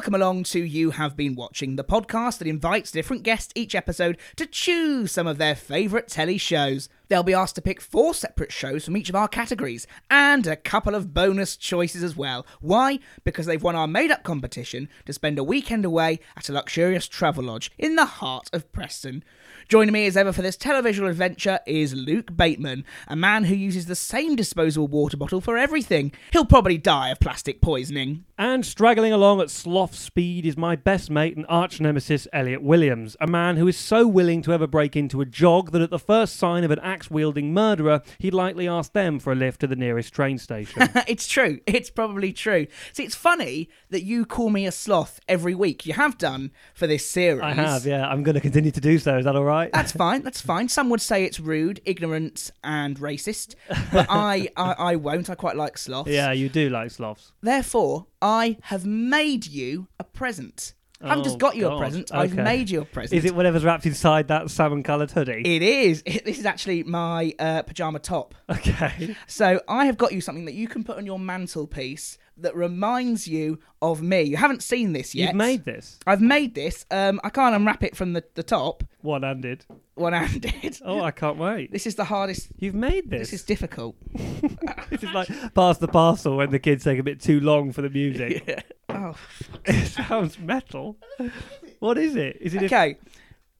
welcome 0.00 0.14
along 0.14 0.42
to 0.42 0.64
You 0.64 0.92
Have 0.92 1.14
Been 1.14 1.34
Watching, 1.34 1.76
the 1.76 1.84
podcast 1.84 2.38
that 2.38 2.48
invites 2.48 2.90
different 2.90 3.22
guests 3.22 3.52
each 3.54 3.74
episode 3.74 4.16
to 4.36 4.46
choose 4.46 5.12
some 5.12 5.26
of 5.26 5.36
their 5.36 5.54
favourite 5.54 6.08
telly 6.08 6.38
shows. 6.38 6.88
They'll 7.08 7.22
be 7.22 7.34
asked 7.34 7.56
to 7.56 7.60
pick 7.60 7.82
four 7.82 8.14
separate 8.14 8.50
shows 8.50 8.82
from 8.82 8.96
each 8.96 9.10
of 9.10 9.14
our 9.14 9.28
categories, 9.28 9.86
and 10.08 10.46
a 10.46 10.56
couple 10.56 10.94
of 10.94 11.12
bonus 11.12 11.54
choices 11.54 12.02
as 12.02 12.16
well. 12.16 12.46
Why? 12.62 13.00
Because 13.24 13.44
they've 13.44 13.62
won 13.62 13.76
our 13.76 13.86
made 13.86 14.10
up 14.10 14.22
competition 14.22 14.88
to 15.04 15.12
spend 15.12 15.38
a 15.38 15.44
weekend 15.44 15.84
away 15.84 16.20
at 16.34 16.48
a 16.48 16.52
luxurious 16.54 17.06
Travelodge 17.06 17.68
in 17.76 17.96
the 17.96 18.06
heart 18.06 18.48
of 18.54 18.72
Preston. 18.72 19.22
Joining 19.68 19.92
me 19.92 20.06
as 20.06 20.16
ever 20.16 20.32
for 20.32 20.40
this 20.40 20.56
televisual 20.56 21.10
adventure 21.10 21.60
is 21.66 21.92
Luke 21.94 22.34
Bateman, 22.34 22.86
a 23.06 23.16
man 23.16 23.44
who 23.44 23.54
uses 23.54 23.84
the 23.84 23.94
same 23.94 24.34
disposable 24.34 24.88
water 24.88 25.18
bottle 25.18 25.42
for 25.42 25.58
everything. 25.58 26.12
He'll 26.32 26.46
probably 26.46 26.78
die 26.78 27.10
of 27.10 27.20
plastic 27.20 27.60
poisoning. 27.60 28.24
And 28.40 28.64
straggling 28.64 29.12
along 29.12 29.42
at 29.42 29.50
sloth 29.50 29.94
speed 29.94 30.46
is 30.46 30.56
my 30.56 30.74
best 30.74 31.10
mate 31.10 31.36
and 31.36 31.44
arch 31.46 31.78
nemesis, 31.78 32.26
Elliot 32.32 32.62
Williams, 32.62 33.14
a 33.20 33.26
man 33.26 33.58
who 33.58 33.68
is 33.68 33.76
so 33.76 34.08
willing 34.08 34.40
to 34.40 34.54
ever 34.54 34.66
break 34.66 34.96
into 34.96 35.20
a 35.20 35.26
jog 35.26 35.72
that 35.72 35.82
at 35.82 35.90
the 35.90 35.98
first 35.98 36.36
sign 36.36 36.64
of 36.64 36.70
an 36.70 36.78
axe 36.78 37.10
wielding 37.10 37.52
murderer, 37.52 38.00
he'd 38.18 38.32
likely 38.32 38.66
ask 38.66 38.94
them 38.94 39.18
for 39.18 39.30
a 39.30 39.36
lift 39.36 39.60
to 39.60 39.66
the 39.66 39.76
nearest 39.76 40.14
train 40.14 40.38
station. 40.38 40.88
it's 41.06 41.28
true. 41.28 41.60
It's 41.66 41.90
probably 41.90 42.32
true. 42.32 42.66
See, 42.94 43.04
it's 43.04 43.14
funny 43.14 43.68
that 43.90 44.04
you 44.04 44.24
call 44.24 44.48
me 44.48 44.64
a 44.64 44.72
sloth 44.72 45.20
every 45.28 45.54
week. 45.54 45.84
You 45.84 45.92
have 45.92 46.16
done 46.16 46.50
for 46.72 46.86
this 46.86 47.06
series. 47.06 47.42
I 47.42 47.52
have, 47.52 47.84
yeah. 47.84 48.08
I'm 48.08 48.22
going 48.22 48.36
to 48.36 48.40
continue 48.40 48.70
to 48.70 48.80
do 48.80 48.98
so. 48.98 49.18
Is 49.18 49.26
that 49.26 49.36
all 49.36 49.44
right? 49.44 49.70
That's 49.70 49.92
fine. 49.92 50.22
That's 50.22 50.40
fine. 50.40 50.70
Some 50.70 50.88
would 50.88 51.02
say 51.02 51.26
it's 51.26 51.40
rude, 51.40 51.82
ignorant, 51.84 52.52
and 52.64 52.98
racist, 53.00 53.54
but 53.92 54.06
I, 54.08 54.48
I, 54.56 54.72
I 54.72 54.96
won't. 54.96 55.28
I 55.28 55.34
quite 55.34 55.56
like 55.56 55.76
sloths. 55.76 56.10
yeah, 56.10 56.32
you 56.32 56.48
do 56.48 56.70
like 56.70 56.90
sloths. 56.90 57.34
Therefore, 57.42 58.06
I 58.22 58.58
have 58.62 58.84
made 58.86 59.46
you 59.46 59.88
a 59.98 60.04
present. 60.04 60.74
I 61.02 61.08
haven't 61.08 61.24
just 61.24 61.36
Oh, 61.36 61.38
got 61.38 61.56
you 61.56 61.66
a 61.66 61.70
God. 61.70 61.78
present. 61.78 62.12
I've 62.12 62.32
Okay. 62.34 62.42
made 62.42 62.68
you 62.68 62.82
a 62.82 62.84
present. 62.84 63.16
Is 63.16 63.24
it 63.24 63.34
whatever's 63.34 63.64
wrapped 63.64 63.86
inside 63.86 64.28
that 64.28 64.50
salmon 64.50 64.82
coloured 64.82 65.10
hoodie? 65.10 65.42
It 65.46 65.62
is. 65.62 66.02
This 66.26 66.38
is 66.38 66.44
actually 66.44 66.82
my 66.82 67.32
uh, 67.38 67.62
pajama 67.62 68.00
top. 68.00 68.34
okay. 68.50 69.16
So 69.26 69.62
I 69.66 69.86
have 69.86 69.96
got 69.96 70.12
you 70.12 70.20
something 70.20 70.44
that 70.44 70.52
you 70.54 70.68
can 70.68 70.84
put 70.84 70.98
on 70.98 71.06
your 71.06 71.18
mantelpiece 71.18 72.18
that 72.42 72.54
reminds 72.56 73.26
you 73.26 73.58
of 73.82 74.02
me. 74.02 74.22
You 74.22 74.36
haven't 74.36 74.62
seen 74.62 74.92
this 74.92 75.14
yet. 75.14 75.28
You've 75.28 75.36
made 75.36 75.64
this 75.64 75.98
I've 76.06 76.20
made 76.20 76.54
this. 76.54 76.86
Um, 76.90 77.20
I 77.24 77.30
can't 77.30 77.54
unwrap 77.54 77.82
it 77.82 77.96
from 77.96 78.12
the, 78.12 78.24
the 78.34 78.42
top. 78.42 78.84
one 79.00 79.22
handed. 79.22 79.64
One 79.94 80.12
handed. 80.12 80.78
Oh, 80.84 81.02
I 81.02 81.10
can't 81.10 81.36
wait. 81.36 81.72
This 81.72 81.86
is 81.86 81.94
the 81.94 82.04
hardest. 82.04 82.48
You've 82.58 82.74
made 82.74 83.10
this. 83.10 83.30
This 83.30 83.40
is 83.40 83.42
difficult. 83.44 83.96
This 84.90 85.04
is 85.04 85.12
like 85.12 85.28
pass 85.54 85.78
the 85.78 85.86
parcel 85.86 86.36
when 86.36 86.50
the 86.50 86.58
kids 86.58 86.82
take 86.82 86.98
a 86.98 87.02
bit 87.04 87.20
too 87.20 87.38
long 87.38 87.70
for 87.72 87.82
the 87.82 87.90
music. 87.90 88.66
Oh. 88.92 89.14
it 89.66 89.86
sounds 89.86 90.36
metal. 90.40 90.96
What 91.78 91.96
is 91.96 92.16
it? 92.16 92.38
Is 92.40 92.54
it? 92.54 92.64
Okay. 92.64 92.96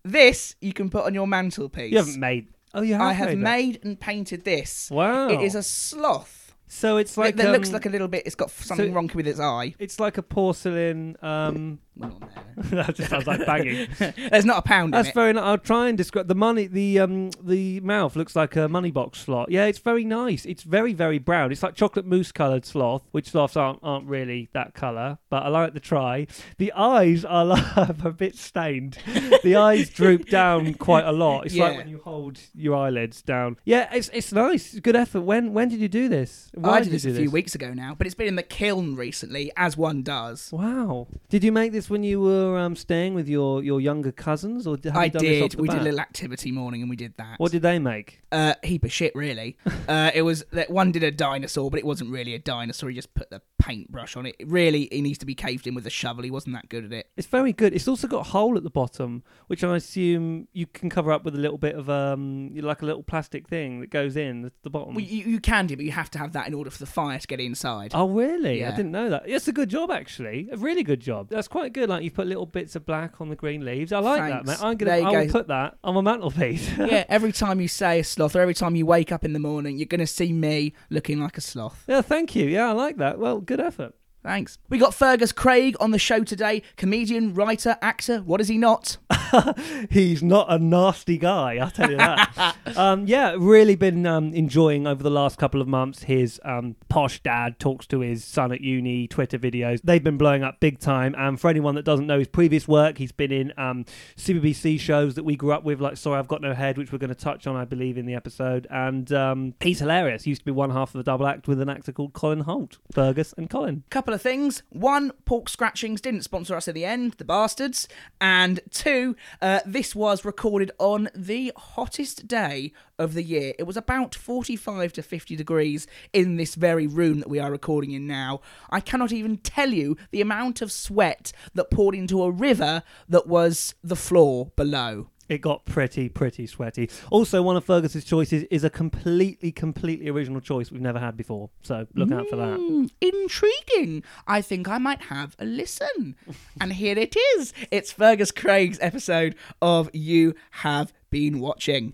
This 0.02 0.56
you 0.60 0.72
can 0.72 0.90
put 0.90 1.04
on 1.04 1.14
your 1.14 1.28
mantelpiece. 1.28 1.92
you 1.92 1.98
haven't 1.98 2.18
made. 2.18 2.48
Oh, 2.74 2.82
you 2.82 2.94
have. 2.94 3.02
I 3.02 3.12
have 3.12 3.38
made 3.38 3.78
and 3.84 3.98
painted 3.98 4.44
this. 4.44 4.90
Wow. 4.90 5.28
It 5.28 5.40
is 5.40 5.54
a 5.54 5.62
sloth. 5.62 6.39
So 6.72 6.98
it's 6.98 7.16
like 7.16 7.34
that 7.34 7.50
looks 7.50 7.70
um, 7.70 7.72
like 7.74 7.86
a 7.86 7.88
little 7.88 8.06
bit. 8.06 8.22
It's 8.26 8.36
got 8.36 8.48
something 8.48 8.90
so- 8.90 8.94
wrong 8.94 9.10
with 9.12 9.26
its 9.26 9.40
eye. 9.40 9.74
It's 9.80 9.98
like 9.98 10.18
a 10.18 10.22
porcelain. 10.22 11.16
Um, 11.20 11.80
Well, 12.00 12.10
not 12.10 12.20
there. 12.20 12.36
that 12.84 12.94
just 12.94 13.08
sounds 13.10 13.26
like 13.26 13.46
banging. 13.46 13.88
There's 14.30 14.44
not 14.44 14.58
a 14.58 14.62
pound 14.62 14.92
That's 14.92 15.08
in 15.08 15.10
it. 15.10 15.14
very. 15.14 15.32
nice. 15.32 15.42
I'll 15.44 15.58
try 15.58 15.88
and 15.88 15.96
describe 15.96 16.28
the 16.28 16.34
money. 16.34 16.66
The 16.66 16.98
um 17.00 17.30
the 17.42 17.80
mouth 17.80 18.16
looks 18.16 18.36
like 18.36 18.54
a 18.56 18.68
money 18.68 18.90
box 18.90 19.20
slot. 19.20 19.50
Yeah, 19.50 19.64
it's 19.66 19.78
very 19.78 20.04
nice. 20.04 20.44
It's 20.44 20.62
very 20.62 20.92
very 20.92 21.18
brown. 21.18 21.52
It's 21.52 21.62
like 21.62 21.74
chocolate 21.74 22.04
mousse 22.06 22.32
coloured 22.32 22.66
sloth, 22.66 23.02
which 23.12 23.30
sloths 23.30 23.56
aren't 23.56 23.78
aren't 23.82 24.06
really 24.08 24.48
that 24.52 24.74
colour. 24.74 25.18
But 25.30 25.44
I 25.44 25.48
like 25.48 25.72
the 25.74 25.80
try. 25.80 26.26
The 26.58 26.72
eyes 26.72 27.24
are 27.24 27.44
like 27.46 27.76
a 28.04 28.10
bit 28.12 28.36
stained. 28.36 28.98
the 29.42 29.56
eyes 29.56 29.88
droop 29.88 30.28
down 30.28 30.74
quite 30.74 31.06
a 31.06 31.12
lot. 31.12 31.46
It's 31.46 31.54
like 31.56 31.72
Yeah. 31.72 31.78
when 31.78 31.88
you 31.88 32.00
hold 32.04 32.38
your 32.54 32.76
eyelids 32.76 33.22
down. 33.22 33.56
Yeah, 33.64 33.88
it's 33.94 34.10
it's 34.12 34.32
nice. 34.32 34.72
It's 34.72 34.80
good 34.80 34.96
effort. 34.96 35.22
When 35.22 35.54
when 35.54 35.68
did 35.68 35.80
you 35.80 35.88
do 35.88 36.08
this? 36.08 36.50
Why 36.54 36.72
I 36.74 36.78
did 36.80 36.86
you 36.88 36.92
this 36.98 37.04
a 37.06 37.14
few 37.14 37.30
weeks 37.30 37.54
ago 37.54 37.72
now, 37.72 37.94
but 37.94 38.06
it's 38.06 38.14
been 38.16 38.28
in 38.28 38.36
the 38.36 38.42
kiln 38.42 38.96
recently, 38.96 39.50
as 39.56 39.76
one 39.76 40.02
does. 40.02 40.50
Wow. 40.52 41.06
Did 41.28 41.42
you 41.44 41.52
make 41.52 41.72
this 41.72 41.88
when 41.90 42.02
you 42.02 42.20
were 42.20 42.56
um, 42.58 42.76
staying 42.76 43.14
with 43.14 43.28
your, 43.28 43.62
your 43.62 43.80
younger 43.80 44.12
cousins, 44.12 44.66
or 44.66 44.76
have 44.84 44.96
I 44.96 45.04
you 45.06 45.10
done 45.10 45.24
this 45.24 45.42
off 45.42 45.50
did. 45.50 45.58
the 45.58 45.62
We 45.62 45.68
did 45.68 45.74
a 45.74 45.78
bat? 45.78 45.84
little 45.84 46.00
activity 46.00 46.52
morning, 46.52 46.80
and 46.82 46.90
we 46.90 46.96
did 46.96 47.14
that. 47.18 47.38
What 47.38 47.52
did 47.52 47.62
they 47.62 47.78
make? 47.78 48.20
Uh, 48.32 48.54
heap 48.62 48.84
of 48.84 48.92
shit, 48.92 49.14
really. 49.14 49.56
uh, 49.88 50.10
it 50.14 50.22
was 50.22 50.44
that 50.52 50.70
one 50.70 50.92
did 50.92 51.02
a 51.02 51.10
dinosaur, 51.10 51.70
but 51.70 51.78
it 51.78 51.86
wasn't 51.86 52.10
really 52.10 52.34
a 52.34 52.38
dinosaur. 52.38 52.88
He 52.90 52.94
just 52.94 53.12
put 53.14 53.30
the 53.30 53.42
paintbrush 53.58 54.16
on 54.16 54.26
it. 54.26 54.36
Really, 54.44 54.88
he 54.90 55.02
needs 55.02 55.18
to 55.18 55.26
be 55.26 55.34
caved 55.34 55.66
in 55.66 55.74
with 55.74 55.86
a 55.86 55.90
shovel. 55.90 56.22
He 56.24 56.30
wasn't 56.30 56.54
that 56.54 56.68
good 56.68 56.84
at 56.84 56.92
it. 56.92 57.08
It's 57.16 57.26
very 57.26 57.52
good. 57.52 57.74
It's 57.74 57.88
also 57.88 58.06
got 58.08 58.20
a 58.20 58.30
hole 58.30 58.56
at 58.56 58.62
the 58.62 58.70
bottom, 58.70 59.22
which 59.48 59.64
I 59.64 59.76
assume 59.76 60.48
you 60.52 60.66
can 60.66 60.90
cover 60.90 61.12
up 61.12 61.24
with 61.24 61.34
a 61.34 61.38
little 61.38 61.58
bit 61.58 61.74
of 61.74 61.88
um, 61.90 62.54
like 62.54 62.82
a 62.82 62.86
little 62.86 63.02
plastic 63.02 63.48
thing 63.48 63.80
that 63.80 63.90
goes 63.90 64.16
in 64.16 64.44
at 64.46 64.52
the 64.62 64.70
bottom. 64.70 64.94
Well, 64.94 65.04
you, 65.04 65.24
you 65.24 65.40
can 65.40 65.66
do, 65.66 65.76
but 65.76 65.84
you 65.84 65.92
have 65.92 66.10
to 66.12 66.18
have 66.18 66.32
that 66.34 66.46
in 66.46 66.54
order 66.54 66.70
for 66.70 66.78
the 66.78 66.86
fire 66.86 67.18
to 67.18 67.26
get 67.26 67.40
inside. 67.40 67.92
Oh 67.94 68.08
really? 68.08 68.64
I 68.64 68.68
Yeah. 68.68 68.76
didn't 68.76 68.92
know 68.92 69.10
that. 69.10 69.22
It's 69.26 69.48
a 69.48 69.52
good 69.52 69.68
job 69.70 69.90
actually. 69.90 70.48
A 70.52 70.56
really 70.56 70.82
good 70.82 71.00
job. 71.00 71.28
That's 71.30 71.48
quite 71.48 71.72
good. 71.72 71.79
Like 71.86 72.04
you 72.04 72.10
put 72.10 72.26
little 72.26 72.46
bits 72.46 72.76
of 72.76 72.86
black 72.86 73.20
on 73.20 73.28
the 73.28 73.36
green 73.36 73.64
leaves. 73.64 73.92
I 73.92 73.98
like 73.98 74.30
that, 74.30 74.46
mate. 74.46 74.62
I'm 74.62 74.76
gonna. 74.76 74.92
I 74.92 75.00
will 75.00 75.26
go. 75.26 75.32
put 75.32 75.48
that 75.48 75.76
on 75.82 75.94
my 75.94 76.00
mantelpiece. 76.00 76.68
yeah, 76.78 77.04
every 77.08 77.32
time 77.32 77.60
you 77.60 77.68
say 77.68 78.00
a 78.00 78.04
sloth, 78.04 78.36
or 78.36 78.40
every 78.40 78.54
time 78.54 78.76
you 78.76 78.86
wake 78.86 79.12
up 79.12 79.24
in 79.24 79.32
the 79.32 79.38
morning, 79.38 79.78
you're 79.78 79.86
going 79.86 80.00
to 80.00 80.06
see 80.06 80.32
me 80.32 80.72
looking 80.90 81.20
like 81.20 81.36
a 81.38 81.40
sloth. 81.40 81.84
yeah. 81.88 82.02
Thank 82.02 82.34
you. 82.34 82.46
Yeah, 82.46 82.68
I 82.68 82.72
like 82.72 82.96
that. 82.98 83.18
Well, 83.18 83.40
good 83.40 83.60
effort. 83.60 83.94
Thanks. 84.22 84.58
We 84.68 84.76
got 84.76 84.94
Fergus 84.94 85.32
Craig 85.32 85.76
on 85.80 85.92
the 85.92 85.98
show 85.98 86.24
today. 86.24 86.62
Comedian, 86.76 87.32
writer, 87.32 87.78
actor. 87.80 88.18
What 88.18 88.40
is 88.40 88.48
he 88.48 88.58
not? 88.58 88.98
He's 89.90 90.22
not 90.22 90.46
a 90.52 90.58
nasty 90.58 91.16
guy, 91.16 91.56
I'll 91.56 91.70
tell 91.70 91.90
you 91.90 91.96
that. 91.96 92.56
um, 92.76 93.06
yeah, 93.06 93.34
really 93.38 93.76
been 93.76 94.04
um, 94.06 94.34
enjoying 94.34 94.86
over 94.86 95.02
the 95.02 95.10
last 95.10 95.38
couple 95.38 95.62
of 95.62 95.68
months 95.68 96.02
his 96.02 96.40
um, 96.44 96.76
posh 96.88 97.22
dad 97.22 97.58
talks 97.58 97.86
to 97.88 98.00
his 98.00 98.24
son 98.24 98.52
at 98.52 98.60
uni 98.60 99.08
Twitter 99.08 99.38
videos. 99.38 99.80
They've 99.82 100.02
been 100.02 100.18
blowing 100.18 100.42
up 100.42 100.60
big 100.60 100.80
time. 100.80 101.14
And 101.16 101.40
for 101.40 101.48
anyone 101.48 101.74
that 101.76 101.84
doesn't 101.84 102.06
know 102.06 102.18
his 102.18 102.28
previous 102.28 102.68
work, 102.68 102.98
he's 102.98 103.12
been 103.12 103.32
in 103.32 103.52
um, 103.56 103.86
CBBC 104.16 104.78
shows 104.80 105.14
that 105.14 105.24
we 105.24 105.34
grew 105.34 105.52
up 105.52 105.64
with, 105.64 105.80
like 105.80 105.96
Sorry 105.96 106.18
I've 106.18 106.28
Got 106.28 106.42
No 106.42 106.52
Head, 106.52 106.76
which 106.76 106.92
we're 106.92 106.98
going 106.98 107.08
to 107.08 107.14
touch 107.14 107.46
on, 107.46 107.56
I 107.56 107.64
believe, 107.64 107.96
in 107.96 108.04
the 108.04 108.14
episode. 108.14 108.66
And 108.70 109.10
um, 109.12 109.54
he's 109.60 109.78
hilarious. 109.78 110.24
He 110.24 110.30
used 110.30 110.42
to 110.42 110.46
be 110.46 110.52
one 110.52 110.70
half 110.70 110.94
of 110.94 110.98
the 110.98 111.04
double 111.04 111.26
act 111.26 111.48
with 111.48 111.60
an 111.60 111.70
actor 111.70 111.92
called 111.92 112.12
Colin 112.12 112.40
Holt, 112.40 112.78
Fergus 112.92 113.32
and 113.38 113.48
Colin. 113.48 113.84
Couple 113.90 114.09
of 114.12 114.22
things. 114.22 114.62
One, 114.70 115.12
Pork 115.24 115.48
Scratchings 115.48 116.00
didn't 116.00 116.22
sponsor 116.22 116.54
us 116.54 116.68
at 116.68 116.74
the 116.74 116.84
end, 116.84 117.14
the 117.14 117.24
bastards. 117.24 117.88
And 118.20 118.60
two, 118.70 119.16
uh, 119.40 119.60
this 119.66 119.94
was 119.94 120.24
recorded 120.24 120.70
on 120.78 121.08
the 121.14 121.52
hottest 121.56 122.26
day 122.28 122.72
of 122.98 123.14
the 123.14 123.22
year. 123.22 123.54
It 123.58 123.64
was 123.64 123.76
about 123.76 124.14
45 124.14 124.92
to 124.94 125.02
50 125.02 125.36
degrees 125.36 125.86
in 126.12 126.36
this 126.36 126.54
very 126.54 126.86
room 126.86 127.20
that 127.20 127.30
we 127.30 127.38
are 127.38 127.50
recording 127.50 127.92
in 127.92 128.06
now. 128.06 128.40
I 128.70 128.80
cannot 128.80 129.12
even 129.12 129.38
tell 129.38 129.70
you 129.70 129.96
the 130.10 130.20
amount 130.20 130.62
of 130.62 130.72
sweat 130.72 131.32
that 131.54 131.70
poured 131.70 131.94
into 131.94 132.22
a 132.22 132.30
river 132.30 132.82
that 133.08 133.26
was 133.26 133.74
the 133.82 133.96
floor 133.96 134.52
below. 134.56 135.08
It 135.30 135.40
got 135.40 135.64
pretty, 135.64 136.08
pretty 136.08 136.48
sweaty. 136.48 136.90
Also, 137.08 137.40
one 137.40 137.56
of 137.56 137.64
Fergus's 137.64 138.04
choices 138.04 138.42
is 138.50 138.64
a 138.64 138.68
completely, 138.68 139.52
completely 139.52 140.08
original 140.08 140.40
choice 140.40 140.72
we've 140.72 140.80
never 140.82 140.98
had 140.98 141.16
before. 141.16 141.50
So 141.62 141.86
look 141.94 142.10
out 142.10 142.28
for 142.28 142.34
that. 142.34 142.56
Hmm, 142.56 142.86
intriguing. 143.00 144.02
I 144.26 144.42
think 144.42 144.68
I 144.68 144.78
might 144.78 145.02
have 145.02 145.36
a 145.38 145.44
listen. 145.44 146.16
and 146.60 146.72
here 146.72 146.98
it 146.98 147.16
is. 147.36 147.52
It's 147.70 147.92
Fergus 147.92 148.32
Craig's 148.32 148.78
episode 148.82 149.36
of 149.62 149.88
You 149.94 150.34
Have 150.50 150.92
Been 151.10 151.38
Watching. 151.38 151.92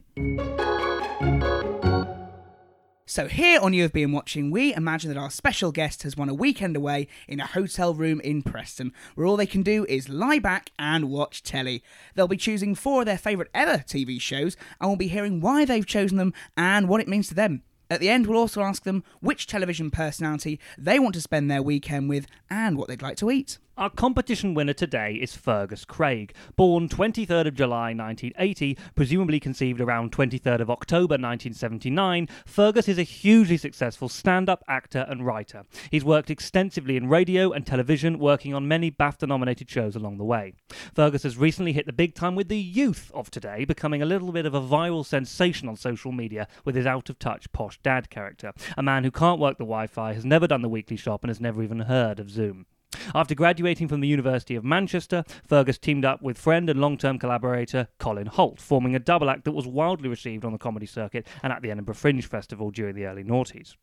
So, 3.09 3.29
here 3.29 3.61
on 3.61 3.73
You 3.73 3.83
Have 3.83 3.93
Been 3.93 4.11
Watching, 4.11 4.51
we 4.51 4.75
imagine 4.75 5.15
that 5.15 5.21
our 5.21 5.31
special 5.31 5.71
guest 5.71 6.03
has 6.03 6.17
won 6.17 6.29
a 6.29 6.35
weekend 6.35 6.75
away 6.75 7.07
in 7.29 7.39
a 7.39 7.47
hotel 7.47 7.95
room 7.95 8.21
in 8.23 8.43
Preston, 8.43 8.93
where 9.15 9.29
all 9.29 9.37
they 9.37 9.47
can 9.47 9.63
do 9.63 9.87
is 9.89 10.09
lie 10.09 10.41
back 10.41 10.73
and 10.77 11.09
watch 11.09 11.45
telly. 11.45 11.85
They'll 12.17 12.27
be 12.27 12.37
choosing 12.37 12.75
four 12.75 13.03
of 13.03 13.07
their 13.07 13.17
favourite 13.17 13.49
ever 13.55 13.85
TV 13.87 14.21
shows, 14.21 14.57
and 14.81 14.91
we'll 14.91 14.97
be 14.97 15.07
hearing 15.07 15.41
why 15.41 15.65
they've 15.65 15.87
chosen 15.87 16.19
them 16.19 16.35
and 16.57 16.89
what 16.89 17.01
it 17.01 17.07
means 17.07 17.29
to 17.29 17.35
them. 17.37 17.63
At 17.89 18.01
the 18.01 18.09
end, 18.09 18.27
we'll 18.27 18.41
also 18.41 18.63
ask 18.63 18.83
them 18.83 19.05
which 19.21 19.47
television 19.47 19.93
personality 19.93 20.59
they 20.77 20.99
want 20.99 21.15
to 21.15 21.21
spend 21.21 21.49
their 21.49 21.63
weekend 21.63 22.09
with 22.09 22.27
and 22.51 22.77
what 22.77 22.89
they'd 22.89 23.03
like 23.03 23.19
to 23.19 23.31
eat. 23.31 23.59
Our 23.79 23.91
competition 23.91 24.55
winner 24.55 24.73
today 24.73 25.17
is 25.17 25.37
Fergus 25.37 25.85
Craig, 25.85 26.33
born 26.57 26.89
23rd 26.89 27.49
of 27.49 27.55
July 27.55 27.93
1980, 27.93 28.79
presumably 28.95 29.39
conceived 29.39 29.83
around 29.83 30.13
23rd 30.13 30.61
of 30.61 30.71
October 30.71 31.13
1979. 31.17 32.27
Fergus 32.47 32.89
is 32.89 32.97
a 32.97 33.03
hugely 33.03 33.59
successful 33.59 34.09
stand-up 34.09 34.65
actor 34.67 35.05
and 35.11 35.27
writer. 35.27 35.65
He's 35.91 36.07
worked 36.07 36.31
extensively 36.31 36.97
in 36.97 37.11
radio 37.11 37.53
and 37.53 37.67
television, 37.67 38.19
working 38.19 38.55
on 38.55 38.67
many 38.67 38.91
BAFTA-nominated 38.91 39.69
shows 39.69 39.95
along 39.95 40.17
the 40.17 40.25
way. 40.25 40.55
Fergus 40.95 41.25
has 41.25 41.37
recently 41.37 41.75
hit 41.75 41.85
the 41.85 41.93
big 41.93 42.15
time 42.15 42.35
with 42.35 42.49
the 42.49 42.57
youth 42.57 43.11
of 43.13 43.31
today, 43.31 43.67
becoming 43.67 44.01
a 44.01 44.07
little 44.07 44.33
bit 44.33 44.47
of 44.47 44.55
a 44.55 44.61
viral 44.63 45.05
sensation 45.05 45.69
on 45.69 45.77
social 45.77 46.13
media 46.13 46.49
with 46.65 46.77
his 46.77 46.87
out-of-touch 46.87 47.53
posh 47.53 47.79
dad 47.83 48.09
character, 48.09 48.55
a 48.79 48.83
man 48.83 49.05
who 49.05 49.11
can't 49.11 49.39
work 49.39 49.59
the 49.59 49.65
Wi-Fi, 49.65 50.15
has 50.15 50.25
never 50.25 50.47
done 50.47 50.63
the 50.63 50.69
weekly 50.71 50.97
shop, 50.97 51.23
and 51.23 51.29
has 51.29 51.43
never 51.43 51.63
even 51.63 51.81
heard 51.81 52.19
of 52.19 52.31
Zoom. 52.31 52.65
After 53.15 53.35
graduating 53.35 53.89
from 53.89 54.01
the 54.01 54.09
University 54.09 54.57
of 54.57 54.65
Manchester, 54.65 55.25
Fergus 55.47 55.79
teamed 55.79 56.05
up 56.05 56.23
with 56.23 56.39
friend 56.39 56.69
and 56.71 56.81
long 56.81 56.99
term 56.99 57.19
collaborator 57.19 57.89
Colin 57.99 58.27
Holt, 58.27 58.61
forming 58.61 58.95
a 58.95 58.99
double 58.99 59.31
act 59.31 59.45
that 59.45 59.53
was 59.53 59.67
wildly 59.67 60.09
received 60.09 60.45
on 60.45 60.53
the 60.53 60.59
comedy 60.59 60.87
circuit 60.87 61.27
and 61.43 61.53
at 61.53 61.63
the 61.63 61.71
Edinburgh 61.71 61.95
Fringe 61.95 62.27
Festival 62.27 62.71
during 62.71 62.95
the 62.95 63.07
early 63.07 63.25
noughties. 63.25 63.75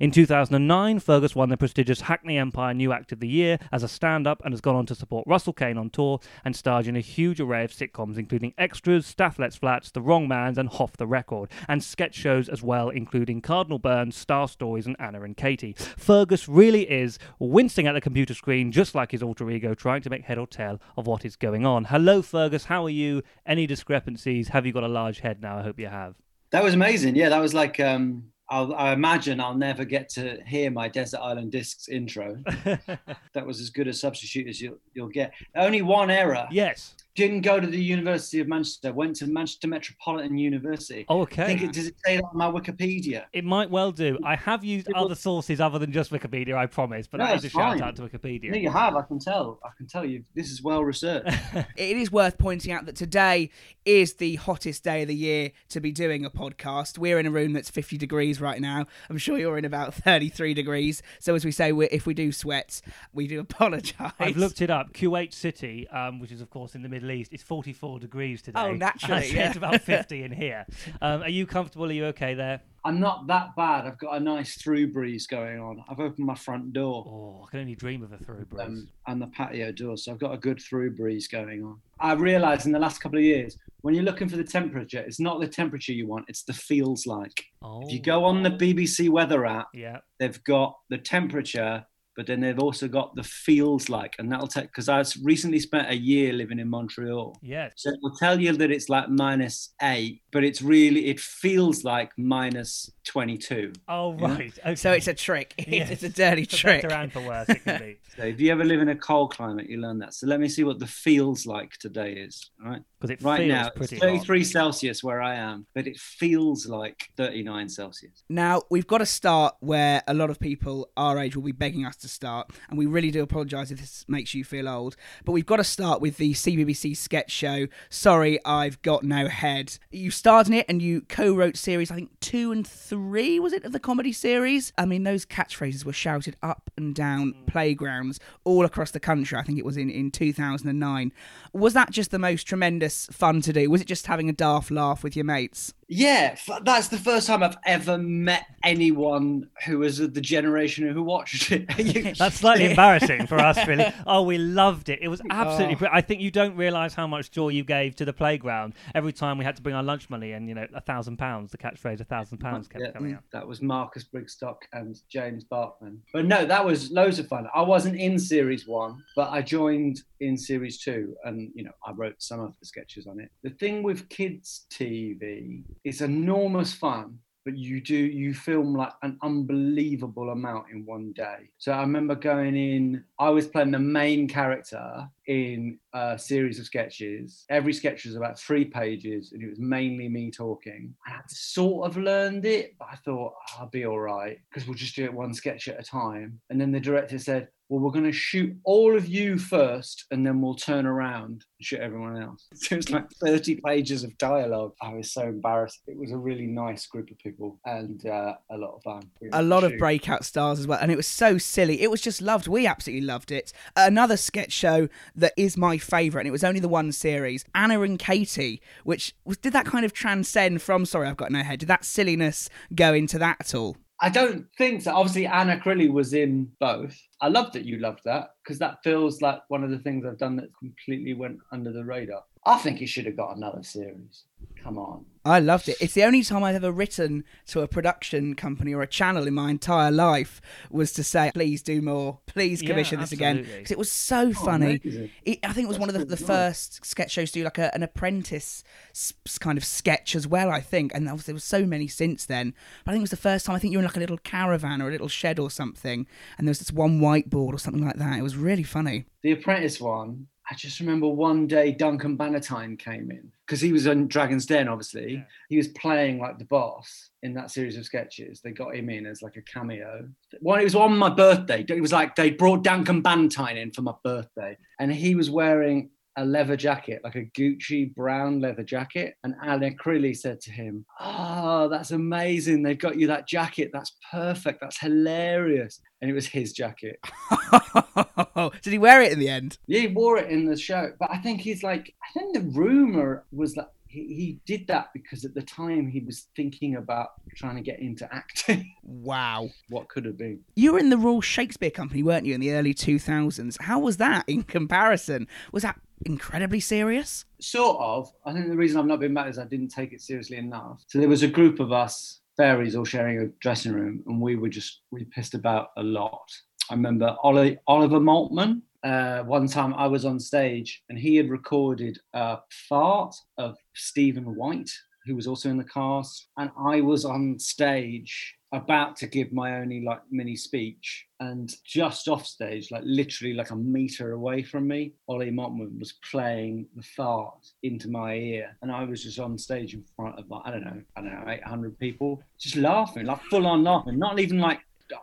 In 0.00 0.10
2009, 0.10 1.00
Fergus 1.00 1.34
won 1.34 1.48
the 1.48 1.56
prestigious 1.56 2.02
Hackney 2.02 2.38
Empire 2.38 2.74
New 2.74 2.92
Act 2.92 3.12
of 3.12 3.20
the 3.20 3.28
Year 3.28 3.58
as 3.72 3.82
a 3.82 3.88
stand 3.88 4.26
up 4.26 4.40
and 4.44 4.52
has 4.52 4.60
gone 4.60 4.76
on 4.76 4.86
to 4.86 4.94
support 4.94 5.26
Russell 5.26 5.52
Kane 5.52 5.78
on 5.78 5.90
tour 5.90 6.20
and 6.44 6.54
starred 6.54 6.86
in 6.86 6.96
a 6.96 7.00
huge 7.00 7.40
array 7.40 7.64
of 7.64 7.70
sitcoms, 7.70 8.18
including 8.18 8.54
Extras, 8.58 9.06
Stath 9.06 9.38
Lets 9.38 9.56
Flats, 9.56 9.90
The 9.90 10.02
Wrong 10.02 10.28
Mans, 10.28 10.58
and 10.58 10.68
Hoff 10.68 10.96
the 10.96 11.06
Record, 11.06 11.50
and 11.68 11.82
sketch 11.82 12.14
shows 12.14 12.48
as 12.48 12.62
well, 12.62 12.88
including 12.88 13.40
Cardinal 13.40 13.78
Burns, 13.78 14.16
Star 14.16 14.48
Stories, 14.48 14.86
and 14.86 14.96
Anna 14.98 15.22
and 15.22 15.36
Katie. 15.36 15.74
Fergus 15.96 16.48
really 16.48 16.90
is 16.90 17.18
wincing 17.38 17.86
at 17.86 17.92
the 17.92 18.00
computer 18.00 18.34
screen, 18.34 18.46
just 18.64 18.94
like 18.94 19.12
his 19.12 19.22
alter 19.22 19.50
ego, 19.50 19.74
trying 19.74 20.02
to 20.02 20.10
make 20.10 20.24
head 20.24 20.38
or 20.38 20.46
tail 20.46 20.80
of 20.96 21.06
what 21.06 21.24
is 21.24 21.36
going 21.36 21.64
on. 21.64 21.84
Hello, 21.84 22.22
Fergus. 22.22 22.64
How 22.64 22.84
are 22.84 22.90
you? 22.90 23.22
Any 23.44 23.66
discrepancies? 23.66 24.48
Have 24.48 24.66
you 24.66 24.72
got 24.72 24.84
a 24.84 24.88
large 24.88 25.20
head 25.20 25.40
now? 25.40 25.58
I 25.58 25.62
hope 25.62 25.78
you 25.78 25.88
have. 25.88 26.14
That 26.50 26.62
was 26.62 26.74
amazing. 26.74 27.16
Yeah, 27.16 27.28
that 27.28 27.40
was 27.40 27.54
like 27.54 27.80
um, 27.80 28.24
I'll, 28.48 28.74
I 28.74 28.92
imagine 28.92 29.40
I'll 29.40 29.56
never 29.56 29.84
get 29.84 30.08
to 30.10 30.38
hear 30.46 30.70
my 30.70 30.88
Desert 30.88 31.20
Island 31.20 31.50
Discs 31.50 31.88
intro. 31.88 32.36
that 32.44 33.46
was 33.46 33.60
as 33.60 33.70
good 33.70 33.88
a 33.88 33.92
substitute 33.92 34.46
as 34.46 34.60
you'll, 34.60 34.78
you'll 34.94 35.08
get. 35.08 35.32
Only 35.56 35.82
one 35.82 36.10
error. 36.10 36.46
Yes. 36.50 36.94
Didn't 37.16 37.40
go 37.40 37.58
to 37.58 37.66
the 37.66 37.82
University 37.82 38.40
of 38.40 38.46
Manchester. 38.46 38.92
Went 38.92 39.16
to 39.16 39.26
Manchester 39.26 39.68
Metropolitan 39.68 40.36
University. 40.36 41.06
Oh, 41.08 41.22
okay. 41.22 41.44
I 41.44 41.46
think 41.46 41.62
it, 41.62 41.72
does 41.72 41.86
it 41.86 41.94
say 42.04 42.16
that 42.16 42.24
on 42.24 42.36
my 42.36 42.50
Wikipedia? 42.50 43.24
It 43.32 43.42
might 43.44 43.70
well 43.70 43.90
do. 43.90 44.18
I 44.22 44.36
have 44.36 44.62
used 44.62 44.88
It 44.88 44.94
other 44.94 45.14
sources 45.14 45.58
other 45.58 45.78
than 45.78 45.92
just 45.92 46.10
Wikipedia, 46.10 46.54
I 46.54 46.66
promise, 46.66 47.06
but 47.06 47.18
No, 47.18 47.26
that 47.26 47.36
is 47.36 47.44
a 47.44 47.46
it's 47.46 47.54
shout 47.54 47.80
out 47.80 47.96
to 47.96 48.02
Wikipedia. 48.02 48.50
No, 48.50 48.58
you 48.58 48.70
have. 48.70 48.94
I 48.96 49.02
can 49.02 49.18
tell. 49.18 49.58
I 49.64 49.70
can 49.78 49.86
tell 49.86 50.04
you. 50.04 50.24
This 50.34 50.50
is 50.50 50.62
well 50.62 50.84
researched. 50.84 51.36
It 51.76 51.96
is 51.96 52.12
worth 52.12 52.38
pointing 52.38 52.72
out 52.72 52.86
that 52.86 52.96
today 52.96 53.50
is 53.84 54.14
the 54.14 54.36
hottest 54.36 54.84
day 54.84 55.02
of 55.02 55.08
the 55.08 55.14
year 55.14 55.52
to 55.70 55.80
be 55.80 55.92
doing 55.92 56.24
a 56.24 56.30
podcast. 56.30 56.98
We're 56.98 57.18
in 57.18 57.26
a 57.26 57.30
room 57.30 57.52
that's 57.54 57.70
50 57.70 57.96
degrees 57.96 58.40
right 58.40 58.60
now. 58.60 58.86
I'm 59.08 59.18
sure 59.18 59.38
you're 59.38 59.58
in 59.58 59.64
about 59.64 59.94
33 59.94 60.52
degrees. 60.54 61.02
So, 61.18 61.34
as 61.34 61.44
we 61.44 61.50
say, 61.50 61.72
we 61.72 61.86
if 61.88 62.06
we 62.06 62.12
do 62.14 62.30
sweat, 62.30 62.82
we 63.12 63.26
do 63.26 63.40
apologise. 63.46 64.12
I've 64.18 64.36
looked 64.36 64.60
it 64.60 64.70
up. 64.70 64.92
Kuwait 64.92 65.32
City, 65.32 65.88
um, 65.88 66.20
which 66.20 66.32
is 66.32 66.40
of 66.40 66.50
course 66.50 66.74
in 66.74 66.82
the 66.82 66.88
Middle 66.88 67.05
East, 67.10 67.32
is 67.32 67.42
44 67.42 68.00
degrees 68.00 68.42
today. 68.42 68.60
Oh, 68.60 68.72
naturally, 68.74 69.26
And 69.26 69.32
yeah. 69.34 69.48
It's 69.48 69.56
about 69.56 69.80
50 69.82 70.22
in 70.22 70.32
here. 70.32 70.66
Um, 71.00 71.22
are 71.22 71.28
you 71.28 71.46
comfortable? 71.46 71.86
Are 71.86 71.92
you 71.92 72.06
okay 72.06 72.34
there? 72.34 72.60
I'm 72.84 73.00
not 73.00 73.26
that 73.26 73.56
bad. 73.56 73.84
I've 73.84 73.98
got 73.98 74.16
a 74.16 74.20
nice 74.20 74.54
through 74.56 74.92
breeze 74.92 75.26
going 75.26 75.58
on. 75.58 75.82
I've 75.88 75.98
opened 75.98 76.24
my 76.26 76.36
front 76.36 76.72
door. 76.72 77.04
Oh, 77.08 77.44
I 77.46 77.50
can 77.50 77.60
only 77.60 77.74
dream 77.74 78.02
of 78.04 78.12
a 78.12 78.18
through 78.18 78.44
breeze. 78.44 78.64
um, 78.64 78.88
and 79.08 79.20
the 79.20 79.26
patio 79.26 79.72
door. 79.72 79.96
So 79.96 80.12
I've 80.12 80.20
got 80.20 80.32
a 80.32 80.38
good 80.38 80.60
through 80.60 80.92
breeze 80.94 81.26
going 81.26 81.64
on. 81.64 81.80
I 81.98 82.12
realised 82.12 82.64
in 82.66 82.70
the 82.72 82.78
last 82.78 83.00
couple 83.00 83.18
of 83.18 83.24
years, 83.24 83.56
when 83.80 83.94
you're 83.94 84.04
looking 84.04 84.28
for 84.28 84.36
the 84.36 84.44
temperature, 84.44 85.00
it's 85.00 85.18
not 85.18 85.40
the 85.40 85.48
temperature 85.48 85.92
you 85.92 86.06
want, 86.06 86.26
it's 86.28 86.42
the 86.44 86.52
feels 86.52 87.06
like. 87.06 87.44
oh, 87.62 87.82
If 87.86 87.92
you 87.92 88.00
go 88.00 88.24
on 88.24 88.42
the 88.44 88.50
BBC 88.50 89.08
weather 89.08 89.46
app, 89.46 89.68
yeah. 89.74 89.98
they've 90.20 90.42
got 90.44 90.76
the 90.88 90.98
temperature, 90.98 91.84
but 92.16 92.26
then 92.26 92.40
they've 92.40 92.58
also 92.58 92.88
got 92.88 93.14
the 93.14 93.22
feels 93.22 93.88
like, 93.88 94.16
and 94.18 94.32
that'll 94.32 94.48
take 94.48 94.68
because 94.68 94.88
I 94.88 95.04
recently 95.22 95.60
spent 95.60 95.90
a 95.90 95.96
year 95.96 96.32
living 96.32 96.58
in 96.58 96.68
Montreal. 96.68 97.36
Yes. 97.42 97.72
So 97.76 97.90
it 97.90 97.98
will 98.02 98.16
tell 98.16 98.40
you 98.40 98.52
that 98.52 98.70
it's 98.70 98.88
like 98.88 99.08
minus 99.08 99.74
eight, 99.82 100.22
but 100.32 100.42
it's 100.42 100.62
really 100.62 101.06
it 101.06 101.20
feels 101.20 101.84
like 101.84 102.10
minus 102.16 102.90
twenty 103.06 103.38
two. 103.38 103.72
Oh, 103.88 104.16
Yeah. 104.18 104.26
right. 104.34 104.58
Okay. 104.58 104.74
So 104.74 104.92
it's 104.92 105.06
a 105.08 105.14
trick. 105.14 105.54
Yes. 105.66 105.90
It's 105.90 106.02
a 106.02 106.08
dirty 106.08 106.44
For 106.44 106.56
trick. 106.56 106.82
better 106.82 106.94
and 106.94 107.12
for 107.12 107.20
worse, 107.20 107.48
it 107.48 107.64
can 107.64 107.78
be. 107.80 107.96
So 108.16 108.22
if 108.22 108.40
you 108.40 108.50
ever 108.50 108.64
live 108.64 108.80
in 108.80 108.88
a 108.88 108.96
cold 108.96 109.34
climate, 109.34 109.68
you 109.68 109.76
learn 109.76 109.98
that. 109.98 110.14
So 110.14 110.26
let 110.26 110.40
me 110.40 110.48
see 110.48 110.64
what 110.64 110.78
the 110.78 110.86
feels 110.86 111.44
like 111.44 111.72
today 111.72 112.12
is. 112.14 112.50
All 112.64 112.70
right. 112.70 112.80
Because 112.98 113.10
it 113.10 113.22
Right 113.22 113.40
feels 113.40 113.48
now, 113.50 113.66
it's 113.66 113.76
pretty 113.76 113.96
33 113.98 114.42
Celsius 114.42 115.04
where 115.04 115.20
I 115.20 115.34
am, 115.34 115.66
but 115.74 115.86
it 115.86 115.98
feels 115.98 116.66
like 116.66 117.10
39 117.18 117.68
Celsius. 117.68 118.24
Now, 118.30 118.62
we've 118.70 118.86
got 118.86 118.98
to 118.98 119.06
start 119.06 119.56
where 119.60 120.02
a 120.08 120.14
lot 120.14 120.30
of 120.30 120.40
people 120.40 120.88
our 120.96 121.18
age 121.18 121.36
will 121.36 121.42
be 121.42 121.52
begging 121.52 121.84
us 121.84 121.94
to 121.96 122.08
start, 122.08 122.48
and 122.70 122.78
we 122.78 122.86
really 122.86 123.10
do 123.10 123.22
apologise 123.22 123.70
if 123.70 123.80
this 123.80 124.06
makes 124.08 124.32
you 124.32 124.44
feel 124.44 124.66
old. 124.66 124.96
But 125.26 125.32
we've 125.32 125.44
got 125.44 125.56
to 125.58 125.64
start 125.64 126.00
with 126.00 126.16
the 126.16 126.32
CBBC 126.32 126.96
sketch 126.96 127.30
show, 127.30 127.66
Sorry, 127.90 128.38
I've 128.46 128.80
Got 128.80 129.02
No 129.04 129.28
Head. 129.28 129.76
You 129.90 130.10
starred 130.10 130.46
in 130.46 130.54
it 130.54 130.64
and 130.70 130.80
you 130.80 131.02
co 131.02 131.34
wrote 131.34 131.58
series, 131.58 131.90
I 131.90 131.96
think 131.96 132.18
two 132.20 132.50
and 132.50 132.66
three, 132.66 132.95
was 133.40 133.52
it, 133.52 133.64
of 133.64 133.72
the 133.72 133.80
comedy 133.80 134.12
series? 134.12 134.72
I 134.76 134.86
mean, 134.86 135.04
those 135.04 135.24
catchphrases 135.26 135.84
were 135.84 135.92
shouted 135.92 136.36
up 136.42 136.70
and 136.76 136.94
down 136.94 137.32
mm. 137.32 137.46
playgrounds 137.46 138.20
all 138.44 138.64
across 138.64 138.90
the 138.90 139.00
country. 139.00 139.38
I 139.38 139.42
think 139.42 139.58
it 139.58 139.64
was 139.64 139.76
in, 139.76 139.90
in 139.90 140.10
2009. 140.10 141.12
Was 141.56 141.74
that 141.74 141.90
just 141.90 142.10
the 142.10 142.18
most 142.18 142.44
tremendous 142.44 143.06
fun 143.06 143.40
to 143.42 143.52
do? 143.52 143.70
Was 143.70 143.80
it 143.80 143.86
just 143.86 144.06
having 144.06 144.28
a 144.28 144.32
daft 144.32 144.70
laugh 144.70 145.02
with 145.02 145.16
your 145.16 145.24
mates? 145.24 145.72
Yeah, 145.88 146.36
that's 146.62 146.88
the 146.88 146.98
first 146.98 147.28
time 147.28 147.44
I've 147.44 147.56
ever 147.64 147.96
met 147.96 148.44
anyone 148.64 149.48
who 149.64 149.78
was 149.78 150.00
of 150.00 150.14
the 150.14 150.20
generation 150.20 150.88
who 150.92 151.02
watched 151.02 151.52
it. 151.52 151.66
That's 152.18 152.36
slightly 152.36 152.64
embarrassing 152.70 153.28
for 153.28 153.38
us, 153.38 153.64
really. 153.68 153.92
Oh, 154.04 154.22
we 154.22 154.36
loved 154.36 154.88
it. 154.88 154.98
It 155.00 155.06
was 155.06 155.20
oh. 155.20 155.26
absolutely. 155.30 155.76
Oh. 155.76 155.78
br- 155.78 155.88
I 155.92 156.00
think 156.00 156.20
you 156.20 156.32
don't 156.32 156.56
realise 156.56 156.94
how 156.94 157.06
much 157.06 157.30
joy 157.30 157.50
you 157.50 157.62
gave 157.62 157.94
to 157.96 158.04
the 158.04 158.12
playground 158.12 158.74
every 158.96 159.12
time 159.12 159.38
we 159.38 159.44
had 159.44 159.54
to 159.56 159.62
bring 159.62 159.76
our 159.76 159.82
lunch 159.82 160.10
money, 160.10 160.32
and 160.32 160.48
you 160.48 160.56
know, 160.56 160.66
a 160.74 160.80
thousand 160.80 161.18
pounds. 161.18 161.52
The 161.52 161.58
catchphrase, 161.58 162.00
a 162.00 162.04
thousand 162.04 162.38
pounds, 162.38 162.66
kept 162.66 162.82
Yeah, 162.82 162.90
coming 162.90 163.14
up. 163.14 163.22
that 163.32 163.46
was 163.46 163.62
Marcus 163.62 164.04
Brigstocke 164.04 164.62
and 164.72 164.98
James 165.08 165.44
Bachman. 165.44 166.02
But 166.12 166.24
no, 166.24 166.44
that 166.46 166.64
was 166.64 166.90
loads 166.90 167.20
of 167.20 167.28
fun. 167.28 167.46
I 167.54 167.62
wasn't 167.62 167.96
in 167.96 168.18
series 168.18 168.66
one, 168.66 169.04
but 169.14 169.30
I 169.30 169.40
joined 169.40 170.02
in 170.18 170.36
series 170.36 170.78
two, 170.82 171.14
and 171.24 171.45
you 171.54 171.64
know, 171.64 171.72
I 171.84 171.92
wrote 171.92 172.16
some 172.18 172.40
of 172.40 172.54
the 172.60 172.66
sketches 172.66 173.06
on 173.06 173.20
it. 173.20 173.30
The 173.42 173.50
thing 173.50 173.82
with 173.82 174.08
kids 174.08 174.66
TV 174.70 175.62
is 175.84 176.00
enormous 176.00 176.72
fun. 176.72 177.18
But 177.46 177.56
you 177.56 177.80
do 177.80 177.94
you 177.94 178.34
film 178.34 178.74
like 178.74 178.92
an 179.02 179.18
unbelievable 179.22 180.30
amount 180.30 180.66
in 180.72 180.84
one 180.84 181.12
day. 181.12 181.48
So 181.58 181.70
I 181.70 181.80
remember 181.82 182.16
going 182.16 182.56
in. 182.56 183.04
I 183.20 183.30
was 183.30 183.46
playing 183.46 183.70
the 183.70 183.78
main 183.78 184.26
character 184.26 185.08
in 185.28 185.78
a 185.94 186.18
series 186.18 186.58
of 186.58 186.66
sketches. 186.66 187.44
Every 187.48 187.72
sketch 187.72 188.04
was 188.04 188.16
about 188.16 188.36
three 188.36 188.64
pages, 188.64 189.30
and 189.30 189.44
it 189.44 189.48
was 189.48 189.60
mainly 189.60 190.08
me 190.08 190.32
talking. 190.32 190.92
I 191.06 191.10
had 191.10 191.30
sort 191.30 191.88
of 191.88 191.96
learned 191.96 192.46
it, 192.46 192.74
but 192.80 192.88
I 192.90 192.96
thought 192.96 193.34
"Oh, 193.36 193.60
I'll 193.60 193.68
be 193.68 193.86
all 193.86 194.00
right 194.00 194.40
because 194.50 194.66
we'll 194.66 194.74
just 194.74 194.96
do 194.96 195.04
it 195.04 195.14
one 195.14 195.32
sketch 195.32 195.68
at 195.68 195.78
a 195.78 195.84
time. 195.84 196.40
And 196.50 196.60
then 196.60 196.72
the 196.72 196.80
director 196.80 197.20
said, 197.20 197.46
"Well, 197.68 197.80
we're 197.80 197.90
going 197.90 198.04
to 198.04 198.12
shoot 198.12 198.56
all 198.64 198.96
of 198.96 199.08
you 199.08 199.38
first, 199.38 200.06
and 200.10 200.26
then 200.26 200.40
we'll 200.40 200.54
turn 200.54 200.86
around 200.86 201.24
and 201.58 201.62
shoot 201.62 201.80
everyone 201.80 202.20
else." 202.20 202.46
So 202.54 202.68
it 202.74 202.76
was 202.76 202.90
like 202.90 203.10
30 203.22 203.60
pages 203.64 204.04
of 204.04 204.16
dialogue. 204.18 204.72
I 204.82 204.94
was 204.94 205.12
so 205.12 205.22
embarrassed. 205.22 205.80
It 205.86 205.98
was 205.98 206.12
a 206.12 206.16
really 206.16 206.46
nice 206.46 206.86
group 206.86 207.10
of 207.10 207.18
people 207.18 207.58
and 207.64 208.04
uh, 208.06 208.34
a 208.50 208.56
lot 208.56 208.74
of 208.74 208.82
fun. 208.82 209.02
a 209.32 209.42
lot 209.42 209.64
of 209.64 209.76
breakout 209.78 210.24
stars 210.24 210.58
as 210.58 210.66
well 210.66 210.78
and 210.80 210.90
it 210.90 210.96
was 210.96 211.06
so 211.06 211.38
silly 211.38 211.82
it 211.82 211.90
was 211.90 212.00
just 212.00 212.20
loved 212.22 212.46
we 212.46 212.66
absolutely 212.66 213.04
loved 213.04 213.30
it 213.30 213.52
another 213.76 214.16
sketch 214.16 214.52
show 214.52 214.88
that 215.14 215.32
is 215.36 215.56
my 215.56 215.78
favorite 215.78 216.22
and 216.22 216.28
it 216.28 216.32
was 216.32 216.44
only 216.44 216.60
the 216.60 216.68
one 216.68 216.92
series 216.92 217.44
anna 217.54 217.80
and 217.80 217.98
katie 217.98 218.60
which 218.84 219.14
was 219.24 219.36
did 219.38 219.52
that 219.52 219.66
kind 219.66 219.84
of 219.84 219.92
transcend 219.92 220.62
from 220.62 220.84
sorry 220.84 221.08
i've 221.08 221.16
got 221.16 221.32
no 221.32 221.42
head 221.42 221.58
did 221.58 221.68
that 221.68 221.84
silliness 221.84 222.48
go 222.74 222.94
into 222.94 223.18
that 223.18 223.36
at 223.40 223.54
all 223.54 223.76
I 224.00 224.10
don't 224.10 224.46
think 224.58 224.82
so. 224.82 224.94
Obviously, 224.94 225.26
Anna 225.26 225.58
Crilly 225.58 225.90
was 225.90 226.12
in 226.12 226.50
both. 226.60 227.00
I 227.20 227.28
love 227.28 227.52
that 227.52 227.64
you 227.64 227.78
loved 227.78 228.00
that 228.04 228.34
because 228.42 228.58
that 228.58 228.82
feels 228.84 229.22
like 229.22 229.40
one 229.48 229.64
of 229.64 229.70
the 229.70 229.78
things 229.78 230.04
I've 230.04 230.18
done 230.18 230.36
that 230.36 230.50
completely 230.58 231.14
went 231.14 231.38
under 231.50 231.72
the 231.72 231.84
radar. 231.84 232.22
I 232.44 232.58
think 232.58 232.80
you 232.80 232.86
should 232.86 233.06
have 233.06 233.16
got 233.16 233.36
another 233.36 233.62
series. 233.62 234.24
Come 234.62 234.78
on. 234.78 235.04
I 235.26 235.40
loved 235.40 235.68
it. 235.68 235.76
It's 235.80 235.94
the 235.94 236.04
only 236.04 236.22
time 236.22 236.44
I've 236.44 236.54
ever 236.54 236.70
written 236.70 237.24
to 237.48 237.60
a 237.60 237.68
production 237.68 238.34
company 238.34 238.72
or 238.72 238.82
a 238.82 238.86
channel 238.86 239.26
in 239.26 239.34
my 239.34 239.50
entire 239.50 239.90
life 239.90 240.40
was 240.70 240.92
to 240.94 241.02
say, 241.04 241.30
please 241.34 241.62
do 241.62 241.82
more. 241.82 242.20
Please 242.26 242.62
Yeah, 242.62 242.70
commission 242.70 243.00
this 243.00 243.12
again. 243.12 243.38
Because 243.42 243.70
it 243.72 243.78
was 243.78 243.90
so 243.90 244.28
oh, 244.28 244.32
funny. 244.32 244.80
amazing. 244.84 245.10
It, 245.24 245.38
I 245.42 245.52
think 245.52 245.64
it 245.64 245.68
was 245.68 245.78
one 245.78 245.88
of 245.88 245.96
the, 245.98 246.04
the 246.04 246.16
first 246.16 246.84
sketch 246.86 247.10
shows 247.10 247.30
to 247.32 247.40
do 247.40 247.44
like 247.44 247.58
a, 247.58 247.74
an 247.74 247.82
apprentice 247.82 248.62
s- 248.90 249.12
s- 249.26 249.38
kind 249.38 249.58
of 249.58 249.64
sketch 249.64 250.14
as 250.14 250.26
well, 250.28 250.50
I 250.50 250.60
think. 250.60 250.92
And 250.94 251.08
obviously 251.08 251.32
there 251.32 251.36
was 251.36 251.44
so 251.44 251.66
many 251.66 251.88
since 251.88 252.24
then. 252.26 252.54
But 252.84 252.92
I 252.92 252.94
think 252.94 253.00
it 253.00 253.10
was 253.10 253.10
the 253.10 253.16
first 253.16 253.46
time 253.46 253.56
I 253.56 253.58
think 253.58 253.72
you 253.72 253.78
were 253.78 253.82
in 253.82 253.88
like 253.88 253.96
a 253.96 254.00
little 254.00 254.18
caravan 254.18 254.80
or 254.80 254.88
a 254.88 254.92
little 254.92 255.08
shed 255.08 255.38
or 255.38 255.50
something. 255.50 256.06
And 256.38 256.46
there 256.46 256.50
was 256.50 256.60
this 256.60 256.72
one 256.72 257.00
whiteboard 257.00 257.52
or 257.52 257.58
something 257.58 257.84
like 257.84 257.96
that. 257.96 258.18
It 258.18 258.22
was 258.22 258.36
really 258.36 258.62
funny. 258.62 259.06
The 259.22 259.32
Apprentice 259.32 259.80
one, 259.80 260.28
I 260.48 260.54
just 260.54 260.78
remember 260.78 261.08
one 261.08 261.48
day 261.48 261.72
Duncan 261.72 262.16
Bannatyne 262.16 262.78
came 262.78 263.10
in 263.10 263.32
because 263.44 263.60
he 263.60 263.72
was 263.72 263.86
on 263.86 264.06
Dragon's 264.06 264.46
Den, 264.46 264.68
obviously. 264.68 265.14
Yeah. 265.14 265.22
He 265.48 265.56
was 265.56 265.68
playing 265.68 266.20
like 266.20 266.38
the 266.38 266.44
boss 266.44 267.10
in 267.22 267.34
that 267.34 267.50
series 267.50 267.76
of 267.76 267.84
sketches. 267.84 268.40
They 268.40 268.52
got 268.52 268.76
him 268.76 268.88
in 268.88 269.06
as 269.06 269.22
like 269.22 269.36
a 269.36 269.42
cameo. 269.42 270.08
Well, 270.40 270.60
it 270.60 270.64
was 270.64 270.76
on 270.76 270.96
my 270.96 271.10
birthday. 271.10 271.64
It 271.68 271.80
was 271.80 271.92
like 271.92 272.14
they 272.14 272.30
brought 272.30 272.62
Duncan 272.62 273.02
Bannatyne 273.02 273.56
in 273.56 273.72
for 273.72 273.82
my 273.82 273.94
birthday, 274.04 274.56
and 274.78 274.92
he 274.92 275.16
was 275.16 275.30
wearing 275.30 275.90
a 276.16 276.24
leather 276.24 276.56
jacket, 276.56 277.00
like 277.04 277.14
a 277.14 277.26
Gucci 277.38 277.94
brown 277.94 278.40
leather 278.40 278.62
jacket. 278.62 279.14
And 279.24 279.34
Anna 279.42 279.70
Crilly 279.70 280.16
said 280.16 280.40
to 280.42 280.50
him, 280.50 280.84
Oh, 281.00 281.68
that's 281.68 281.90
amazing. 281.90 282.62
They've 282.62 282.78
got 282.78 282.98
you 282.98 283.06
that 283.08 283.28
jacket. 283.28 283.70
That's 283.72 283.96
perfect. 284.10 284.60
That's 284.60 284.78
hilarious. 284.78 285.80
And 286.00 286.10
it 286.10 286.14
was 286.14 286.26
his 286.26 286.52
jacket. 286.52 286.98
Did 288.62 288.72
he 288.72 288.78
wear 288.78 289.02
it 289.02 289.12
in 289.12 289.18
the 289.18 289.28
end? 289.28 289.58
Yeah, 289.66 289.80
he 289.80 289.88
wore 289.88 290.18
it 290.18 290.30
in 290.30 290.46
the 290.46 290.56
show. 290.56 290.92
But 290.98 291.10
I 291.10 291.18
think 291.18 291.40
he's 291.40 291.62
like, 291.62 291.94
I 292.02 292.18
think 292.18 292.34
the 292.34 292.58
rumor 292.58 293.24
was 293.32 293.54
that 293.54 293.72
he, 293.88 294.00
he 294.14 294.40
did 294.46 294.66
that 294.68 294.88
because 294.92 295.24
at 295.24 295.34
the 295.34 295.42
time 295.42 295.88
he 295.88 296.00
was 296.00 296.26
thinking 296.36 296.76
about 296.76 297.10
trying 297.34 297.56
to 297.56 297.62
get 297.62 297.80
into 297.80 298.12
acting. 298.14 298.72
Wow. 298.88 299.50
what 299.68 299.88
could 299.88 300.04
have 300.04 300.16
been? 300.16 300.40
You 300.54 300.72
were 300.72 300.78
in 300.78 300.90
the 300.90 300.96
Royal 300.96 301.20
Shakespeare 301.20 301.70
Company, 301.70 302.02
weren't 302.02 302.26
you, 302.26 302.34
in 302.34 302.40
the 302.40 302.52
early 302.52 302.74
2000s? 302.74 303.60
How 303.60 303.78
was 303.78 303.98
that 303.98 304.24
in 304.28 304.42
comparison? 304.42 305.28
Was 305.52 305.62
that 305.62 305.78
incredibly 306.04 306.60
serious? 306.60 307.24
Sort 307.40 307.78
of. 307.80 308.12
I 308.24 308.32
think 308.32 308.48
the 308.48 308.56
reason 308.56 308.78
I've 308.78 308.86
not 308.86 309.00
been 309.00 309.14
back 309.14 309.28
is 309.28 309.38
I 309.38 309.44
didn't 309.44 309.68
take 309.68 309.92
it 309.92 310.00
seriously 310.00 310.36
enough. 310.36 310.82
So 310.86 310.98
there 310.98 311.08
was 311.08 311.22
a 311.22 311.28
group 311.28 311.60
of 311.60 311.72
us 311.72 312.20
fairies 312.36 312.76
all 312.76 312.84
sharing 312.84 313.18
a 313.20 313.28
dressing 313.40 313.72
room, 313.72 314.02
and 314.06 314.20
we 314.20 314.36
were 314.36 314.48
just 314.48 314.82
we 314.90 315.04
pissed 315.04 315.34
about 315.34 315.68
a 315.76 315.82
lot. 315.82 316.30
I 316.70 316.74
remember 316.74 317.16
Oli, 317.22 317.58
Oliver 317.66 318.00
Maltman. 318.00 318.62
Uh, 318.84 319.22
one 319.22 319.48
time 319.48 319.74
I 319.74 319.86
was 319.86 320.04
on 320.04 320.20
stage 320.20 320.84
and 320.88 320.98
he 320.98 321.16
had 321.16 321.28
recorded 321.28 321.98
a 322.12 322.38
fart 322.68 323.16
of 323.36 323.56
Stephen 323.74 324.36
White, 324.36 324.70
who 325.06 325.16
was 325.16 325.26
also 325.26 325.48
in 325.50 325.56
the 325.56 325.64
cast, 325.64 326.28
and 326.36 326.50
I 326.58 326.80
was 326.80 327.04
on 327.04 327.38
stage 327.38 328.36
about 328.52 328.96
to 328.96 329.06
give 329.06 329.32
my 329.32 329.58
only 329.58 329.82
like 329.84 330.00
mini 330.10 330.36
speech 330.36 331.06
and 331.20 331.52
just 331.64 332.06
off 332.06 332.24
stage 332.24 332.70
like 332.70 332.82
literally 332.84 333.34
like 333.34 333.50
a 333.50 333.56
meter 333.56 334.12
away 334.12 334.42
from 334.42 334.68
me 334.68 334.92
ollie 335.08 335.32
Maltman 335.32 335.78
was 335.78 335.94
playing 336.10 336.66
the 336.76 336.82
fart 336.82 337.44
into 337.64 337.90
my 337.90 338.14
ear 338.14 338.56
and 338.62 338.70
i 338.70 338.84
was 338.84 339.02
just 339.02 339.18
on 339.18 339.36
stage 339.36 339.74
in 339.74 339.84
front 339.96 340.16
of 340.18 340.30
like 340.30 340.42
i 340.44 340.50
don't 340.52 340.64
know 340.64 340.80
i 340.96 341.00
don't 341.00 341.12
know 341.12 341.30
800 341.30 341.76
people 341.78 342.22
just 342.38 342.56
laughing 342.56 343.06
like 343.06 343.20
full 343.24 343.46
on 343.46 343.64
laughing 343.64 343.98
not 343.98 344.20
even 344.20 344.38
like 344.38 344.60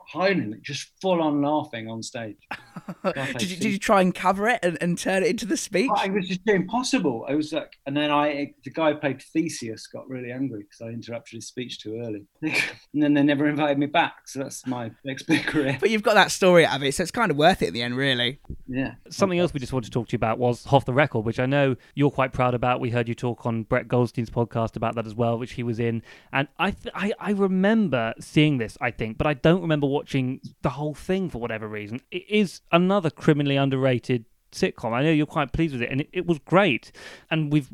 hiding 0.07 0.53
it 0.53 0.61
just 0.61 0.91
full 1.01 1.21
on 1.21 1.41
laughing 1.41 1.87
on 1.87 2.01
stage 2.01 2.37
did, 3.03 3.49
you, 3.49 3.57
did 3.57 3.71
you 3.71 3.77
try 3.77 4.01
and 4.01 4.13
cover 4.13 4.47
it 4.47 4.59
and, 4.63 4.77
and 4.81 4.97
turn 4.97 5.23
it 5.23 5.29
into 5.29 5.45
the 5.45 5.57
speech? 5.57 5.89
Oh, 5.93 6.03
it 6.03 6.11
was 6.11 6.27
just 6.27 6.41
impossible. 6.47 7.25
I 7.27 7.35
was 7.35 7.53
like, 7.53 7.77
and 7.85 7.95
then 7.95 8.11
I, 8.11 8.53
the 8.63 8.71
guy 8.71 8.93
who 8.93 8.99
played 8.99 9.21
Theseus 9.21 9.87
got 9.87 10.07
really 10.09 10.31
angry 10.31 10.63
because 10.63 10.81
I 10.81 10.87
interrupted 10.87 11.35
his 11.35 11.47
speech 11.47 11.79
too 11.79 12.01
early. 12.03 12.25
and 12.41 13.03
then 13.03 13.13
they 13.13 13.23
never 13.23 13.47
invited 13.47 13.77
me 13.77 13.85
back. 13.85 14.27
So 14.27 14.39
that's 14.39 14.65
my 14.67 14.91
next 15.03 15.23
big 15.23 15.45
career. 15.45 15.77
But 15.79 15.89
you've 15.89 16.03
got 16.03 16.15
that 16.15 16.31
story 16.31 16.65
out 16.65 16.77
of 16.77 16.83
it, 16.83 16.93
so 16.93 17.03
it's 17.03 17.11
kind 17.11 17.31
of 17.31 17.37
worth 17.37 17.61
it 17.61 17.67
in 17.67 17.73
the 17.73 17.81
end, 17.81 17.95
really. 17.95 18.39
Yeah. 18.67 18.95
Something 19.09 19.39
else 19.39 19.53
we 19.53 19.59
just 19.59 19.73
wanted 19.73 19.85
to 19.85 19.91
talk 19.91 20.07
to 20.09 20.13
you 20.13 20.17
about 20.17 20.39
was 20.39 20.65
Hoff 20.65 20.85
the 20.85 20.93
Record, 20.93 21.25
which 21.25 21.39
I 21.39 21.45
know 21.45 21.75
you're 21.95 22.11
quite 22.11 22.33
proud 22.33 22.53
about. 22.53 22.79
We 22.79 22.89
heard 22.89 23.07
you 23.07 23.15
talk 23.15 23.45
on 23.45 23.63
Brett 23.63 23.87
Goldstein's 23.87 24.29
podcast 24.29 24.75
about 24.75 24.95
that 24.95 25.05
as 25.05 25.15
well, 25.15 25.37
which 25.37 25.53
he 25.53 25.63
was 25.63 25.79
in. 25.79 26.03
And 26.31 26.47
I, 26.57 26.71
th- 26.71 26.93
I, 26.95 27.13
I 27.19 27.31
remember 27.31 28.13
seeing 28.19 28.57
this, 28.57 28.77
I 28.81 28.91
think, 28.91 29.17
but 29.17 29.27
I 29.27 29.33
don't 29.33 29.61
remember 29.61 29.72
watching 29.81 30.39
the 30.61 30.69
whole 30.69 30.93
thing 30.93 31.29
for 31.29 31.39
whatever 31.39 31.67
reason. 31.67 32.01
It 32.11 32.29
is 32.29 32.61
another 32.71 33.09
criminally 33.09 33.57
underrated 33.57 34.25
sitcom. 34.53 34.93
I 34.93 35.03
know 35.03 35.11
you're 35.11 35.25
quite 35.25 35.51
pleased 35.51 35.73
with 35.73 35.81
it, 35.81 35.91
and 35.91 36.01
it, 36.01 36.09
it 36.13 36.25
was 36.25 36.39
great. 36.39 36.91
And 37.29 37.51
we've 37.51 37.69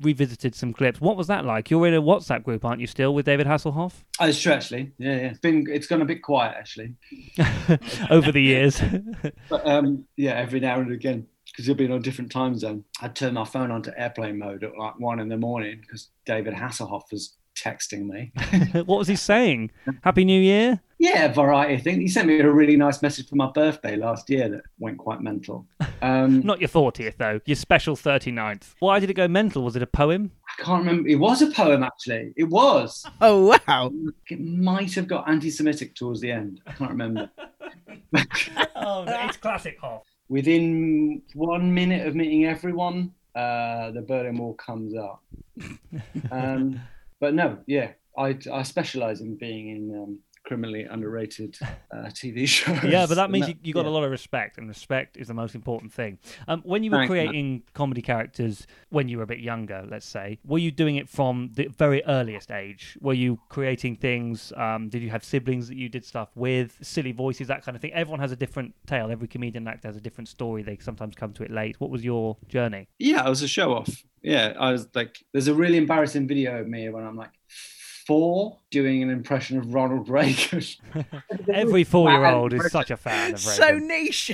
revisited 0.00 0.54
some 0.54 0.72
clips. 0.72 1.00
What 1.00 1.16
was 1.16 1.26
that 1.28 1.44
like? 1.44 1.70
You're 1.70 1.86
in 1.86 1.94
a 1.94 2.02
WhatsApp 2.02 2.42
group, 2.42 2.64
aren't 2.64 2.80
you? 2.80 2.86
Still 2.86 3.14
with 3.14 3.26
David 3.26 3.46
Hasselhoff? 3.46 4.02
Oh, 4.18 4.26
it's 4.26 4.40
true, 4.40 4.52
actually. 4.52 4.92
Yeah, 4.98 5.16
yeah. 5.16 5.28
It's 5.28 5.40
been 5.40 5.66
it's 5.70 5.86
gone 5.86 6.02
a 6.02 6.06
bit 6.06 6.22
quiet 6.22 6.56
actually 6.58 6.94
over 8.10 8.32
the 8.32 8.42
years. 8.42 8.80
but 9.48 9.66
um, 9.66 10.04
yeah, 10.16 10.32
every 10.32 10.60
now 10.60 10.80
and 10.80 10.90
again. 10.92 11.26
Because 11.46 11.68
you've 11.68 11.76
been 11.76 11.92
on 11.92 11.98
a 11.98 12.02
different 12.02 12.32
time 12.32 12.56
zone. 12.56 12.82
I'd 13.02 13.14
turn 13.14 13.34
my 13.34 13.44
phone 13.44 13.70
onto 13.70 13.90
airplane 13.94 14.38
mode 14.38 14.64
at 14.64 14.74
like 14.78 14.98
one 14.98 15.20
in 15.20 15.28
the 15.28 15.36
morning 15.36 15.82
because 15.82 16.08
David 16.24 16.54
Hasselhoff 16.54 17.12
was 17.12 17.34
texting 17.54 18.06
me. 18.06 18.32
what 18.86 18.98
was 18.98 19.08
he 19.08 19.16
saying? 19.16 19.70
Happy 20.02 20.24
New 20.24 20.40
Year? 20.40 20.80
Yeah, 21.02 21.32
variety 21.32 21.82
thing. 21.82 22.00
He 22.00 22.06
sent 22.06 22.28
me 22.28 22.38
a 22.38 22.48
really 22.48 22.76
nice 22.76 23.02
message 23.02 23.28
for 23.28 23.34
my 23.34 23.50
birthday 23.50 23.96
last 23.96 24.30
year 24.30 24.48
that 24.48 24.62
went 24.78 24.98
quite 24.98 25.20
mental. 25.20 25.66
Um, 26.02 26.40
Not 26.40 26.58
your 26.60 26.68
40th, 26.68 27.16
though. 27.16 27.40
Your 27.44 27.54
special 27.54 27.94
39th. 27.94 28.74
Why 28.80 28.98
did 28.98 29.08
it 29.08 29.14
go 29.14 29.28
mental? 29.28 29.62
Was 29.62 29.76
it 29.76 29.82
a 29.82 29.86
poem? 29.86 30.32
I 30.48 30.60
can't 30.60 30.84
remember. 30.84 31.08
It 31.08 31.14
was 31.14 31.42
a 31.42 31.46
poem, 31.52 31.84
actually. 31.84 32.32
It 32.36 32.48
was. 32.48 33.06
Oh, 33.20 33.56
wow. 33.68 33.92
It 34.28 34.40
might 34.40 34.92
have 34.94 35.06
got 35.06 35.28
anti 35.28 35.48
Semitic 35.48 35.94
towards 35.94 36.20
the 36.20 36.32
end. 36.32 36.60
I 36.66 36.72
can't 36.72 36.90
remember. 36.90 37.30
oh, 38.74 39.04
it's 39.06 39.36
classic 39.36 39.78
Hoff. 39.80 40.02
Within 40.28 41.22
one 41.34 41.72
minute 41.72 42.04
of 42.04 42.16
meeting 42.16 42.46
everyone, 42.46 43.12
uh, 43.36 43.92
the 43.92 44.02
Berlin 44.02 44.38
Wall 44.38 44.54
comes 44.54 44.96
up. 44.96 45.22
Um, 46.32 46.80
but 47.20 47.34
no, 47.34 47.58
yeah, 47.66 47.92
I, 48.18 48.36
I 48.52 48.64
specialize 48.64 49.20
in 49.20 49.36
being 49.36 49.68
in 49.68 50.02
um, 50.02 50.18
criminally 50.44 50.84
underrated 50.84 51.58
uh, 51.62 52.06
TV 52.06 52.46
shows. 52.48 52.82
Yeah, 52.84 53.06
but 53.06 53.14
that 53.14 53.30
means 53.30 53.46
And 53.46 53.54
you, 53.56 53.60
you 53.68 53.74
got 53.74 53.84
yeah. 53.84 53.90
a 53.90 53.92
lot 53.92 54.04
of 54.04 54.10
respect, 54.10 54.58
and 54.58 54.68
respect 54.68 55.16
is 55.16 55.28
the 55.28 55.34
most 55.34 55.54
important 55.54 55.92
thing. 55.92 56.18
Um, 56.48 56.62
when 56.64 56.84
you 56.84 56.90
were 56.90 56.98
Thanks, 56.98 57.10
man. 57.10 57.26
creating 57.26 57.62
comedy 57.74 58.02
characters 58.02 58.66
when 58.90 59.08
you 59.08 59.18
were 59.18 59.24
a 59.24 59.26
bit 59.26 59.40
younger, 59.40 59.84
let's 59.88 60.06
say, 60.06 60.38
were 60.44 60.58
you 60.58 60.70
doing 60.70 60.96
it 60.96 61.08
from 61.08 61.50
the 61.54 61.68
very 61.68 62.04
earliest 62.04 62.50
age? 62.50 62.96
Were 63.00 63.14
you 63.14 63.38
creating 63.48 63.96
things? 63.96 64.52
Um, 64.56 64.88
did 64.88 65.02
you 65.02 65.10
have 65.10 65.24
siblings 65.24 65.68
that 65.68 65.76
you 65.76 65.88
did 65.88 66.04
stuff 66.04 66.30
with? 66.34 66.76
Silly 66.82 67.12
voices, 67.12 67.48
that 67.48 67.64
kind 67.64 67.74
of 67.76 67.82
thing. 67.82 67.92
Everyone 67.92 68.20
has 68.20 68.32
a 68.32 68.36
different 68.36 68.74
tale. 68.86 69.10
Every 69.10 69.28
comedian 69.28 69.66
actor 69.68 69.88
has 69.88 69.96
a 69.96 70.00
different 70.00 70.28
story. 70.28 70.62
They 70.62 70.78
sometimes 70.80 71.14
come 71.14 71.32
to 71.34 71.42
it 71.42 71.50
late. 71.50 71.76
What 71.78 71.90
was 71.90 72.04
your 72.04 72.36
journey? 72.48 72.88
Yeah, 72.98 73.22
I 73.22 73.28
was 73.28 73.42
a 73.42 73.48
show 73.48 73.74
off. 73.74 74.02
Yeah, 74.22 74.54
I 74.58 74.70
was 74.70 74.88
like, 74.94 75.18
there's 75.32 75.48
a 75.48 75.54
really 75.54 75.78
embarrassing 75.78 76.28
video 76.28 76.60
of 76.60 76.68
me 76.68 76.88
when 76.88 77.04
I'm 77.04 77.16
like 77.16 77.32
four 78.06 78.58
doing 78.70 79.02
an 79.02 79.10
impression 79.10 79.58
of 79.58 79.72
Ronald 79.72 80.08
Reagan. 80.08 80.62
Every 81.52 81.84
four-year-old 81.84 82.52
is 82.52 82.70
such 82.70 82.90
a 82.90 82.96
fan 82.96 83.34
of 83.34 83.40
So 83.40 83.78
niche. 83.78 84.32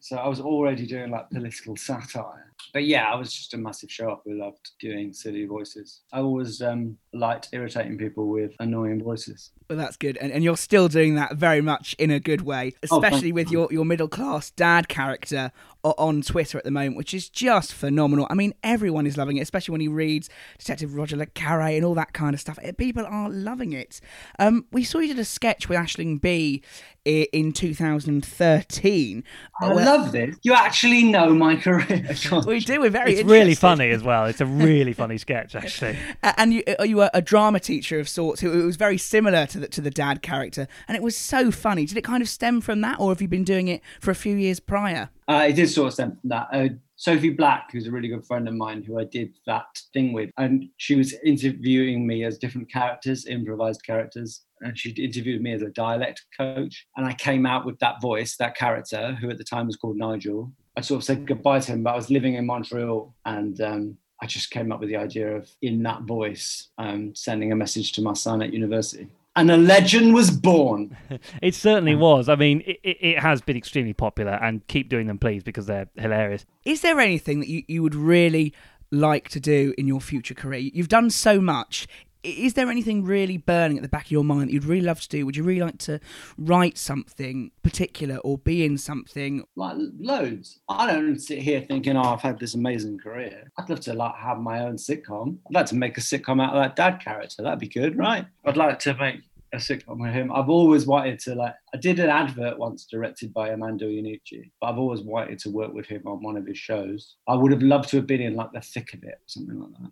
So 0.00 0.16
I 0.16 0.28
was 0.28 0.40
already 0.40 0.86
doing 0.86 1.10
like 1.10 1.30
political 1.30 1.76
satire. 1.76 2.51
But 2.72 2.84
yeah, 2.84 3.10
I 3.10 3.16
was 3.16 3.32
just 3.32 3.54
a 3.54 3.58
massive 3.58 3.90
show 3.90 4.10
off 4.10 4.20
who 4.24 4.38
loved 4.38 4.70
doing 4.80 5.12
silly 5.12 5.44
voices. 5.46 6.00
I 6.12 6.20
always 6.20 6.60
um, 6.62 6.96
liked 7.12 7.48
irritating 7.52 7.98
people 7.98 8.28
with 8.28 8.52
annoying 8.60 9.02
voices. 9.02 9.50
Well, 9.68 9.78
that's 9.78 9.96
good. 9.96 10.16
And, 10.18 10.32
and 10.32 10.44
you're 10.44 10.56
still 10.56 10.88
doing 10.88 11.14
that 11.14 11.36
very 11.36 11.60
much 11.62 11.94
in 11.98 12.10
a 12.10 12.20
good 12.20 12.42
way, 12.42 12.74
Oh, 12.90 12.96
especially 12.98 13.32
with 13.32 13.50
your, 13.50 13.68
your 13.70 13.84
middle 13.86 14.08
class 14.08 14.50
dad 14.50 14.88
character 14.88 15.50
on 15.82 16.22
Twitter 16.22 16.58
at 16.58 16.64
the 16.64 16.70
moment, 16.70 16.96
which 16.96 17.12
is 17.14 17.28
just 17.28 17.72
phenomenal. 17.72 18.26
I 18.30 18.34
mean, 18.34 18.52
everyone 18.62 19.06
is 19.06 19.16
loving 19.16 19.38
it, 19.38 19.40
especially 19.40 19.72
when 19.72 19.80
he 19.80 19.88
reads 19.88 20.28
Detective 20.58 20.94
Roger 20.94 21.16
Le 21.16 21.26
Carre 21.26 21.62
and 21.76 21.84
all 21.84 21.94
that 21.94 22.12
kind 22.12 22.34
of 22.34 22.40
stuff. 22.40 22.58
Eh, 22.62 22.72
People 22.72 23.04
are 23.06 23.28
loving 23.30 23.72
it. 23.72 24.00
Um, 24.38 24.66
we 24.70 24.84
saw 24.84 24.98
you 24.98 25.08
did 25.08 25.18
a 25.18 25.24
sketch 25.24 25.68
with 25.68 25.78
Aisling 25.78 26.20
Bea 26.20 26.62
in 27.04 27.52
2013. 27.52 29.24
I 29.60 29.68
Well, 29.68 29.84
love 29.84 30.12
this. 30.12 30.36
You 30.42 30.54
actually 30.54 31.04
know 31.04 31.30
my 31.34 31.56
career. 31.56 32.10
We 32.46 32.60
do. 32.60 32.80
We're 32.80 32.90
very 32.90 33.14
It's 33.14 33.28
really 33.28 33.54
funny 33.54 33.90
as 33.90 34.02
well. 34.02 34.26
It's 34.26 34.40
a 34.40 34.46
really 34.46 34.92
funny 34.92 35.18
sketch, 35.18 35.54
actually. 35.54 35.96
And 36.22 36.54
you 36.54 36.62
uh, 36.78 36.84
you 36.84 36.96
were 36.96 37.10
a 37.12 37.20
drama 37.22 37.60
teacher 37.60 37.98
of 37.98 38.08
sorts 38.08 38.40
who 38.40 38.50
who 38.50 38.66
was 38.66 38.76
very 38.76 38.98
similar 38.98 39.46
to 39.46 39.60
the 39.60 39.68
to 39.68 39.80
the 39.80 39.90
dad 39.90 40.22
character, 40.22 40.66
and 40.88 40.96
it 40.96 41.02
was 41.02 41.16
so 41.16 41.50
funny. 41.50 41.84
Did 41.86 41.96
it 41.96 42.02
kind 42.04 42.22
of 42.22 42.28
stem 42.28 42.60
from 42.60 42.80
that, 42.82 42.98
or 43.00 43.10
have 43.10 43.20
you 43.20 43.28
been 43.28 43.44
doing 43.44 43.68
it 43.68 43.82
for 44.00 44.10
a 44.10 44.14
few 44.14 44.36
years 44.36 44.60
prior? 44.60 45.10
Uh, 45.28 45.46
it 45.48 45.54
did 45.54 45.68
sort 45.68 45.88
of 45.88 45.94
stem 45.94 46.18
from 46.20 46.28
that. 46.30 46.48
Uh, 46.52 46.68
Sophie 47.02 47.30
Black, 47.30 47.72
who's 47.72 47.88
a 47.88 47.90
really 47.90 48.06
good 48.06 48.24
friend 48.24 48.46
of 48.46 48.54
mine, 48.54 48.84
who 48.84 48.96
I 48.96 49.02
did 49.02 49.34
that 49.46 49.66
thing 49.92 50.12
with, 50.12 50.30
and 50.38 50.66
she 50.76 50.94
was 50.94 51.12
interviewing 51.24 52.06
me 52.06 52.22
as 52.22 52.38
different 52.38 52.70
characters, 52.70 53.26
improvised 53.26 53.84
characters, 53.84 54.42
and 54.60 54.78
she 54.78 54.90
interviewed 54.90 55.42
me 55.42 55.52
as 55.52 55.62
a 55.62 55.70
dialect 55.70 56.24
coach. 56.38 56.86
And 56.96 57.04
I 57.04 57.14
came 57.14 57.44
out 57.44 57.66
with 57.66 57.76
that 57.80 58.00
voice, 58.00 58.36
that 58.36 58.54
character, 58.54 59.18
who 59.20 59.30
at 59.30 59.38
the 59.38 59.42
time 59.42 59.66
was 59.66 59.74
called 59.74 59.96
Nigel. 59.96 60.52
I 60.76 60.80
sort 60.80 60.98
of 60.98 61.04
said 61.04 61.26
goodbye 61.26 61.58
to 61.58 61.72
him, 61.72 61.82
but 61.82 61.90
I 61.90 61.96
was 61.96 62.08
living 62.08 62.34
in 62.34 62.46
Montreal, 62.46 63.12
and 63.24 63.60
um, 63.60 63.98
I 64.22 64.26
just 64.26 64.52
came 64.52 64.70
up 64.70 64.78
with 64.78 64.88
the 64.88 64.96
idea 64.96 65.34
of, 65.34 65.50
in 65.60 65.82
that 65.82 66.02
voice, 66.02 66.68
um, 66.78 67.16
sending 67.16 67.50
a 67.50 67.56
message 67.56 67.90
to 67.94 68.00
my 68.00 68.12
son 68.12 68.42
at 68.42 68.52
university. 68.52 69.08
And 69.34 69.50
a 69.50 69.56
legend 69.56 70.14
was 70.14 70.30
born. 70.30 70.96
It 71.40 71.54
certainly 71.54 71.94
was. 71.94 72.28
I 72.28 72.36
mean, 72.36 72.62
it, 72.66 72.78
it, 72.82 72.96
it 73.00 73.18
has 73.18 73.40
been 73.40 73.56
extremely 73.56 73.92
popular, 73.92 74.32
and 74.32 74.66
keep 74.66 74.88
doing 74.88 75.06
them, 75.06 75.18
please, 75.18 75.42
because 75.42 75.66
they're 75.66 75.88
hilarious. 75.96 76.44
Is 76.64 76.82
there 76.82 77.00
anything 77.00 77.40
that 77.40 77.48
you, 77.48 77.62
you 77.66 77.82
would 77.82 77.94
really 77.94 78.54
like 78.90 79.28
to 79.30 79.40
do 79.40 79.74
in 79.78 79.88
your 79.88 80.00
future 80.00 80.34
career? 80.34 80.60
You've 80.60 80.88
done 80.88 81.10
so 81.10 81.40
much. 81.40 81.86
Is 82.22 82.54
there 82.54 82.70
anything 82.70 83.04
really 83.04 83.36
burning 83.36 83.76
at 83.78 83.82
the 83.82 83.88
back 83.88 84.06
of 84.06 84.10
your 84.12 84.24
mind 84.24 84.48
that 84.48 84.52
you'd 84.52 84.64
really 84.64 84.84
love 84.84 85.00
to 85.00 85.08
do? 85.08 85.26
Would 85.26 85.36
you 85.36 85.42
really 85.42 85.60
like 85.60 85.78
to 85.78 86.00
write 86.38 86.78
something 86.78 87.50
particular 87.62 88.16
or 88.18 88.38
be 88.38 88.64
in 88.64 88.78
something? 88.78 89.44
like 89.56 89.76
loads. 89.98 90.60
I 90.68 90.86
don't 90.86 91.18
sit 91.18 91.38
here 91.38 91.60
thinking, 91.60 91.96
"Oh, 91.96 92.02
I've 92.02 92.20
had 92.20 92.38
this 92.38 92.54
amazing 92.54 92.98
career." 92.98 93.50
I'd 93.58 93.68
love 93.68 93.80
to 93.80 93.94
like 93.94 94.14
have 94.16 94.38
my 94.38 94.60
own 94.60 94.76
sitcom. 94.76 95.38
I'd 95.46 95.54
like 95.54 95.66
to 95.66 95.74
make 95.76 95.98
a 95.98 96.00
sitcom 96.00 96.42
out 96.42 96.54
of 96.54 96.62
that 96.62 96.76
dad 96.76 97.00
character. 97.02 97.42
That'd 97.42 97.58
be 97.58 97.68
good, 97.68 97.96
right? 97.96 98.26
I'd 98.44 98.56
like 98.56 98.78
to 98.80 98.94
make 98.94 99.20
a 99.52 99.56
sitcom 99.58 100.00
with 100.00 100.12
him. 100.12 100.32
I've 100.32 100.48
always 100.48 100.86
wanted 100.86 101.18
to 101.20 101.34
like. 101.34 101.54
I 101.74 101.76
did 101.76 101.98
an 101.98 102.08
advert 102.08 102.58
once 102.58 102.86
directed 102.86 103.32
by 103.34 103.50
Armando 103.50 103.86
Iannucci, 103.86 104.50
but 104.60 104.68
I've 104.68 104.78
always 104.78 105.02
wanted 105.02 105.38
to 105.40 105.50
work 105.50 105.72
with 105.74 105.86
him 105.86 106.02
on 106.06 106.22
one 106.22 106.36
of 106.36 106.46
his 106.46 106.58
shows. 106.58 107.16
I 107.28 107.34
would 107.34 107.52
have 107.52 107.62
loved 107.62 107.88
to 107.90 107.96
have 107.96 108.06
been 108.06 108.22
in 108.22 108.34
like 108.34 108.52
the 108.52 108.60
thick 108.60 108.94
of 108.94 109.02
it, 109.04 109.20
something 109.26 109.58
like 109.58 109.72
that. 109.80 109.90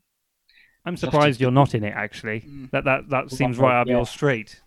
I'm 0.87 0.97
surprised 0.97 1.41
you're 1.41 1.51
not 1.51 1.75
in 1.75 1.85
it. 1.85 1.93
Actually, 1.95 2.41
Mm. 2.41 2.71
that 2.71 2.85
that 2.85 3.09
that 3.11 3.31
seems 3.31 3.59
right 3.59 3.81
up 3.81 3.87
Yeah. 3.87 3.97
your 3.97 4.07
street. 4.07 4.61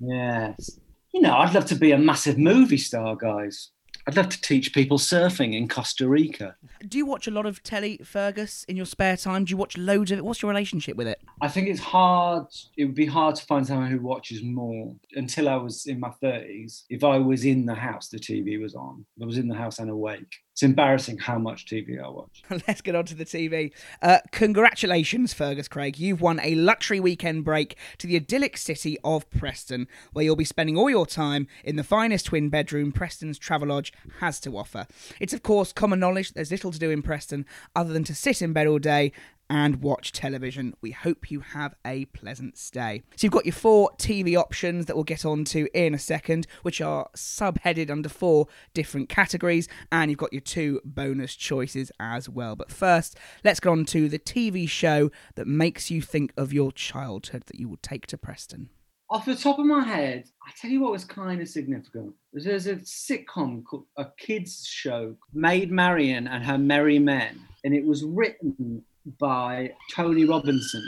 Yes. 0.00 0.78
You 1.12 1.20
know, 1.22 1.34
I'd 1.36 1.54
love 1.54 1.66
to 1.66 1.74
be 1.74 1.92
a 1.92 1.98
massive 1.98 2.38
movie 2.38 2.76
star, 2.76 3.16
guys. 3.16 3.70
I'd 4.06 4.16
love 4.16 4.30
to 4.30 4.40
teach 4.40 4.72
people 4.72 4.96
surfing 4.96 5.54
in 5.54 5.68
Costa 5.68 6.08
Rica. 6.08 6.56
Do 6.86 6.96
you 6.96 7.04
watch 7.04 7.26
a 7.26 7.30
lot 7.30 7.44
of 7.44 7.62
telly, 7.62 7.98
Fergus, 8.04 8.64
in 8.64 8.74
your 8.76 8.86
spare 8.86 9.18
time? 9.18 9.44
Do 9.44 9.50
you 9.50 9.58
watch 9.58 9.76
loads 9.76 10.10
of 10.10 10.18
it? 10.18 10.24
What's 10.24 10.40
your 10.40 10.48
relationship 10.50 10.96
with 10.96 11.06
it? 11.08 11.20
I 11.42 11.48
think 11.48 11.68
it's 11.68 11.80
hard. 11.80 12.46
It 12.78 12.86
would 12.86 12.94
be 12.94 13.04
hard 13.04 13.34
to 13.34 13.44
find 13.44 13.66
someone 13.66 13.90
who 13.90 13.98
watches 14.00 14.42
more. 14.42 14.94
Until 15.14 15.48
I 15.48 15.56
was 15.56 15.84
in 15.86 16.00
my 16.00 16.10
thirties, 16.22 16.84
if 16.88 17.04
I 17.04 17.18
was 17.18 17.44
in 17.44 17.66
the 17.66 17.74
house, 17.74 18.08
the 18.08 18.18
TV 18.18 18.58
was 18.58 18.74
on. 18.74 19.04
If 19.16 19.22
I 19.24 19.26
was 19.26 19.36
in 19.36 19.48
the 19.48 19.56
house 19.56 19.78
and 19.78 19.90
awake. 19.90 20.36
It's 20.58 20.64
embarrassing 20.64 21.18
how 21.18 21.38
much 21.38 21.66
TV 21.66 22.04
I 22.04 22.08
watch. 22.08 22.42
Let's 22.66 22.80
get 22.80 22.96
on 22.96 23.04
to 23.04 23.14
the 23.14 23.24
TV. 23.24 23.70
Uh, 24.02 24.18
congratulations, 24.32 25.32
Fergus 25.32 25.68
Craig. 25.68 26.00
You've 26.00 26.20
won 26.20 26.40
a 26.42 26.56
luxury 26.56 26.98
weekend 26.98 27.44
break 27.44 27.78
to 27.98 28.08
the 28.08 28.16
idyllic 28.16 28.56
city 28.56 28.98
of 29.04 29.30
Preston, 29.30 29.86
where 30.12 30.24
you'll 30.24 30.34
be 30.34 30.42
spending 30.42 30.76
all 30.76 30.90
your 30.90 31.06
time 31.06 31.46
in 31.62 31.76
the 31.76 31.84
finest 31.84 32.26
twin 32.26 32.48
bedroom 32.48 32.90
Preston's 32.90 33.38
Travelodge 33.38 33.92
has 34.18 34.40
to 34.40 34.58
offer. 34.58 34.88
It's, 35.20 35.32
of 35.32 35.44
course, 35.44 35.72
common 35.72 36.00
knowledge 36.00 36.32
there's 36.32 36.50
little 36.50 36.72
to 36.72 36.78
do 36.80 36.90
in 36.90 37.02
Preston 37.02 37.46
other 37.76 37.92
than 37.92 38.02
to 38.02 38.14
sit 38.16 38.42
in 38.42 38.52
bed 38.52 38.66
all 38.66 38.80
day 38.80 39.12
and 39.50 39.82
watch 39.82 40.12
television. 40.12 40.74
We 40.80 40.90
hope 40.90 41.30
you 41.30 41.40
have 41.40 41.74
a 41.84 42.06
pleasant 42.06 42.58
stay. 42.58 43.02
So 43.16 43.26
you've 43.26 43.32
got 43.32 43.46
your 43.46 43.52
four 43.52 43.90
TV 43.98 44.36
options 44.36 44.86
that 44.86 44.96
we'll 44.96 45.04
get 45.04 45.24
on 45.24 45.44
to 45.46 45.68
in 45.74 45.94
a 45.94 45.98
second, 45.98 46.46
which 46.62 46.80
are 46.80 47.08
subheaded 47.16 47.90
under 47.90 48.08
four 48.08 48.46
different 48.74 49.08
categories, 49.08 49.68
and 49.90 50.10
you've 50.10 50.18
got 50.18 50.32
your 50.32 50.40
two 50.40 50.80
bonus 50.84 51.34
choices 51.34 51.90
as 52.00 52.28
well. 52.28 52.56
But 52.56 52.70
first, 52.70 53.16
let's 53.44 53.60
get 53.60 53.70
on 53.70 53.84
to 53.86 54.08
the 54.08 54.18
TV 54.18 54.68
show 54.68 55.10
that 55.34 55.46
makes 55.46 55.90
you 55.90 56.02
think 56.02 56.32
of 56.36 56.52
your 56.52 56.72
childhood 56.72 57.44
that 57.46 57.58
you 57.58 57.68
will 57.68 57.78
take 57.82 58.06
to 58.08 58.18
Preston. 58.18 58.70
Off 59.10 59.24
the 59.24 59.34
top 59.34 59.58
of 59.58 59.64
my 59.64 59.82
head, 59.82 60.24
I 60.46 60.50
tell 60.60 60.70
you 60.70 60.82
what 60.82 60.92
was 60.92 61.04
kind 61.04 61.40
of 61.40 61.48
significant. 61.48 62.12
There's 62.34 62.66
a 62.66 62.76
sitcom, 62.76 63.64
called, 63.64 63.86
a 63.96 64.08
kids 64.18 64.66
show, 64.66 65.16
Maid 65.32 65.72
Marian 65.72 66.28
and 66.28 66.44
Her 66.44 66.58
Merry 66.58 66.98
Men, 66.98 67.40
and 67.64 67.74
it 67.74 67.86
was 67.86 68.04
written 68.04 68.84
by 69.18 69.70
Tony 69.94 70.24
Robinson, 70.24 70.84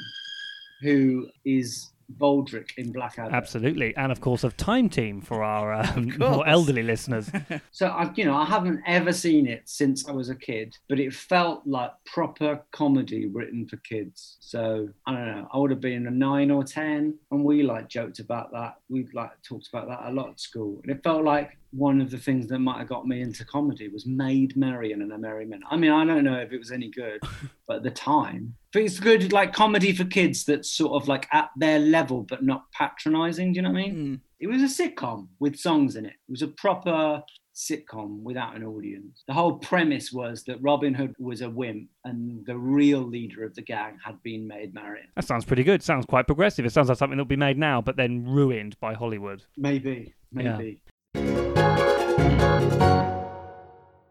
who 0.83 1.29
is 1.45 1.91
Baldrick 2.19 2.71
in 2.77 2.93
Blackadder. 2.93 3.35
Absolutely, 3.35 3.95
and 3.97 4.13
of 4.13 4.21
course 4.21 4.45
of 4.45 4.57
Time 4.57 4.89
Team 4.89 5.21
for 5.21 5.43
our 5.43 5.73
um, 5.73 6.15
more 6.19 6.47
elderly 6.47 6.83
listeners. 6.83 7.31
So 7.73 7.87
I, 7.87 8.11
you 8.15 8.25
know, 8.25 8.37
I 8.37 8.45
haven't 8.45 8.83
ever 8.87 9.13
seen 9.13 9.47
it 9.47 9.63
since 9.65 10.09
I 10.09 10.13
was 10.13 10.29
a 10.29 10.35
kid, 10.35 10.77
but 10.89 10.99
it 10.99 11.13
felt 11.13 11.63
like 11.67 11.93
proper 12.05 12.63
comedy 12.73 13.27
written 13.27 13.67
for 13.67 13.77
kids. 13.79 14.37
So 14.41 14.89
I 15.07 15.15
don't 15.15 15.27
know, 15.27 15.49
I 15.53 15.59
would 15.59 15.71
have 15.71 15.81
been 15.81 16.07
a 16.07 16.11
nine 16.11 16.51
or 16.51 16.65
ten, 16.65 17.19
and 17.31 17.45
we 17.45 17.63
like 17.63 17.89
joked 17.89 18.19
about 18.19 18.53
that. 18.53 18.77
We 18.89 19.09
like 19.13 19.31
talked 19.43 19.69
about 19.69 19.89
that 19.89 20.11
a 20.11 20.13
lot 20.13 20.31
at 20.31 20.41
school, 20.41 20.81
and 20.83 20.91
it 20.91 21.03
felt 21.03 21.25
like 21.25 21.57
one 21.73 22.01
of 22.01 22.11
the 22.11 22.19
things 22.19 22.49
that 22.49 22.59
might 22.59 22.79
have 22.79 22.89
got 22.89 23.07
me 23.07 23.23
into 23.23 23.45
comedy 23.45 23.89
was 23.89 24.07
Maid 24.07 24.57
Marian 24.57 25.03
and 25.03 25.13
a 25.13 25.19
Merry 25.19 25.47
Men. 25.47 25.63
I 25.71 25.77
mean, 25.77 25.93
I 25.93 26.05
don't 26.05 26.25
know 26.25 26.39
if 26.39 26.53
it 26.53 26.59
was 26.59 26.73
any 26.73 26.91
good, 26.91 27.21
but 27.67 27.79
at 27.79 27.83
the 27.83 27.91
time, 27.91 28.55
It's 28.75 29.01
good 29.01 29.33
like 29.33 29.53
comedy 29.53 29.93
for 29.93 30.05
kids 30.05 30.45
that's 30.45 30.71
sort 30.71 31.01
of 31.01 31.09
like 31.09 31.27
at 31.33 31.51
their 31.57 31.79
level 31.79 32.23
but 32.23 32.43
not 32.43 32.65
patronising. 32.73 33.53
Do 33.53 33.57
you 33.59 33.63
know 33.63 33.71
what 33.71 33.79
I 33.79 33.83
mean? 33.83 33.95
Hmm. 33.95 34.15
it 34.39 34.47
was 34.47 34.63
a 34.63 34.83
sitcom 34.83 35.29
with 35.39 35.57
songs 35.57 35.97
in 35.97 36.07
it. 36.07 36.15
It 36.29 36.31
was 36.31 36.43
a 36.43 36.49
proper 36.49 37.23
sitcom 37.55 38.23
without 38.23 38.57
an 38.57 38.65
audience. 38.65 39.23
The 39.27 39.35
whole 39.35 39.59
premise 39.59 40.13
was 40.13 40.45
that 40.45 40.63
Robin 40.63 40.95
Hood 40.95 41.15
was 41.19 41.43
a 41.43 41.51
wimp 41.51 41.89
and 42.05 42.45
the 42.47 42.57
real 42.57 43.01
leader 43.01 43.45
of 43.45 43.55
the 43.55 43.63
gang 43.63 43.99
had 44.05 44.23
been 44.23 44.47
Maid 44.47 44.73
Marian. 44.73 45.09
That 45.17 45.25
sounds 45.25 45.45
pretty 45.45 45.65
good. 45.65 45.83
Sounds 45.83 46.07
quite 46.07 46.27
progressive. 46.27 46.65
It 46.65 46.73
sounds 46.73 46.89
like 46.89 46.99
something 46.99 47.17
that'll 47.17 47.29
be 47.29 47.37
made 47.37 47.59
now, 47.59 47.81
but 47.81 47.97
then 47.97 48.25
ruined 48.25 48.79
by 48.81 48.95
Hollywood. 48.95 49.43
Maybe, 49.57 50.15
maybe. 50.33 50.81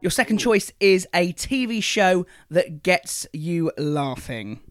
Your 0.01 0.11
second 0.11 0.37
choice 0.37 0.71
is 0.79 1.05
a 1.13 1.33
TV 1.33 1.83
show 1.83 2.25
that 2.49 2.83
gets 2.83 3.27
you 3.33 3.69
laughing. 3.77 4.61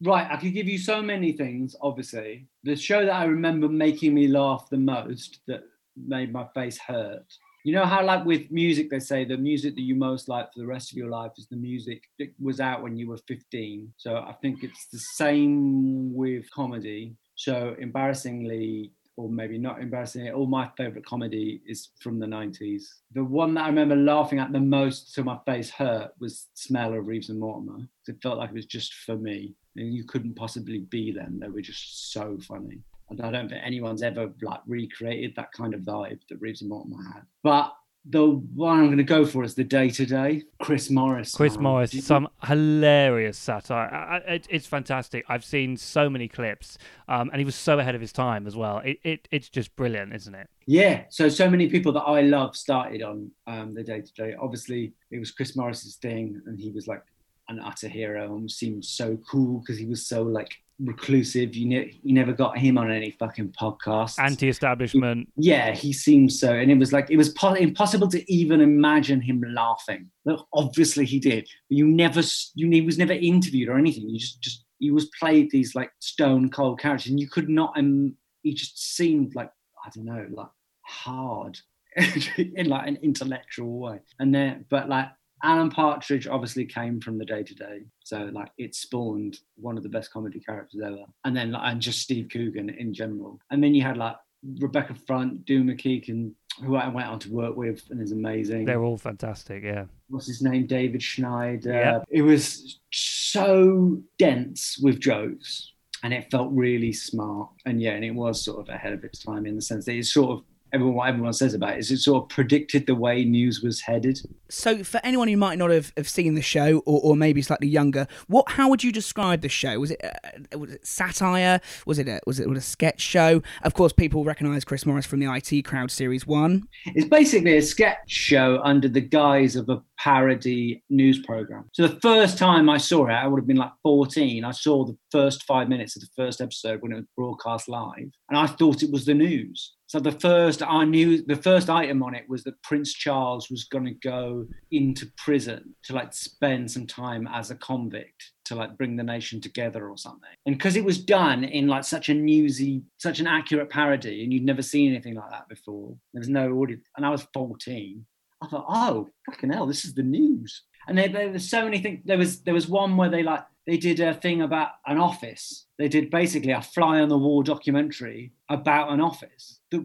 Right, 0.00 0.28
I 0.30 0.36
could 0.36 0.54
give 0.54 0.68
you 0.68 0.78
so 0.78 1.02
many 1.02 1.32
things, 1.32 1.74
obviously. 1.82 2.46
The 2.62 2.76
show 2.76 3.04
that 3.04 3.14
I 3.14 3.24
remember 3.24 3.68
making 3.68 4.14
me 4.14 4.28
laugh 4.28 4.68
the 4.70 4.76
most 4.76 5.40
that 5.48 5.64
made 5.96 6.32
my 6.32 6.46
face 6.54 6.78
hurt. 6.78 7.26
You 7.64 7.72
know 7.72 7.84
how, 7.84 8.04
like 8.04 8.24
with 8.24 8.48
music, 8.52 8.88
they 8.90 9.00
say 9.00 9.24
the 9.24 9.36
music 9.36 9.74
that 9.74 9.82
you 9.82 9.96
most 9.96 10.28
like 10.28 10.52
for 10.52 10.60
the 10.60 10.66
rest 10.66 10.92
of 10.92 10.98
your 10.98 11.10
life 11.10 11.32
is 11.36 11.48
the 11.48 11.56
music 11.56 12.04
that 12.20 12.28
was 12.38 12.60
out 12.60 12.80
when 12.80 12.96
you 12.96 13.08
were 13.08 13.18
15. 13.26 13.92
So 13.96 14.18
I 14.18 14.36
think 14.40 14.62
it's 14.62 14.86
the 14.92 15.00
same 15.00 16.14
with 16.14 16.48
comedy. 16.52 17.16
So 17.34 17.74
embarrassingly, 17.80 18.92
or 19.16 19.30
maybe 19.30 19.58
not 19.58 19.80
embarrassingly, 19.80 20.30
all 20.30 20.46
my 20.46 20.70
favorite 20.76 21.06
comedy 21.06 21.62
is 21.66 21.88
from 22.00 22.18
the 22.18 22.26
90s. 22.26 22.84
The 23.12 23.24
one 23.24 23.54
that 23.54 23.64
I 23.64 23.68
remember 23.68 23.96
laughing 23.96 24.38
at 24.38 24.52
the 24.52 24.60
most 24.60 25.14
till 25.14 25.24
my 25.24 25.38
face 25.46 25.70
hurt 25.70 26.10
was 26.20 26.48
Smell 26.54 26.92
of 26.92 27.06
Reeves 27.06 27.30
and 27.30 27.40
Mortimer. 27.40 27.88
It 28.06 28.22
felt 28.22 28.38
like 28.38 28.50
it 28.50 28.54
was 28.54 28.66
just 28.66 28.92
for 28.92 29.16
me. 29.16 29.54
And 29.76 29.92
you 29.92 30.04
couldn't 30.04 30.36
possibly 30.36 30.80
be 30.80 31.12
them. 31.12 31.38
They 31.40 31.48
were 31.48 31.62
just 31.62 32.12
so 32.12 32.38
funny. 32.46 32.80
And 33.08 33.20
I 33.20 33.30
don't 33.30 33.48
think 33.48 33.62
anyone's 33.64 34.02
ever 34.02 34.32
like 34.42 34.60
recreated 34.66 35.34
that 35.36 35.52
kind 35.52 35.74
of 35.74 35.80
vibe 35.80 36.20
that 36.28 36.40
Reeves 36.40 36.60
and 36.60 36.70
Mortimer 36.70 37.02
had. 37.12 37.22
But 37.42 37.72
the 38.08 38.24
one 38.24 38.78
I'm 38.78 38.86
going 38.86 38.98
to 38.98 39.02
go 39.04 39.26
for 39.26 39.42
is 39.42 39.54
the 39.54 39.64
Day 39.64 39.90
Today. 39.90 40.42
Chris 40.60 40.90
Morris. 40.90 41.34
Chris. 41.34 41.56
Morris, 41.58 41.90
Did 41.90 41.96
you- 41.98 42.02
some 42.02 42.28
hilarious 42.44 43.36
satire. 43.38 43.92
I, 43.92 44.16
I, 44.16 44.34
it, 44.34 44.46
it's 44.50 44.66
fantastic. 44.66 45.24
I've 45.28 45.44
seen 45.44 45.76
so 45.76 46.08
many 46.08 46.28
clips, 46.28 46.78
um, 47.08 47.30
and 47.30 47.38
he 47.38 47.44
was 47.44 47.54
so 47.56 47.78
ahead 47.78 47.94
of 47.94 48.00
his 48.00 48.12
time 48.12 48.46
as 48.46 48.54
well. 48.56 48.78
It, 48.78 48.98
it 49.02 49.28
it's 49.30 49.48
just 49.48 49.74
brilliant, 49.76 50.14
isn't 50.14 50.34
it? 50.34 50.48
Yeah, 50.66 51.04
so 51.10 51.28
so 51.28 51.50
many 51.50 51.68
people 51.68 51.92
that 51.92 52.02
I 52.02 52.20
love 52.22 52.56
started 52.56 53.02
on 53.02 53.30
um, 53.46 53.74
the 53.74 53.82
Day 53.82 54.02
Today. 54.02 54.34
Obviously, 54.40 54.92
it 55.10 55.18
was 55.18 55.30
Chris 55.32 55.56
Morris's 55.56 55.96
thing, 55.96 56.40
and 56.46 56.58
he 56.58 56.70
was 56.70 56.86
like 56.86 57.02
an 57.48 57.60
utter 57.60 57.88
hero 57.88 58.36
and 58.36 58.50
seemed 58.50 58.84
so 58.84 59.16
cool 59.30 59.60
because 59.60 59.78
he 59.78 59.86
was 59.86 60.06
so 60.06 60.22
like 60.22 60.50
reclusive. 60.78 61.54
You 61.54 61.66
ne- 61.66 62.00
you 62.02 62.14
never 62.14 62.32
got 62.32 62.58
him 62.58 62.78
on 62.78 62.90
any 62.90 63.10
fucking 63.12 63.54
podcast. 63.60 64.18
Anti-establishment. 64.18 65.28
yeah, 65.36 65.72
he 65.72 65.92
seemed 65.92 66.32
so, 66.32 66.52
and 66.52 66.70
it 66.70 66.78
was 66.78 66.92
like 66.92 67.10
it 67.10 67.16
was 67.16 67.30
po- 67.30 67.54
impossible 67.54 68.08
to 68.08 68.32
even 68.32 68.60
imagine 68.60 69.20
him 69.20 69.42
laughing. 69.48 70.10
Look, 70.24 70.46
obviously 70.52 71.04
he 71.04 71.18
did, 71.18 71.48
but 71.68 71.76
you 71.76 71.86
never, 71.86 72.22
you 72.54 72.70
he 72.70 72.80
was 72.80 72.98
never 72.98 73.12
interviewed 73.12 73.68
or 73.68 73.78
anything. 73.78 74.08
You 74.08 74.18
just, 74.18 74.40
just 74.40 74.64
he 74.78 74.90
was 74.90 75.08
played 75.18 75.50
these 75.50 75.74
like 75.74 75.90
stone 76.00 76.50
cold 76.50 76.80
characters, 76.80 77.10
and 77.10 77.20
you 77.20 77.28
could 77.28 77.48
not. 77.48 77.72
Um, 77.76 78.16
he 78.42 78.54
just 78.54 78.96
seemed 78.96 79.34
like 79.34 79.50
I 79.84 79.90
don't 79.94 80.04
know, 80.04 80.26
like 80.30 80.48
hard 80.82 81.58
in 81.96 82.68
like 82.68 82.86
an 82.86 82.98
intellectual 83.02 83.78
way. 83.78 84.00
And 84.18 84.34
then, 84.34 84.66
but 84.68 84.88
like 84.88 85.08
Alan 85.42 85.70
Partridge 85.70 86.26
obviously 86.26 86.64
came 86.64 87.00
from 87.00 87.18
the 87.18 87.24
Day 87.24 87.42
Today, 87.42 87.82
so 88.04 88.30
like 88.32 88.50
it 88.58 88.74
spawned 88.74 89.40
one 89.56 89.76
of 89.76 89.82
the 89.82 89.88
best 89.88 90.10
comedy 90.12 90.40
characters 90.40 90.80
ever. 90.84 91.04
And 91.24 91.36
then 91.36 91.52
like, 91.52 91.62
and 91.64 91.80
just 91.80 92.00
Steve 92.00 92.28
Coogan 92.32 92.70
in 92.70 92.94
general. 92.94 93.38
And 93.50 93.62
then 93.62 93.74
you 93.74 93.82
had 93.82 93.96
like 93.96 94.16
Rebecca 94.60 94.94
Front, 94.94 95.44
Doon 95.44 95.66
Mackichan, 95.66 96.32
who 96.64 96.76
I 96.76 96.88
went 96.88 97.08
on 97.08 97.18
to 97.20 97.30
work 97.30 97.56
with 97.56 97.82
and 97.90 98.00
is 98.00 98.12
amazing. 98.12 98.64
They're 98.64 98.82
all 98.82 98.96
fantastic. 98.96 99.62
Yeah. 99.62 99.84
What's 100.08 100.26
his 100.26 100.42
name? 100.42 100.66
David 100.66 101.02
Schneider. 101.02 101.72
Yeah. 101.72 101.98
It 102.08 102.22
was 102.22 102.80
so 102.92 104.00
dense 104.18 104.78
with 104.82 105.00
jokes 105.00 105.72
and 106.02 106.14
it 106.14 106.30
felt 106.30 106.50
really 106.52 106.92
smart. 106.92 107.50
And 107.66 107.80
yeah, 107.80 107.92
and 107.92 108.04
it 108.04 108.12
was 108.12 108.42
sort 108.42 108.60
of 108.60 108.74
ahead 108.74 108.92
of 108.92 109.04
its 109.04 109.22
time 109.22 109.46
in 109.46 109.56
the 109.56 109.62
sense 109.62 109.84
that 109.84 109.94
it's 109.94 110.12
sort 110.12 110.30
of 110.30 110.44
everyone 110.72 110.94
what 110.94 111.08
everyone 111.08 111.32
says 111.32 111.54
about 111.54 111.74
it 111.74 111.78
is 111.78 111.90
it 111.90 111.98
sort 111.98 112.22
of 112.22 112.28
predicted 112.28 112.86
the 112.86 112.94
way 112.94 113.24
news 113.24 113.62
was 113.62 113.80
headed. 113.80 114.18
So, 114.48 114.84
for 114.84 115.00
anyone 115.02 115.28
who 115.28 115.36
might 115.36 115.58
not 115.58 115.70
have, 115.70 115.92
have 115.96 116.08
seen 116.08 116.34
the 116.34 116.42
show, 116.42 116.78
or, 116.86 117.00
or 117.02 117.16
maybe 117.16 117.42
slightly 117.42 117.68
younger, 117.68 118.06
what 118.28 118.50
how 118.50 118.68
would 118.68 118.84
you 118.84 118.92
describe 118.92 119.40
the 119.40 119.48
show? 119.48 119.78
Was 119.78 119.90
it 119.92 120.00
uh, 120.04 120.58
was 120.58 120.72
it 120.72 120.86
satire? 120.86 121.60
Was 121.86 121.98
it 121.98 122.08
a, 122.08 122.20
was 122.26 122.40
it 122.40 122.48
a 122.48 122.60
sketch 122.60 123.00
show? 123.00 123.42
Of 123.62 123.74
course, 123.74 123.92
people 123.92 124.24
recognise 124.24 124.64
Chris 124.64 124.86
Morris 124.86 125.06
from 125.06 125.20
the 125.20 125.32
IT 125.32 125.62
Crowd 125.62 125.90
series 125.90 126.26
one. 126.26 126.68
It's 126.86 127.08
basically 127.08 127.56
a 127.56 127.62
sketch 127.62 127.98
show 128.06 128.60
under 128.62 128.88
the 128.88 129.00
guise 129.00 129.56
of 129.56 129.68
a 129.68 129.82
parody 129.98 130.82
news 130.90 131.18
program. 131.20 131.68
So 131.72 131.86
the 131.86 132.00
first 132.00 132.38
time 132.38 132.68
I 132.68 132.78
saw 132.78 133.06
it, 133.06 133.12
I 133.12 133.26
would 133.26 133.40
have 133.40 133.46
been 133.46 133.56
like 133.56 133.72
14. 133.82 134.44
I 134.44 134.50
saw 134.50 134.84
the 134.84 134.96
first 135.10 135.42
five 135.44 135.68
minutes 135.68 135.96
of 135.96 136.02
the 136.02 136.08
first 136.16 136.40
episode 136.40 136.82
when 136.82 136.92
it 136.92 136.96
was 136.96 137.04
broadcast 137.16 137.68
live, 137.68 138.10
and 138.28 138.38
I 138.38 138.46
thought 138.46 138.82
it 138.82 138.90
was 138.90 139.04
the 139.04 139.14
news. 139.14 139.75
So 139.88 140.00
the 140.00 140.12
first 140.12 140.62
I 140.62 140.84
knew, 140.84 141.22
the 141.22 141.36
first 141.36 141.70
item 141.70 142.02
on 142.02 142.14
it 142.14 142.28
was 142.28 142.42
that 142.44 142.60
Prince 142.62 142.92
Charles 142.92 143.48
was 143.50 143.64
going 143.64 143.84
to 143.84 143.94
go 143.94 144.46
into 144.72 145.06
prison 145.16 145.74
to 145.84 145.94
like 145.94 146.12
spend 146.12 146.70
some 146.70 146.86
time 146.86 147.28
as 147.32 147.50
a 147.50 147.54
convict. 147.54 148.32
to 148.46 148.54
like 148.54 148.76
bring 148.76 148.96
the 148.96 149.02
nation 149.02 149.40
together 149.40 149.88
or 149.88 149.96
something. 149.96 150.30
And 150.46 150.56
because 150.56 150.76
it 150.76 150.84
was 150.84 150.98
done 150.98 151.44
in 151.44 151.66
like 151.66 151.84
such 151.84 152.08
a 152.08 152.14
newsy, 152.14 152.82
such 152.98 153.20
an 153.20 153.26
accurate 153.26 153.70
parody, 153.70 154.22
and 154.22 154.32
you'd 154.32 154.44
never 154.44 154.62
seen 154.62 154.92
anything 154.92 155.14
like 155.14 155.30
that 155.30 155.48
before. 155.48 155.96
There 156.12 156.20
was 156.20 156.28
no 156.28 156.52
audience, 156.52 156.86
and 156.96 157.04
I 157.04 157.10
was 157.10 157.26
14. 157.34 158.04
I 158.42 158.46
thought, 158.48 158.66
oh 158.68 159.08
fucking 159.26 159.50
hell, 159.50 159.66
this 159.66 159.84
is 159.84 159.94
the 159.94 160.02
news. 160.02 160.62
And 160.88 160.96
there, 160.96 161.08
there 161.08 161.30
was 161.30 161.48
so 161.48 161.64
many 161.64 161.78
things. 161.78 162.02
There 162.04 162.18
was 162.18 162.42
there 162.42 162.54
was 162.54 162.68
one 162.68 162.96
where 162.96 163.08
they 163.10 163.22
like 163.22 163.44
they 163.66 163.76
did 163.76 163.98
a 164.00 164.14
thing 164.14 164.42
about 164.42 164.70
an 164.86 164.98
office. 164.98 165.65
They 165.78 165.88
did 165.88 166.10
basically 166.10 166.52
a 166.52 166.62
fly 166.62 167.00
on 167.00 167.08
the 167.08 167.18
wall 167.18 167.42
documentary 167.42 168.32
about 168.48 168.90
an 168.90 169.00
office 169.00 169.60
that 169.70 169.84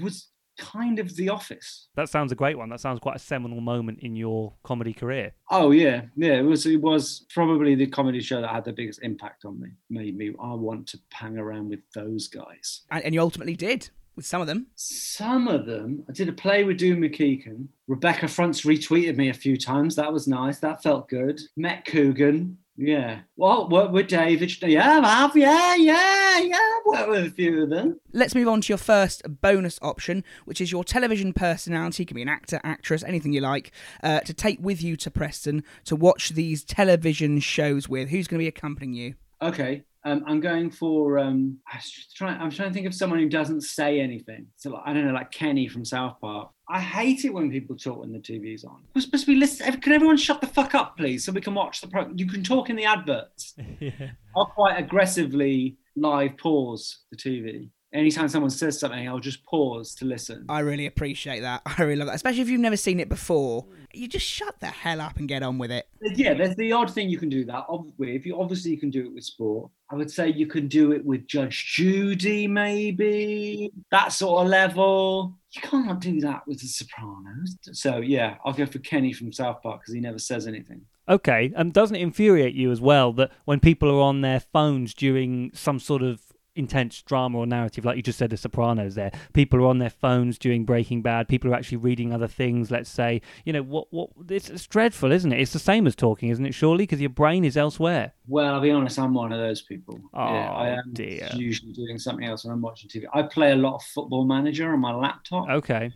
was 0.00 0.28
kind 0.58 0.98
of 0.98 1.14
The 1.16 1.28
Office. 1.28 1.88
That 1.96 2.08
sounds 2.08 2.32
a 2.32 2.34
great 2.34 2.56
one. 2.56 2.68
That 2.68 2.80
sounds 2.80 3.00
quite 3.00 3.16
a 3.16 3.20
seminal 3.20 3.60
moment 3.60 4.00
in 4.00 4.16
your 4.16 4.54
comedy 4.62 4.92
career. 4.92 5.32
Oh 5.50 5.70
yeah, 5.70 6.02
yeah. 6.16 6.34
It 6.34 6.44
was. 6.44 6.66
It 6.66 6.80
was 6.80 7.26
probably 7.30 7.74
the 7.74 7.86
comedy 7.86 8.20
show 8.20 8.40
that 8.40 8.50
had 8.50 8.64
the 8.64 8.72
biggest 8.72 9.02
impact 9.02 9.44
on 9.44 9.60
me. 9.60 9.70
Made 9.90 10.16
me. 10.16 10.32
I 10.40 10.54
want 10.54 10.86
to 10.88 10.98
hang 11.12 11.38
around 11.38 11.70
with 11.70 11.80
those 11.94 12.28
guys. 12.28 12.82
And, 12.90 13.04
and 13.04 13.14
you 13.14 13.20
ultimately 13.20 13.56
did 13.56 13.90
with 14.14 14.26
some 14.26 14.40
of 14.40 14.46
them. 14.46 14.66
Some 14.74 15.48
of 15.48 15.66
them. 15.66 16.04
I 16.08 16.12
did 16.12 16.28
a 16.28 16.32
play 16.32 16.64
with 16.64 16.78
Doon 16.78 16.98
Mackichan. 16.98 17.68
Rebecca 17.88 18.28
Fronts 18.28 18.62
retweeted 18.62 19.16
me 19.16 19.30
a 19.30 19.34
few 19.34 19.56
times. 19.56 19.96
That 19.96 20.12
was 20.12 20.28
nice. 20.28 20.58
That 20.58 20.82
felt 20.82 21.08
good. 21.08 21.40
Met 21.56 21.84
Coogan. 21.86 22.58
Yeah. 22.76 23.20
Well, 23.36 23.68
work 23.68 23.92
with 23.92 24.08
David. 24.08 24.50
Yeah, 24.62 25.00
I 25.02 25.08
have. 25.08 25.36
Yeah, 25.36 25.76
yeah, 25.76 26.38
yeah. 26.40 26.70
Work 26.86 27.08
with 27.08 27.26
a 27.26 27.30
few 27.30 27.62
of 27.62 27.70
them. 27.70 28.00
Let's 28.12 28.34
move 28.34 28.48
on 28.48 28.62
to 28.62 28.68
your 28.68 28.78
first 28.78 29.22
bonus 29.40 29.78
option, 29.82 30.24
which 30.46 30.60
is 30.60 30.72
your 30.72 30.84
television 30.84 31.32
personality. 31.32 32.04
Can 32.04 32.14
be 32.14 32.22
an 32.22 32.28
actor, 32.28 32.60
actress, 32.64 33.04
anything 33.04 33.32
you 33.32 33.40
like, 33.40 33.72
uh, 34.02 34.20
to 34.20 34.32
take 34.32 34.58
with 34.60 34.82
you 34.82 34.96
to 34.96 35.10
Preston 35.10 35.64
to 35.84 35.96
watch 35.96 36.30
these 36.30 36.64
television 36.64 37.40
shows 37.40 37.88
with. 37.88 38.08
Who's 38.08 38.26
going 38.26 38.38
to 38.38 38.44
be 38.44 38.48
accompanying 38.48 38.94
you? 38.94 39.14
Okay. 39.42 39.84
Um, 40.04 40.24
I'm 40.26 40.40
going 40.40 40.70
for. 40.70 41.18
Um, 41.18 41.58
I 41.68 41.80
trying, 42.14 42.40
I'm 42.40 42.50
trying 42.50 42.68
to 42.68 42.74
think 42.74 42.86
of 42.86 42.94
someone 42.94 43.18
who 43.20 43.28
doesn't 43.28 43.62
say 43.62 44.00
anything. 44.00 44.46
So 44.56 44.70
like, 44.70 44.82
I 44.84 44.92
don't 44.92 45.06
know, 45.06 45.12
like 45.12 45.30
Kenny 45.30 45.68
from 45.68 45.84
South 45.84 46.20
Park. 46.20 46.50
I 46.68 46.80
hate 46.80 47.24
it 47.24 47.32
when 47.32 47.50
people 47.50 47.76
talk 47.76 48.00
when 48.00 48.12
the 48.12 48.18
TV's 48.18 48.64
on. 48.64 48.82
We're 48.94 49.02
supposed 49.02 49.26
to 49.26 49.32
be 49.32 49.38
listening. 49.38 49.80
Can 49.80 49.92
everyone 49.92 50.16
shut 50.16 50.40
the 50.40 50.46
fuck 50.46 50.74
up, 50.74 50.96
please, 50.96 51.24
so 51.24 51.32
we 51.32 51.40
can 51.40 51.54
watch 51.54 51.80
the 51.80 51.86
program? 51.86 52.18
You 52.18 52.26
can 52.26 52.42
talk 52.42 52.70
in 52.70 52.76
the 52.76 52.84
adverts. 52.84 53.54
yeah. 53.80 54.10
I'll 54.36 54.46
quite 54.46 54.78
aggressively 54.78 55.76
live 55.96 56.36
pause 56.38 57.00
the 57.10 57.16
TV 57.16 57.68
anytime 57.92 58.28
someone 58.28 58.50
says 58.50 58.78
something, 58.78 59.08
I'll 59.08 59.18
just 59.18 59.44
pause 59.44 59.94
to 59.96 60.04
listen. 60.04 60.46
I 60.48 60.60
really 60.60 60.86
appreciate 60.86 61.40
that. 61.40 61.62
I 61.66 61.82
really 61.82 61.96
love 61.96 62.08
that, 62.08 62.14
especially 62.14 62.42
if 62.42 62.48
you've 62.48 62.60
never 62.60 62.76
seen 62.76 63.00
it 63.00 63.08
before. 63.08 63.66
You 63.92 64.08
just 64.08 64.26
shut 64.26 64.58
the 64.60 64.68
hell 64.68 65.00
up 65.00 65.18
and 65.18 65.28
get 65.28 65.42
on 65.42 65.58
with 65.58 65.70
it. 65.70 65.86
Yeah, 66.00 66.34
there's 66.34 66.56
the 66.56 66.72
odd 66.72 66.92
thing 66.92 67.10
you 67.10 67.18
can 67.18 67.28
do 67.28 67.44
that 67.44 67.66
with. 67.98 68.24
You 68.24 68.40
obviously 68.40 68.70
you 68.70 68.78
can 68.78 68.90
do 68.90 69.04
it 69.06 69.14
with 69.14 69.24
sport. 69.24 69.70
I 69.90 69.94
would 69.94 70.10
say 70.10 70.28
you 70.28 70.46
can 70.46 70.68
do 70.68 70.92
it 70.92 71.04
with 71.04 71.26
Judge 71.26 71.74
Judy, 71.74 72.48
maybe 72.48 73.70
that 73.90 74.12
sort 74.12 74.42
of 74.42 74.48
level. 74.48 75.34
You 75.50 75.60
can't 75.60 76.00
do 76.00 76.20
that 76.20 76.48
with 76.48 76.60
The 76.60 76.66
Sopranos. 76.66 77.58
So 77.72 77.98
yeah, 77.98 78.36
I'll 78.44 78.54
go 78.54 78.64
for 78.64 78.78
Kenny 78.78 79.12
from 79.12 79.32
South 79.32 79.62
Park 79.62 79.82
because 79.82 79.94
he 79.94 80.00
never 80.00 80.18
says 80.18 80.46
anything. 80.46 80.86
Okay, 81.08 81.46
and 81.46 81.56
um, 81.56 81.70
doesn't 81.72 81.96
it 81.96 82.00
infuriate 82.00 82.54
you 82.54 82.70
as 82.70 82.80
well 82.80 83.12
that 83.14 83.32
when 83.44 83.60
people 83.60 83.90
are 83.90 84.00
on 84.00 84.20
their 84.20 84.40
phones 84.40 84.94
during 84.94 85.50
some 85.52 85.80
sort 85.80 86.00
of 86.00 86.31
intense 86.54 87.02
drama 87.02 87.38
or 87.38 87.46
narrative, 87.46 87.84
like 87.84 87.96
you 87.96 88.02
just 88.02 88.18
said, 88.18 88.30
The 88.30 88.36
Sopranos. 88.36 88.94
There, 88.94 89.10
people 89.32 89.60
are 89.60 89.66
on 89.66 89.78
their 89.78 89.90
phones 89.90 90.38
during 90.38 90.64
Breaking 90.64 91.02
Bad. 91.02 91.28
People 91.28 91.50
are 91.50 91.54
actually 91.54 91.78
reading 91.78 92.12
other 92.12 92.28
things. 92.28 92.70
Let's 92.70 92.90
say, 92.90 93.22
you 93.44 93.52
know, 93.52 93.62
what 93.62 93.88
what 93.90 94.10
it's, 94.28 94.50
it's 94.50 94.66
dreadful, 94.66 95.12
isn't 95.12 95.32
it? 95.32 95.40
It's 95.40 95.52
the 95.52 95.58
same 95.58 95.86
as 95.86 95.94
talking, 95.94 96.28
isn't 96.30 96.44
it? 96.44 96.54
Surely, 96.54 96.84
because 96.84 97.00
your 97.00 97.10
brain 97.10 97.44
is 97.44 97.56
elsewhere. 97.56 98.12
Well, 98.26 98.54
I'll 98.54 98.60
be 98.60 98.70
honest, 98.70 98.98
I'm 98.98 99.14
one 99.14 99.32
of 99.32 99.38
those 99.38 99.62
people. 99.62 100.00
Oh 100.14 100.32
yeah, 100.32 100.50
I 100.50 100.70
oh, 100.70 100.72
am 100.74 100.92
dear. 100.92 101.28
usually 101.34 101.72
doing 101.72 101.98
something 101.98 102.26
else 102.26 102.44
when 102.44 102.52
I'm 102.52 102.62
watching 102.62 102.88
TV. 102.88 103.04
I 103.12 103.22
play 103.22 103.52
a 103.52 103.56
lot 103.56 103.76
of 103.76 103.82
Football 103.82 104.24
Manager 104.24 104.72
on 104.72 104.80
my 104.80 104.94
laptop. 104.94 105.48
Okay. 105.48 105.92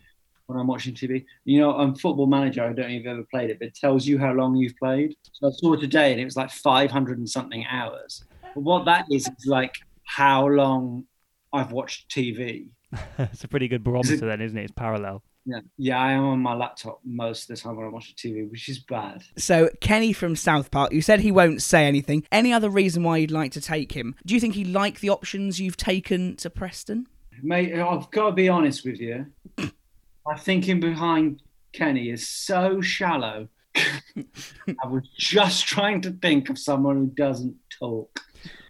When 0.46 0.60
I'm 0.60 0.68
watching 0.68 0.94
TV, 0.94 1.24
you 1.44 1.58
know, 1.58 1.72
I'm 1.72 1.96
Football 1.96 2.28
Manager. 2.28 2.62
I 2.62 2.66
don't 2.66 2.76
know 2.76 2.84
if 2.84 2.92
you've 2.92 3.06
ever 3.06 3.24
played 3.24 3.50
it, 3.50 3.58
but 3.58 3.66
it 3.68 3.74
tells 3.74 4.06
you 4.06 4.16
how 4.16 4.32
long 4.32 4.54
you've 4.54 4.76
played. 4.76 5.16
So 5.32 5.48
I 5.48 5.50
saw 5.50 5.72
it 5.72 5.80
today, 5.80 6.12
and 6.12 6.20
it 6.20 6.24
was 6.24 6.36
like 6.36 6.50
500 6.50 7.18
and 7.18 7.28
something 7.28 7.66
hours. 7.68 8.22
But 8.54 8.62
what 8.62 8.84
that 8.84 9.06
is, 9.10 9.26
is 9.26 9.46
like 9.46 9.74
how 10.06 10.46
long 10.46 11.04
I've 11.52 11.72
watched 11.72 12.08
TV. 12.10 12.68
it's 13.18 13.44
a 13.44 13.48
pretty 13.48 13.68
good 13.68 13.84
barometer, 13.84 14.14
it, 14.14 14.20
then, 14.20 14.40
isn't 14.40 14.56
it? 14.56 14.64
It's 14.64 14.72
parallel. 14.72 15.22
Yeah, 15.44 15.60
yeah, 15.78 16.00
I 16.00 16.12
am 16.12 16.24
on 16.24 16.40
my 16.40 16.54
laptop 16.54 17.00
most 17.04 17.48
of 17.48 17.56
the 17.56 17.62
time 17.62 17.76
when 17.76 17.86
I 17.86 17.88
watch 17.88 18.14
TV, 18.16 18.50
which 18.50 18.68
is 18.68 18.80
bad. 18.80 19.22
So, 19.36 19.70
Kenny 19.80 20.12
from 20.12 20.34
South 20.34 20.72
Park, 20.72 20.92
you 20.92 21.00
said 21.00 21.20
he 21.20 21.30
won't 21.30 21.62
say 21.62 21.86
anything. 21.86 22.24
Any 22.32 22.52
other 22.52 22.68
reason 22.68 23.04
why 23.04 23.18
you'd 23.18 23.30
like 23.30 23.52
to 23.52 23.60
take 23.60 23.92
him? 23.92 24.16
Do 24.24 24.34
you 24.34 24.40
think 24.40 24.54
he'd 24.54 24.68
like 24.68 25.00
the 25.00 25.10
options 25.10 25.60
you've 25.60 25.76
taken 25.76 26.34
to 26.36 26.50
Preston? 26.50 27.06
Mate, 27.42 27.74
I've 27.74 28.10
got 28.10 28.30
to 28.30 28.32
be 28.32 28.48
honest 28.48 28.84
with 28.84 28.98
you. 28.98 29.26
My 30.26 30.36
thinking 30.36 30.80
behind 30.80 31.42
Kenny 31.72 32.10
is 32.10 32.28
so 32.28 32.80
shallow. 32.80 33.48
I 33.76 34.86
was 34.86 35.08
just 35.16 35.66
trying 35.68 36.00
to 36.02 36.10
think 36.10 36.48
of 36.48 36.58
someone 36.58 36.96
who 36.96 37.06
doesn't 37.06 37.54
talk. 37.78 38.20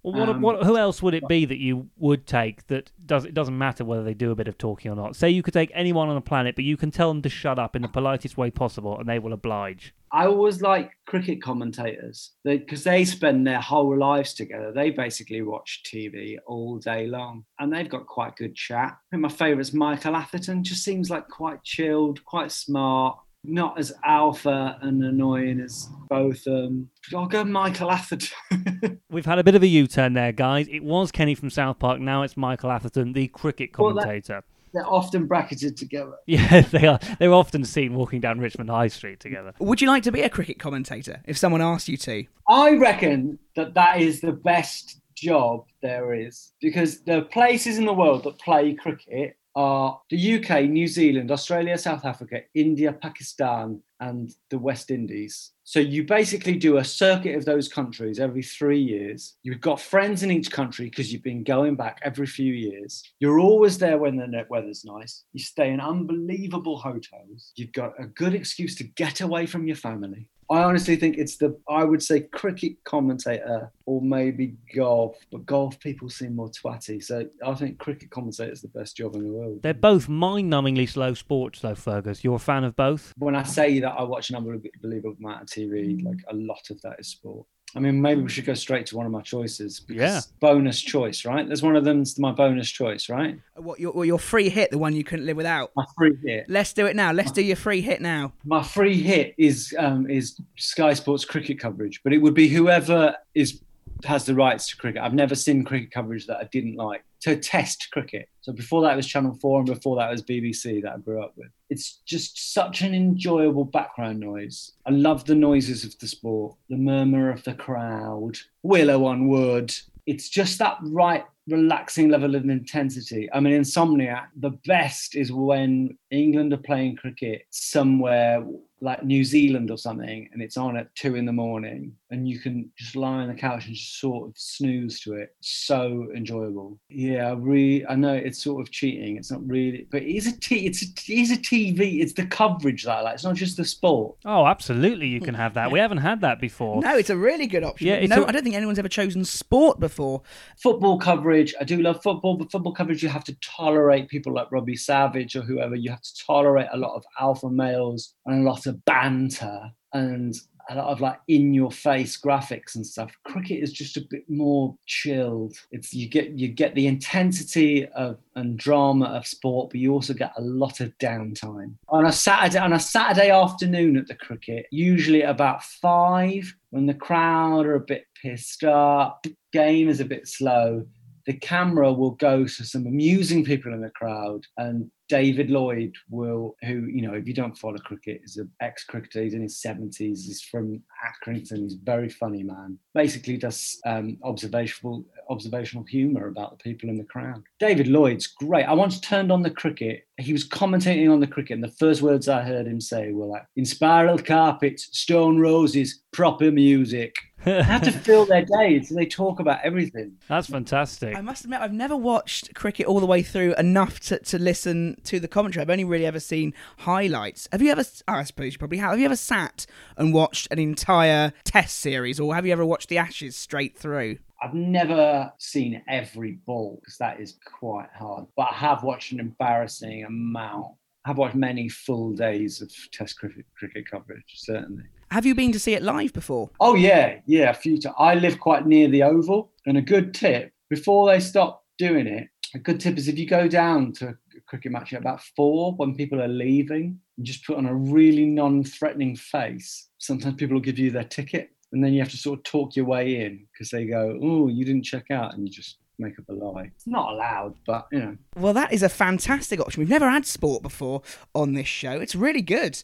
Well, 0.06 0.20
what, 0.20 0.28
um, 0.28 0.40
what, 0.40 0.62
who 0.62 0.76
else 0.76 1.02
would 1.02 1.14
it 1.14 1.26
be 1.26 1.46
that 1.46 1.58
you 1.58 1.88
would 1.96 2.28
take 2.28 2.68
that 2.68 2.92
does 3.04 3.24
it 3.24 3.34
doesn't 3.34 3.58
matter 3.58 3.84
whether 3.84 4.04
they 4.04 4.14
do 4.14 4.30
a 4.30 4.36
bit 4.36 4.46
of 4.46 4.56
talking 4.56 4.92
or 4.92 4.94
not? 4.94 5.16
Say 5.16 5.30
you 5.30 5.42
could 5.42 5.52
take 5.52 5.72
anyone 5.74 6.08
on 6.08 6.14
the 6.14 6.20
planet, 6.20 6.54
but 6.54 6.64
you 6.64 6.76
can 6.76 6.92
tell 6.92 7.08
them 7.08 7.22
to 7.22 7.28
shut 7.28 7.58
up 7.58 7.74
in 7.74 7.82
the 7.82 7.88
politest 7.88 8.36
way 8.36 8.52
possible, 8.52 8.96
and 9.00 9.08
they 9.08 9.18
will 9.18 9.32
oblige. 9.32 9.92
I 10.12 10.26
always 10.26 10.62
like 10.62 10.92
cricket 11.06 11.42
commentators 11.42 12.34
because 12.44 12.84
they, 12.84 12.98
they 12.98 13.04
spend 13.04 13.44
their 13.48 13.60
whole 13.60 13.98
lives 13.98 14.32
together. 14.32 14.70
They 14.72 14.90
basically 14.90 15.42
watch 15.42 15.82
TV 15.84 16.36
all 16.46 16.78
day 16.78 17.08
long, 17.08 17.44
and 17.58 17.72
they've 17.72 17.88
got 17.88 18.06
quite 18.06 18.36
good 18.36 18.54
chat. 18.54 18.92
I 18.92 19.10
think 19.10 19.22
my 19.22 19.28
favourite 19.28 19.60
is 19.60 19.74
Michael 19.74 20.14
Atherton. 20.14 20.62
Just 20.62 20.84
seems 20.84 21.10
like 21.10 21.26
quite 21.26 21.64
chilled, 21.64 22.24
quite 22.24 22.52
smart 22.52 23.18
not 23.46 23.78
as 23.78 23.92
alpha 24.04 24.78
and 24.82 25.02
annoying 25.02 25.60
as 25.60 25.88
both. 26.08 26.46
Um, 26.46 26.88
I'll 27.14 27.26
go 27.26 27.44
Michael 27.44 27.90
Atherton. 27.90 29.00
We've 29.10 29.26
had 29.26 29.38
a 29.38 29.44
bit 29.44 29.54
of 29.54 29.62
a 29.62 29.66
U-turn 29.66 30.14
there, 30.14 30.32
guys. 30.32 30.68
It 30.70 30.82
was 30.82 31.10
Kenny 31.10 31.34
from 31.34 31.50
South 31.50 31.78
Park. 31.78 32.00
Now 32.00 32.22
it's 32.22 32.36
Michael 32.36 32.70
Atherton, 32.70 33.12
the 33.12 33.28
cricket 33.28 33.72
commentator. 33.72 34.34
Well, 34.34 34.42
they're 34.74 34.92
often 34.92 35.26
bracketed 35.26 35.76
together. 35.76 36.16
Yeah, 36.26 36.60
they 36.60 36.86
are. 36.86 36.98
They're 37.18 37.32
often 37.32 37.64
seen 37.64 37.94
walking 37.94 38.20
down 38.20 38.40
Richmond 38.40 38.68
High 38.68 38.88
Street 38.88 39.20
together. 39.20 39.52
Would 39.58 39.80
you 39.80 39.88
like 39.88 40.02
to 40.02 40.12
be 40.12 40.22
a 40.22 40.28
cricket 40.28 40.58
commentator 40.58 41.22
if 41.24 41.38
someone 41.38 41.62
asked 41.62 41.88
you 41.88 41.96
to? 41.98 42.24
I 42.48 42.76
reckon 42.76 43.38
that 43.54 43.74
that 43.74 44.00
is 44.00 44.20
the 44.20 44.32
best 44.32 45.00
job 45.16 45.64
there 45.80 46.12
is 46.12 46.52
because 46.60 47.02
the 47.04 47.22
places 47.22 47.78
in 47.78 47.86
the 47.86 47.94
world 47.94 48.24
that 48.24 48.38
play 48.38 48.74
cricket 48.74 49.36
are 49.56 49.98
the 50.10 50.36
UK, 50.36 50.64
New 50.64 50.86
Zealand, 50.86 51.30
Australia, 51.32 51.78
South 51.78 52.04
Africa, 52.04 52.42
India, 52.54 52.92
Pakistan, 52.92 53.80
and 54.00 54.34
the 54.50 54.58
West 54.58 54.90
Indies. 54.90 55.52
So 55.64 55.80
you 55.80 56.04
basically 56.04 56.56
do 56.56 56.76
a 56.76 56.84
circuit 56.84 57.34
of 57.34 57.46
those 57.46 57.66
countries 57.66 58.20
every 58.20 58.42
three 58.42 58.78
years. 58.78 59.36
You've 59.42 59.62
got 59.62 59.80
friends 59.80 60.22
in 60.22 60.30
each 60.30 60.50
country 60.50 60.90
because 60.90 61.10
you've 61.10 61.22
been 61.22 61.42
going 61.42 61.74
back 61.74 62.00
every 62.02 62.26
few 62.26 62.52
years. 62.52 63.02
You're 63.18 63.40
always 63.40 63.78
there 63.78 63.96
when 63.96 64.16
the 64.16 64.46
weather's 64.50 64.84
nice. 64.84 65.24
You 65.32 65.42
stay 65.42 65.70
in 65.70 65.80
unbelievable 65.80 66.76
hotels. 66.76 67.52
You've 67.56 67.72
got 67.72 67.94
a 67.98 68.06
good 68.06 68.34
excuse 68.34 68.76
to 68.76 68.84
get 68.84 69.22
away 69.22 69.46
from 69.46 69.66
your 69.66 69.76
family. 69.76 70.28
I 70.50 70.62
honestly 70.62 70.96
think 70.96 71.18
it's 71.18 71.36
the 71.36 71.58
I 71.68 71.84
would 71.84 72.02
say 72.02 72.20
cricket 72.20 72.82
commentator 72.84 73.72
or 73.84 74.00
maybe 74.00 74.56
golf, 74.74 75.16
but 75.30 75.44
golf 75.46 75.78
people 75.80 76.08
seem 76.08 76.36
more 76.36 76.50
twatty. 76.50 77.02
So 77.02 77.26
I 77.44 77.54
think 77.54 77.78
cricket 77.78 78.10
commentator 78.10 78.52
is 78.52 78.62
the 78.62 78.68
best 78.68 78.96
job 78.96 79.16
in 79.16 79.24
the 79.24 79.30
world. 79.30 79.62
They're 79.62 79.74
both 79.74 80.08
mind-numbingly 80.08 80.88
slow 80.88 81.14
sports, 81.14 81.60
though. 81.60 81.74
Fergus, 81.74 82.22
you're 82.24 82.36
a 82.36 82.40
fan 82.40 82.64
of 82.64 82.76
both. 82.76 83.12
When 83.18 83.34
I 83.34 83.42
say 83.42 83.80
that 83.80 83.92
I 83.92 84.02
watch 84.02 84.30
an 84.30 84.36
unbelievable 84.36 85.16
amount 85.18 85.42
of 85.42 85.48
TV, 85.48 86.00
mm. 86.00 86.04
like 86.04 86.24
a 86.28 86.34
lot 86.34 86.70
of 86.70 86.80
that 86.82 87.00
is 87.00 87.08
sport. 87.08 87.46
I 87.76 87.78
mean, 87.78 88.00
maybe 88.00 88.22
we 88.22 88.30
should 88.30 88.46
go 88.46 88.54
straight 88.54 88.86
to 88.86 88.96
one 88.96 89.04
of 89.04 89.12
my 89.12 89.20
choices. 89.20 89.82
Yeah. 89.86 90.22
Bonus 90.40 90.80
choice, 90.80 91.26
right? 91.26 91.46
There's 91.46 91.62
one 91.62 91.76
of 91.76 91.84
them's 91.84 92.18
my 92.18 92.32
bonus 92.32 92.70
choice, 92.70 93.10
right? 93.10 93.38
What 93.54 93.78
your, 93.78 94.04
your 94.06 94.18
free 94.18 94.48
hit, 94.48 94.70
the 94.70 94.78
one 94.78 94.94
you 94.94 95.04
couldn't 95.04 95.26
live 95.26 95.36
without? 95.36 95.72
My 95.76 95.84
free 95.96 96.16
hit. 96.24 96.46
Let's 96.48 96.72
do 96.72 96.86
it 96.86 96.96
now. 96.96 97.12
Let's 97.12 97.30
do 97.32 97.42
your 97.42 97.56
free 97.56 97.82
hit 97.82 98.00
now. 98.00 98.32
My 98.44 98.62
free 98.62 99.00
hit 99.02 99.34
is 99.36 99.74
um, 99.78 100.08
is 100.08 100.40
Sky 100.56 100.94
Sports 100.94 101.26
cricket 101.26 101.58
coverage, 101.58 102.02
but 102.02 102.14
it 102.14 102.18
would 102.18 102.34
be 102.34 102.48
whoever 102.48 103.14
is 103.34 103.60
has 104.04 104.24
the 104.24 104.34
rights 104.34 104.68
to 104.70 104.76
cricket. 104.76 105.02
I've 105.02 105.14
never 105.14 105.34
seen 105.34 105.62
cricket 105.62 105.90
coverage 105.90 106.26
that 106.26 106.38
I 106.38 106.44
didn't 106.44 106.76
like 106.76 107.04
to 107.26 107.36
test 107.36 107.88
cricket. 107.90 108.28
So 108.40 108.52
before 108.52 108.82
that 108.82 108.94
was 108.94 109.04
Channel 109.04 109.36
4 109.40 109.58
and 109.58 109.66
before 109.66 109.96
that 109.96 110.10
was 110.10 110.22
BBC 110.22 110.80
that 110.82 110.92
I 110.92 110.98
grew 110.98 111.20
up 111.20 111.32
with. 111.36 111.50
It's 111.70 112.00
just 112.06 112.54
such 112.54 112.82
an 112.82 112.94
enjoyable 112.94 113.64
background 113.64 114.20
noise. 114.20 114.74
I 114.86 114.90
love 114.90 115.24
the 115.24 115.34
noises 115.34 115.84
of 115.84 115.98
the 115.98 116.06
sport, 116.06 116.56
the 116.70 116.76
murmur 116.76 117.30
of 117.30 117.42
the 117.42 117.54
crowd, 117.54 118.38
willow 118.62 119.06
on 119.06 119.26
wood. 119.26 119.74
It's 120.06 120.28
just 120.28 120.60
that 120.60 120.78
right 120.82 121.24
relaxing 121.48 122.10
level 122.10 122.36
of 122.36 122.44
intensity. 122.44 123.28
I 123.32 123.40
mean, 123.40 123.54
Insomnia, 123.54 124.28
the 124.36 124.50
best 124.64 125.16
is 125.16 125.32
when 125.32 125.98
England 126.12 126.52
are 126.52 126.58
playing 126.58 126.96
cricket 126.96 127.46
somewhere 127.50 128.44
like 128.82 129.02
New 129.04 129.24
Zealand 129.24 129.70
or 129.70 129.78
something, 129.78 130.28
and 130.32 130.42
it's 130.42 130.56
on 130.58 130.76
at 130.76 130.94
two 130.94 131.14
in 131.14 131.24
the 131.24 131.32
morning, 131.32 131.92
and 132.10 132.28
you 132.28 132.38
can 132.38 132.70
just 132.76 132.94
lie 132.94 133.22
on 133.22 133.28
the 133.28 133.34
couch 133.34 133.66
and 133.66 133.74
just 133.74 133.98
sort 134.00 134.28
of 134.28 134.34
snooze 134.36 135.00
to 135.00 135.14
it. 135.14 135.34
So 135.40 136.08
enjoyable. 136.14 136.78
Yeah, 136.90 137.28
I 137.28 137.32
really. 137.32 137.86
I 137.86 137.94
know 137.94 138.12
it's 138.12 138.42
sort 138.42 138.60
of 138.60 138.70
cheating. 138.70 139.16
It's 139.16 139.30
not 139.30 139.46
really, 139.46 139.86
but 139.90 140.02
it's 140.02 140.26
a 140.26 140.38
t. 140.38 140.66
It's 140.66 140.82
a, 140.82 140.86
it's 141.08 141.30
a 141.30 141.36
TV. 141.38 142.00
It's 142.02 142.12
the 142.12 142.26
coverage 142.26 142.84
that 142.84 142.98
I 142.98 143.00
like. 143.00 143.14
It's 143.14 143.24
not 143.24 143.34
just 143.36 143.56
the 143.56 143.64
sport. 143.64 144.16
Oh, 144.26 144.44
absolutely, 144.46 145.06
you 145.08 145.20
can 145.20 145.34
have 145.34 145.54
that. 145.54 145.70
We 145.70 145.78
haven't 145.78 145.98
had 145.98 146.20
that 146.20 146.38
before. 146.40 146.82
No, 146.82 146.96
it's 146.98 147.10
a 147.10 147.16
really 147.16 147.46
good 147.46 147.64
option. 147.64 147.86
Yeah, 147.86 148.00
Yeah, 148.00 148.06
no, 148.08 148.24
a- 148.24 148.26
I 148.26 148.32
don't 148.32 148.42
think 148.42 148.56
anyone's 148.56 148.78
ever 148.78 148.88
chosen 148.88 149.24
sport 149.24 149.80
before. 149.80 150.22
Football 150.62 150.98
coverage. 150.98 151.54
I 151.60 151.64
do 151.64 151.80
love 151.80 152.02
football, 152.02 152.36
but 152.36 152.50
football 152.52 152.74
coverage 152.74 153.02
you 153.02 153.08
have 153.08 153.24
to 153.24 153.36
tolerate 153.40 154.08
people 154.08 154.34
like 154.34 154.52
Robbie 154.52 154.76
Savage 154.76 155.34
or 155.34 155.42
whoever. 155.42 155.74
You 155.76 155.90
have 155.90 156.02
to 156.02 156.24
tolerate 156.26 156.68
a 156.72 156.76
lot 156.76 156.94
of 156.94 157.04
alpha 157.20 157.48
males 157.50 158.14
and 158.26 158.42
a 158.46 158.50
lot 158.50 158.65
of 158.66 158.84
banter 158.84 159.70
and 159.92 160.34
a 160.68 160.74
lot 160.74 160.88
of 160.88 161.00
like 161.00 161.20
in 161.28 161.54
your 161.54 161.70
face 161.70 162.20
graphics 162.20 162.74
and 162.74 162.86
stuff. 162.86 163.12
Cricket 163.24 163.62
is 163.62 163.72
just 163.72 163.96
a 163.96 164.06
bit 164.10 164.28
more 164.28 164.76
chilled. 164.86 165.54
It's 165.70 165.94
you 165.94 166.08
get 166.08 166.30
you 166.32 166.48
get 166.48 166.74
the 166.74 166.86
intensity 166.86 167.86
of 167.88 168.18
and 168.34 168.58
drama 168.58 169.06
of 169.06 169.26
sport, 169.26 169.70
but 169.70 169.80
you 169.80 169.92
also 169.92 170.12
get 170.12 170.32
a 170.36 170.42
lot 170.42 170.80
of 170.80 170.96
downtime. 170.98 171.74
On 171.88 172.06
a 172.06 172.12
Saturday 172.12 172.58
on 172.58 172.72
a 172.72 172.80
Saturday 172.80 173.30
afternoon 173.30 173.96
at 173.96 174.08
the 174.08 174.14
cricket, 174.14 174.66
usually 174.70 175.22
about 175.22 175.62
five, 175.62 176.52
when 176.70 176.86
the 176.86 176.94
crowd 176.94 177.66
are 177.66 177.76
a 177.76 177.80
bit 177.80 178.06
pissed 178.20 178.64
up, 178.64 179.24
game 179.52 179.88
is 179.88 180.00
a 180.00 180.04
bit 180.04 180.26
slow, 180.26 180.84
the 181.26 181.34
camera 181.34 181.92
will 181.92 182.12
go 182.12 182.44
to 182.44 182.64
some 182.64 182.86
amusing 182.86 183.44
people 183.44 183.72
in 183.72 183.80
the 183.80 183.90
crowd 183.90 184.44
and 184.56 184.90
David 185.08 185.50
Lloyd 185.50 185.94
will, 186.10 186.56
who, 186.64 186.86
you 186.86 187.02
know, 187.02 187.14
if 187.14 187.28
you 187.28 187.34
don't 187.34 187.56
follow 187.56 187.78
cricket, 187.78 188.22
is 188.24 188.38
an 188.38 188.50
ex 188.60 188.84
cricketer. 188.84 189.22
He's 189.22 189.34
in 189.34 189.42
his 189.42 189.62
70s. 189.64 189.98
He's 189.98 190.42
from 190.42 190.82
Accrington. 191.04 191.62
He's 191.62 191.74
a 191.74 191.84
very 191.84 192.08
funny 192.08 192.42
man. 192.42 192.78
Basically, 192.92 193.36
does 193.36 193.78
um, 193.86 194.18
observational 194.24 195.04
observational 195.30 195.84
humour 195.84 196.28
about 196.28 196.50
the 196.50 196.62
people 196.62 196.88
in 196.88 196.96
the 196.96 197.04
crowd. 197.04 197.42
David 197.60 197.88
Lloyd's 197.88 198.26
great. 198.26 198.64
I 198.64 198.74
once 198.74 199.00
turned 199.00 199.30
on 199.30 199.42
the 199.42 199.50
cricket. 199.50 200.06
He 200.18 200.32
was 200.32 200.48
commentating 200.48 201.12
on 201.12 201.20
the 201.20 201.26
cricket, 201.26 201.54
and 201.54 201.64
the 201.64 201.76
first 201.78 202.02
words 202.02 202.28
I 202.28 202.42
heard 202.42 202.66
him 202.66 202.80
say 202.80 203.12
were 203.12 203.26
like, 203.26 203.46
"Inspiral 203.56 204.24
Carpets, 204.24 204.88
stone 204.92 205.38
roses, 205.38 206.02
proper 206.12 206.50
music." 206.50 207.14
I 207.46 207.62
have 207.62 207.82
to 207.82 207.92
fill 208.06 208.26
their 208.26 208.44
days. 208.44 208.88
So 208.88 208.94
they 208.94 209.06
talk 209.06 209.40
about 209.40 209.60
everything. 209.62 210.16
That's 210.28 210.48
fantastic. 210.48 211.16
I 211.16 211.20
must 211.20 211.44
admit, 211.44 211.60
I've 211.60 211.72
never 211.72 211.96
watched 211.96 212.54
cricket 212.54 212.86
all 212.86 213.00
the 213.00 213.06
way 213.06 213.22
through 213.22 213.54
enough 213.54 214.00
to, 214.00 214.18
to 214.18 214.38
listen 214.38 214.96
to 215.04 215.20
the 215.20 215.28
commentary. 215.28 215.62
I've 215.62 215.70
only 215.70 215.84
really 215.84 216.06
ever 216.06 216.20
seen 216.20 216.54
highlights. 216.78 217.48
Have 217.52 217.62
you 217.62 217.70
ever, 217.70 217.84
oh, 218.08 218.12
I 218.12 218.24
suppose 218.24 218.52
you 218.52 218.58
probably 218.58 218.78
have, 218.78 218.90
have 218.90 218.98
you 218.98 219.06
ever 219.06 219.16
sat 219.16 219.66
and 219.96 220.12
watched 220.12 220.48
an 220.50 220.58
entire 220.58 221.32
test 221.44 221.76
series 221.80 222.18
or 222.18 222.34
have 222.34 222.46
you 222.46 222.52
ever 222.52 222.66
watched 222.66 222.88
the 222.88 222.98
Ashes 222.98 223.36
straight 223.36 223.78
through? 223.78 224.18
I've 224.42 224.54
never 224.54 225.32
seen 225.38 225.82
every 225.88 226.32
ball 226.46 226.78
because 226.80 226.98
that 226.98 227.20
is 227.20 227.38
quite 227.44 227.88
hard, 227.96 228.26
but 228.36 228.48
I 228.50 228.54
have 228.54 228.82
watched 228.82 229.12
an 229.12 229.20
embarrassing 229.20 230.04
amount. 230.04 230.74
I 231.04 231.10
have 231.10 231.18
watched 231.18 231.36
many 231.36 231.68
full 231.68 232.12
days 232.12 232.60
of 232.60 232.70
Test 232.92 233.18
cricket, 233.18 233.46
cricket 233.56 233.88
coverage, 233.90 234.34
certainly. 234.34 234.82
Have 235.10 235.24
you 235.24 235.34
been 235.34 235.52
to 235.52 235.60
see 235.60 235.74
it 235.74 235.82
live 235.82 236.12
before? 236.12 236.50
Oh 236.60 236.74
yeah, 236.74 237.20
yeah, 237.26 237.50
a 237.50 237.54
few 237.54 237.80
times. 237.80 237.94
I 237.98 238.14
live 238.14 238.40
quite 238.40 238.66
near 238.66 238.88
the 238.88 239.04
Oval, 239.04 239.52
and 239.64 239.78
a 239.78 239.82
good 239.82 240.12
tip 240.12 240.52
before 240.68 241.08
they 241.08 241.20
stop 241.20 241.64
doing 241.78 242.06
it. 242.06 242.28
A 242.54 242.58
good 242.58 242.80
tip 242.80 242.96
is 242.98 243.08
if 243.08 243.18
you 243.18 243.26
go 243.26 243.48
down 243.48 243.92
to 243.94 244.08
a 244.08 244.40
cricket 244.46 244.72
match 244.72 244.92
at 244.92 245.00
about 245.00 245.22
four 245.36 245.74
when 245.74 245.94
people 245.94 246.20
are 246.20 246.28
leaving, 246.28 246.98
and 247.16 247.26
just 247.26 247.46
put 247.46 247.56
on 247.56 247.66
a 247.66 247.74
really 247.74 248.26
non-threatening 248.26 249.16
face. 249.16 249.88
Sometimes 249.98 250.34
people 250.36 250.54
will 250.54 250.60
give 250.60 250.78
you 250.78 250.90
their 250.90 251.04
ticket, 251.04 251.50
and 251.72 251.82
then 251.84 251.92
you 251.92 252.00
have 252.00 252.10
to 252.10 252.16
sort 252.16 252.40
of 252.40 252.44
talk 252.44 252.74
your 252.74 252.86
way 252.86 253.24
in 253.24 253.46
because 253.52 253.70
they 253.70 253.86
go, 253.86 254.18
"Oh, 254.20 254.48
you 254.48 254.64
didn't 254.64 254.84
check 254.84 255.10
out," 255.10 255.34
and 255.34 255.46
you 255.46 255.52
just 255.52 255.78
make 255.98 256.18
up 256.18 256.28
a 256.28 256.32
lie. 256.32 256.70
It's 256.74 256.86
not 256.86 257.12
allowed, 257.12 257.54
but 257.64 257.86
you 257.92 258.00
know. 258.00 258.16
Well, 258.36 258.54
that 258.54 258.72
is 258.72 258.82
a 258.82 258.88
fantastic 258.88 259.60
option. 259.60 259.80
We've 259.80 259.88
never 259.88 260.10
had 260.10 260.26
sport 260.26 260.64
before 260.64 261.02
on 261.32 261.54
this 261.54 261.68
show. 261.68 261.92
It's 261.92 262.16
really 262.16 262.42
good. 262.42 262.82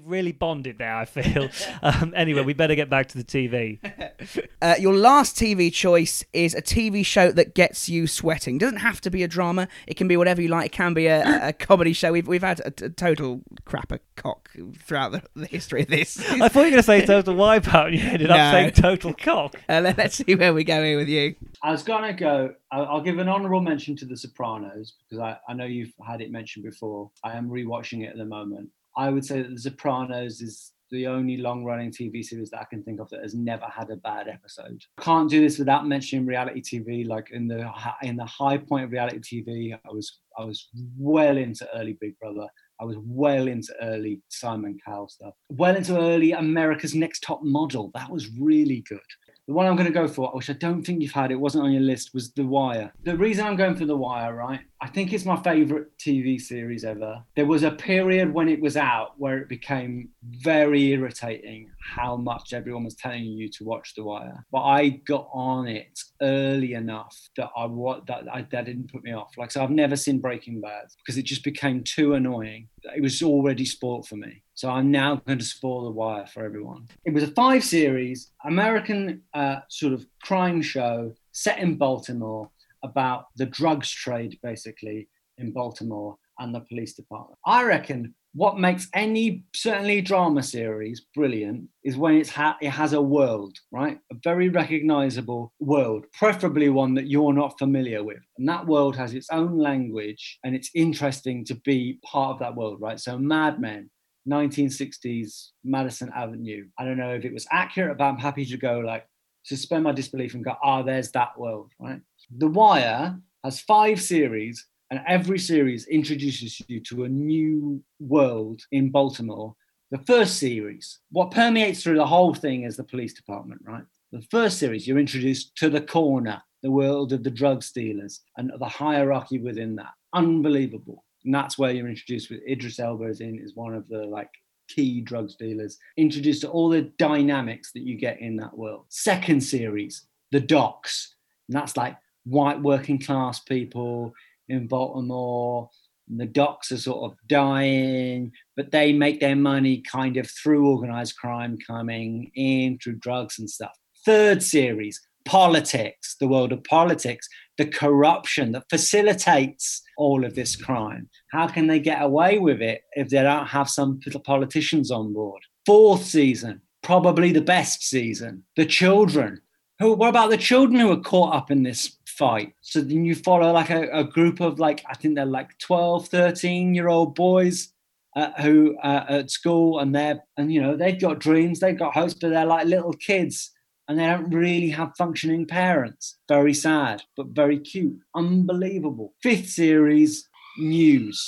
We've 0.00 0.10
really 0.10 0.32
bonded 0.32 0.78
there, 0.78 0.96
I 0.96 1.04
feel. 1.04 1.48
um, 1.82 2.14
anyway, 2.16 2.42
we 2.42 2.54
better 2.54 2.74
get 2.74 2.88
back 2.88 3.08
to 3.08 3.18
the 3.18 3.24
TV. 3.24 3.78
Uh, 4.62 4.74
your 4.78 4.92
last 4.92 5.36
TV 5.36 5.72
choice 5.72 6.22
is 6.34 6.54
a 6.54 6.60
TV 6.60 7.04
show 7.04 7.32
that 7.32 7.54
gets 7.54 7.88
you 7.88 8.06
sweating. 8.06 8.58
Doesn't 8.58 8.80
have 8.80 9.00
to 9.00 9.10
be 9.10 9.22
a 9.22 9.28
drama. 9.28 9.68
It 9.86 9.96
can 9.96 10.06
be 10.06 10.18
whatever 10.18 10.42
you 10.42 10.48
like. 10.48 10.66
It 10.66 10.72
can 10.72 10.92
be 10.92 11.06
a, 11.06 11.48
a 11.48 11.52
comedy 11.54 11.94
show. 11.94 12.12
We've 12.12 12.28
we've 12.28 12.42
had 12.42 12.60
a, 12.60 12.66
a 12.66 12.90
total 12.90 13.40
crapper 13.64 14.00
cock 14.16 14.50
throughout 14.84 15.12
the, 15.12 15.22
the 15.34 15.46
history 15.46 15.80
of 15.82 15.88
this. 15.88 16.18
I 16.30 16.48
thought 16.48 16.60
you 16.60 16.64
were 16.66 16.70
going 16.70 16.74
to 16.74 16.82
say 16.82 17.06
Total 17.06 17.34
Wipeout, 17.36 17.86
and 17.86 17.94
you 17.98 18.02
ended 18.02 18.30
up 18.30 18.52
saying 18.52 18.72
Total 18.72 19.14
Cock. 19.14 19.56
Uh, 19.66 19.80
let, 19.80 19.98
us 19.98 20.16
see 20.16 20.34
where 20.34 20.52
we 20.52 20.62
go 20.62 20.84
here 20.84 20.98
with 20.98 21.08
you. 21.08 21.34
I 21.62 21.70
was 21.70 21.82
gonna 21.82 22.12
go. 22.12 22.54
I'll, 22.70 22.84
I'll 22.84 23.00
give 23.00 23.18
an 23.18 23.30
honourable 23.30 23.62
mention 23.62 23.96
to 23.96 24.04
The 24.04 24.16
Sopranos 24.18 24.96
because 25.08 25.22
I, 25.22 25.38
I 25.48 25.54
know 25.54 25.64
you've 25.64 25.94
had 26.06 26.20
it 26.20 26.30
mentioned 26.30 26.66
before. 26.66 27.10
I 27.24 27.32
am 27.32 27.48
rewatching 27.48 28.04
it 28.04 28.10
at 28.10 28.18
the 28.18 28.26
moment. 28.26 28.68
I 28.96 29.10
would 29.10 29.24
say 29.24 29.42
that 29.42 29.50
The 29.50 29.60
Sopranos 29.60 30.40
is 30.40 30.72
the 30.90 31.06
only 31.06 31.36
long-running 31.36 31.92
TV 31.92 32.24
series 32.24 32.50
that 32.50 32.60
I 32.60 32.64
can 32.64 32.82
think 32.82 33.00
of 33.00 33.08
that 33.10 33.22
has 33.22 33.34
never 33.34 33.66
had 33.66 33.90
a 33.90 33.96
bad 33.96 34.28
episode. 34.28 34.82
Can't 34.98 35.30
do 35.30 35.40
this 35.40 35.58
without 35.58 35.86
mentioning 35.86 36.26
reality 36.26 36.60
TV. 36.60 37.06
Like 37.06 37.30
in 37.30 37.46
the 37.46 37.70
in 38.02 38.16
the 38.16 38.26
high 38.26 38.58
point 38.58 38.84
of 38.84 38.90
reality 38.90 39.42
TV, 39.42 39.74
I 39.74 39.92
was 39.92 40.18
I 40.36 40.44
was 40.44 40.68
well 40.98 41.36
into 41.36 41.68
early 41.74 41.96
Big 42.00 42.18
Brother. 42.18 42.46
I 42.80 42.84
was 42.84 42.96
well 42.98 43.46
into 43.46 43.74
early 43.82 44.22
Simon 44.28 44.78
Cowell 44.84 45.08
stuff. 45.08 45.34
Well 45.50 45.76
into 45.76 45.98
early 45.98 46.32
America's 46.32 46.94
Next 46.94 47.20
Top 47.20 47.40
Model. 47.42 47.90
That 47.94 48.10
was 48.10 48.30
really 48.38 48.82
good. 48.88 48.98
The 49.46 49.54
one 49.54 49.66
I'm 49.66 49.76
going 49.76 49.86
to 49.86 49.92
go 49.92 50.08
for, 50.08 50.30
which 50.30 50.48
I 50.48 50.54
don't 50.54 50.82
think 50.82 51.02
you've 51.02 51.12
had, 51.12 51.30
it 51.30 51.40
wasn't 51.40 51.64
on 51.64 51.72
your 51.72 51.82
list, 51.82 52.14
was 52.14 52.32
The 52.32 52.46
Wire. 52.46 52.92
The 53.02 53.16
reason 53.16 53.44
I'm 53.44 53.56
going 53.56 53.74
for 53.74 53.84
The 53.84 53.96
Wire, 53.96 54.34
right? 54.34 54.60
I 54.82 54.88
think 54.88 55.12
it's 55.12 55.26
my 55.26 55.36
favorite 55.42 55.96
TV 55.98 56.40
series 56.40 56.84
ever. 56.84 57.22
There 57.36 57.44
was 57.44 57.64
a 57.64 57.70
period 57.70 58.32
when 58.32 58.48
it 58.48 58.60
was 58.60 58.78
out 58.78 59.12
where 59.18 59.36
it 59.36 59.48
became 59.48 60.08
very 60.22 60.92
irritating 60.92 61.70
how 61.78 62.16
much 62.16 62.54
everyone 62.54 62.84
was 62.84 62.94
telling 62.94 63.24
you 63.24 63.50
to 63.50 63.64
watch 63.64 63.94
The 63.94 64.04
Wire. 64.04 64.46
But 64.50 64.62
I 64.62 64.88
got 64.88 65.28
on 65.34 65.68
it 65.68 66.00
early 66.22 66.72
enough 66.72 67.14
that 67.36 67.50
I 67.54 67.66
that 68.06 68.24
I, 68.32 68.46
that 68.50 68.64
didn't 68.64 68.90
put 68.90 69.04
me 69.04 69.12
off. 69.12 69.36
Like 69.36 69.50
so, 69.50 69.62
I've 69.62 69.70
never 69.70 69.96
seen 69.96 70.18
Breaking 70.18 70.62
Bad 70.62 70.86
because 71.04 71.18
it 71.18 71.24
just 71.24 71.44
became 71.44 71.84
too 71.84 72.14
annoying. 72.14 72.68
It 72.96 73.02
was 73.02 73.22
already 73.22 73.66
spoiled 73.66 74.08
for 74.08 74.16
me. 74.16 74.42
So 74.54 74.70
I'm 74.70 74.90
now 74.90 75.16
going 75.16 75.38
to 75.38 75.44
spoil 75.44 75.84
The 75.84 75.90
Wire 75.90 76.26
for 76.26 76.44
everyone. 76.44 76.88
It 77.04 77.12
was 77.12 77.24
a 77.24 77.32
five 77.32 77.64
series 77.64 78.30
American 78.46 79.22
uh, 79.34 79.60
sort 79.68 79.92
of 79.92 80.06
crime 80.22 80.62
show 80.62 81.14
set 81.32 81.58
in 81.58 81.76
Baltimore 81.76 82.50
about 82.82 83.26
the 83.36 83.46
drugs 83.46 83.90
trade, 83.90 84.38
basically, 84.42 85.08
in 85.38 85.52
Baltimore 85.52 86.16
and 86.38 86.54
the 86.54 86.60
police 86.60 86.94
department. 86.94 87.38
I 87.44 87.64
reckon 87.64 88.14
what 88.32 88.58
makes 88.58 88.88
any 88.94 89.44
certainly 89.54 90.00
drama 90.00 90.42
series 90.42 91.02
brilliant 91.14 91.68
is 91.82 91.96
when 91.96 92.14
it's 92.14 92.30
ha- 92.30 92.56
it 92.62 92.70
has 92.70 92.92
a 92.92 93.02
world, 93.02 93.58
right? 93.72 93.98
A 94.12 94.14
very 94.22 94.48
recognizable 94.48 95.52
world, 95.58 96.06
preferably 96.12 96.68
one 96.68 96.94
that 96.94 97.08
you're 97.08 97.32
not 97.32 97.58
familiar 97.58 98.04
with. 98.04 98.20
And 98.38 98.48
that 98.48 98.66
world 98.66 98.96
has 98.96 99.14
its 99.14 99.28
own 99.32 99.58
language 99.58 100.38
and 100.44 100.54
it's 100.54 100.70
interesting 100.74 101.44
to 101.46 101.56
be 101.56 101.98
part 102.04 102.34
of 102.34 102.38
that 102.38 102.54
world, 102.54 102.80
right? 102.80 103.00
So 103.00 103.18
Mad 103.18 103.60
Men, 103.60 103.90
1960s 104.28 105.48
Madison 105.64 106.10
Avenue. 106.14 106.66
I 106.78 106.84
don't 106.84 106.98
know 106.98 107.14
if 107.14 107.24
it 107.24 107.34
was 107.34 107.48
accurate, 107.50 107.98
but 107.98 108.04
I'm 108.04 108.18
happy 108.18 108.44
to 108.44 108.56
go 108.56 108.78
like 108.78 109.06
suspend 109.42 109.84
my 109.84 109.92
disbelief 109.92 110.34
and 110.34 110.44
go, 110.44 110.54
ah, 110.62 110.82
there's 110.82 111.10
that 111.12 111.38
world, 111.38 111.72
right? 111.80 112.00
The 112.36 112.46
Wire 112.46 113.18
has 113.42 113.60
five 113.60 114.00
series, 114.00 114.64
and 114.90 115.00
every 115.08 115.38
series 115.38 115.88
introduces 115.88 116.62
you 116.68 116.78
to 116.82 117.02
a 117.02 117.08
new 117.08 117.82
world 117.98 118.62
in 118.70 118.90
Baltimore. 118.90 119.56
The 119.90 119.98
first 120.06 120.36
series, 120.36 121.00
what 121.10 121.32
permeates 121.32 121.82
through 121.82 121.96
the 121.96 122.06
whole 122.06 122.32
thing 122.32 122.62
is 122.62 122.76
the 122.76 122.84
police 122.84 123.14
department, 123.14 123.62
right? 123.64 123.82
The 124.12 124.22
first 124.30 124.58
series, 124.58 124.86
you're 124.86 125.00
introduced 125.00 125.56
to 125.56 125.68
the 125.68 125.80
corner, 125.80 126.40
the 126.62 126.70
world 126.70 127.12
of 127.12 127.24
the 127.24 127.30
drug 127.30 127.64
dealers, 127.74 128.20
and 128.36 128.52
the 128.60 128.64
hierarchy 128.66 129.40
within 129.40 129.74
that. 129.76 129.90
Unbelievable. 130.12 131.04
And 131.24 131.34
that's 131.34 131.58
where 131.58 131.72
you're 131.72 131.88
introduced 131.88 132.30
with 132.30 132.46
Idris 132.48 132.78
Elba 132.78 133.06
is 133.06 133.20
in, 133.20 133.40
is 133.40 133.56
one 133.56 133.74
of 133.74 133.88
the 133.88 134.04
like 134.04 134.30
key 134.68 135.00
drug 135.00 135.30
dealers, 135.36 135.78
introduced 135.96 136.42
to 136.42 136.48
all 136.48 136.68
the 136.68 136.82
dynamics 136.96 137.72
that 137.72 137.82
you 137.82 137.96
get 137.96 138.20
in 138.20 138.36
that 138.36 138.56
world. 138.56 138.84
Second 138.88 139.40
series, 139.40 140.06
the 140.30 140.38
docks. 140.38 141.16
And 141.48 141.56
that's 141.56 141.76
like 141.76 141.96
white 142.24 142.60
working 142.60 143.00
class 143.00 143.40
people 143.40 144.12
in 144.48 144.66
Baltimore. 144.66 145.70
And 146.08 146.18
the 146.18 146.26
docks 146.26 146.72
are 146.72 146.76
sort 146.76 147.12
of 147.12 147.18
dying, 147.28 148.32
but 148.56 148.72
they 148.72 148.92
make 148.92 149.20
their 149.20 149.36
money 149.36 149.80
kind 149.80 150.16
of 150.16 150.28
through 150.28 150.68
organized 150.68 151.16
crime 151.16 151.56
coming 151.64 152.32
in 152.34 152.78
through 152.82 152.96
drugs 152.96 153.38
and 153.38 153.48
stuff. 153.48 153.78
Third 154.04 154.42
series, 154.42 155.00
politics, 155.24 156.16
the 156.18 156.26
world 156.26 156.50
of 156.52 156.64
politics, 156.64 157.28
the 157.58 157.66
corruption 157.66 158.52
that 158.52 158.64
facilitates 158.68 159.82
all 159.96 160.24
of 160.24 160.34
this 160.34 160.56
crime. 160.56 161.08
How 161.30 161.46
can 161.46 161.68
they 161.68 161.78
get 161.78 162.02
away 162.02 162.38
with 162.38 162.60
it 162.60 162.82
if 162.94 163.10
they 163.10 163.22
don't 163.22 163.46
have 163.46 163.68
some 163.68 164.00
politicians 164.24 164.90
on 164.90 165.12
board? 165.12 165.42
Fourth 165.66 166.04
season, 166.04 166.62
probably 166.82 167.32
the 167.32 167.40
best 167.40 167.82
season. 167.82 168.44
The 168.56 168.66
children. 168.66 169.42
Who, 169.78 169.94
what 169.94 170.08
about 170.08 170.30
the 170.30 170.36
children 170.36 170.80
who 170.80 170.90
are 170.90 171.00
caught 171.00 171.34
up 171.34 171.50
in 171.50 171.62
this 171.62 171.96
fight? 172.20 172.52
So 172.60 172.82
then 172.82 173.04
you 173.06 173.14
follow 173.14 173.50
like 173.50 173.70
a, 173.70 173.88
a 173.90 174.04
group 174.04 174.40
of 174.40 174.60
like, 174.60 174.84
I 174.88 174.94
think 174.94 175.14
they're 175.14 175.24
like 175.24 175.58
12, 175.58 176.08
13 176.08 176.74
year 176.74 176.88
old 176.88 177.14
boys 177.14 177.72
uh, 178.14 178.30
who 178.42 178.76
uh, 178.82 179.06
at 179.08 179.30
school 179.30 179.78
and 179.78 179.94
they're, 179.94 180.22
and 180.36 180.52
you 180.52 180.60
know, 180.60 180.76
they've 180.76 181.00
got 181.00 181.18
dreams, 181.18 181.60
they've 181.60 181.78
got 181.78 181.94
hopes, 181.94 182.14
but 182.14 182.28
they're 182.28 182.44
like 182.44 182.66
little 182.66 182.92
kids 182.92 183.50
and 183.88 183.98
they 183.98 184.04
don't 184.04 184.30
really 184.30 184.68
have 184.68 184.92
functioning 184.98 185.46
parents. 185.46 186.18
Very 186.28 186.54
sad, 186.54 187.02
but 187.16 187.28
very 187.28 187.58
cute. 187.58 187.98
Unbelievable. 188.14 189.14
Fifth 189.22 189.48
series, 189.48 190.28
news, 190.58 191.18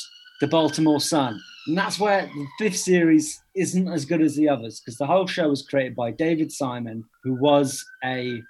the 0.41 0.47
Baltimore 0.47 1.01
Sun. 1.01 1.41
And 1.67 1.79
that's 1.79 1.99
where 1.99 2.27
the 2.27 2.47
fifth 2.59 2.79
series 2.79 3.41
isn't 3.57 3.89
as 3.89 4.05
good 4.05 4.21
as 4.21 4.37
the 4.37 4.49
others 4.49 4.81
because 4.81 4.99
the 4.99 5.07
whole 5.07 5.27
show 5.27 5.49
was 5.49 5.67
created 5.67 5.97
by 5.97 6.11
David 6.11 6.53
Simon, 6.53 7.05
who 7.25 7.35
was 7.35 7.83
a 8.05 8.43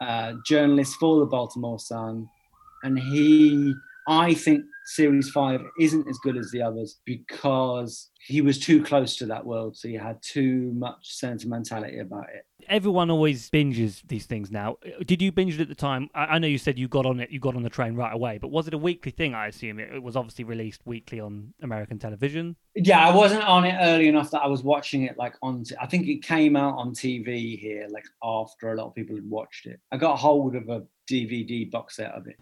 uh, 0.00 0.34
journalist 0.44 0.96
for 1.00 1.20
the 1.20 1.26
Baltimore 1.26 1.78
Sun. 1.78 2.28
And 2.82 2.98
he, 2.98 3.74
I 4.08 4.34
think, 4.34 4.64
series 4.86 5.30
five 5.30 5.60
isn't 5.80 6.08
as 6.08 6.18
good 6.18 6.36
as 6.36 6.50
the 6.50 6.62
others 6.62 7.00
because 7.04 8.10
he 8.18 8.40
was 8.40 8.58
too 8.58 8.82
close 8.82 9.16
to 9.16 9.26
that 9.26 9.44
world. 9.44 9.76
So 9.76 9.88
he 9.88 9.94
had 9.94 10.22
too 10.22 10.72
much 10.74 11.14
sentimentality 11.14 11.98
about 11.98 12.26
it 12.34 12.46
everyone 12.68 13.10
always 13.10 13.50
binges 13.50 14.02
these 14.06 14.26
things 14.26 14.50
now. 14.50 14.76
Did 15.04 15.22
you 15.22 15.32
binge 15.32 15.54
it 15.54 15.60
at 15.60 15.68
the 15.68 15.74
time? 15.74 16.08
I, 16.14 16.24
I, 16.24 16.38
know 16.38 16.46
you 16.46 16.58
said 16.58 16.78
you 16.78 16.88
got 16.88 17.06
on 17.06 17.20
it, 17.20 17.30
you 17.30 17.40
got 17.40 17.56
on 17.56 17.62
the 17.62 17.70
train 17.70 17.94
right 17.94 18.12
away, 18.12 18.38
but 18.38 18.48
was 18.48 18.66
it 18.66 18.74
a 18.74 18.78
weekly 18.78 19.12
thing? 19.12 19.34
I 19.34 19.48
assume 19.48 19.78
it, 19.78 19.94
it, 19.94 20.02
was 20.02 20.16
obviously 20.16 20.44
released 20.44 20.82
weekly 20.84 21.20
on 21.20 21.52
American 21.62 21.98
television. 21.98 22.56
Yeah, 22.74 23.06
I 23.06 23.14
wasn't 23.14 23.44
on 23.44 23.64
it 23.64 23.76
early 23.80 24.08
enough 24.08 24.30
that 24.30 24.42
I 24.42 24.46
was 24.46 24.62
watching 24.62 25.02
it 25.02 25.16
like 25.16 25.34
on. 25.42 25.64
T- 25.64 25.76
I 25.80 25.86
think 25.86 26.08
it 26.08 26.22
came 26.22 26.56
out 26.56 26.76
on 26.76 26.92
TV 26.92 27.58
here 27.58 27.86
like 27.90 28.06
after 28.22 28.72
a 28.72 28.76
lot 28.76 28.88
of 28.88 28.94
people 28.94 29.16
had 29.16 29.28
watched 29.28 29.66
it. 29.66 29.80
I 29.92 29.96
got 29.96 30.16
hold 30.16 30.56
of 30.56 30.68
a 30.68 30.82
DVD 31.10 31.70
box 31.70 31.96
set 31.96 32.12
of 32.12 32.26
it. 32.26 32.36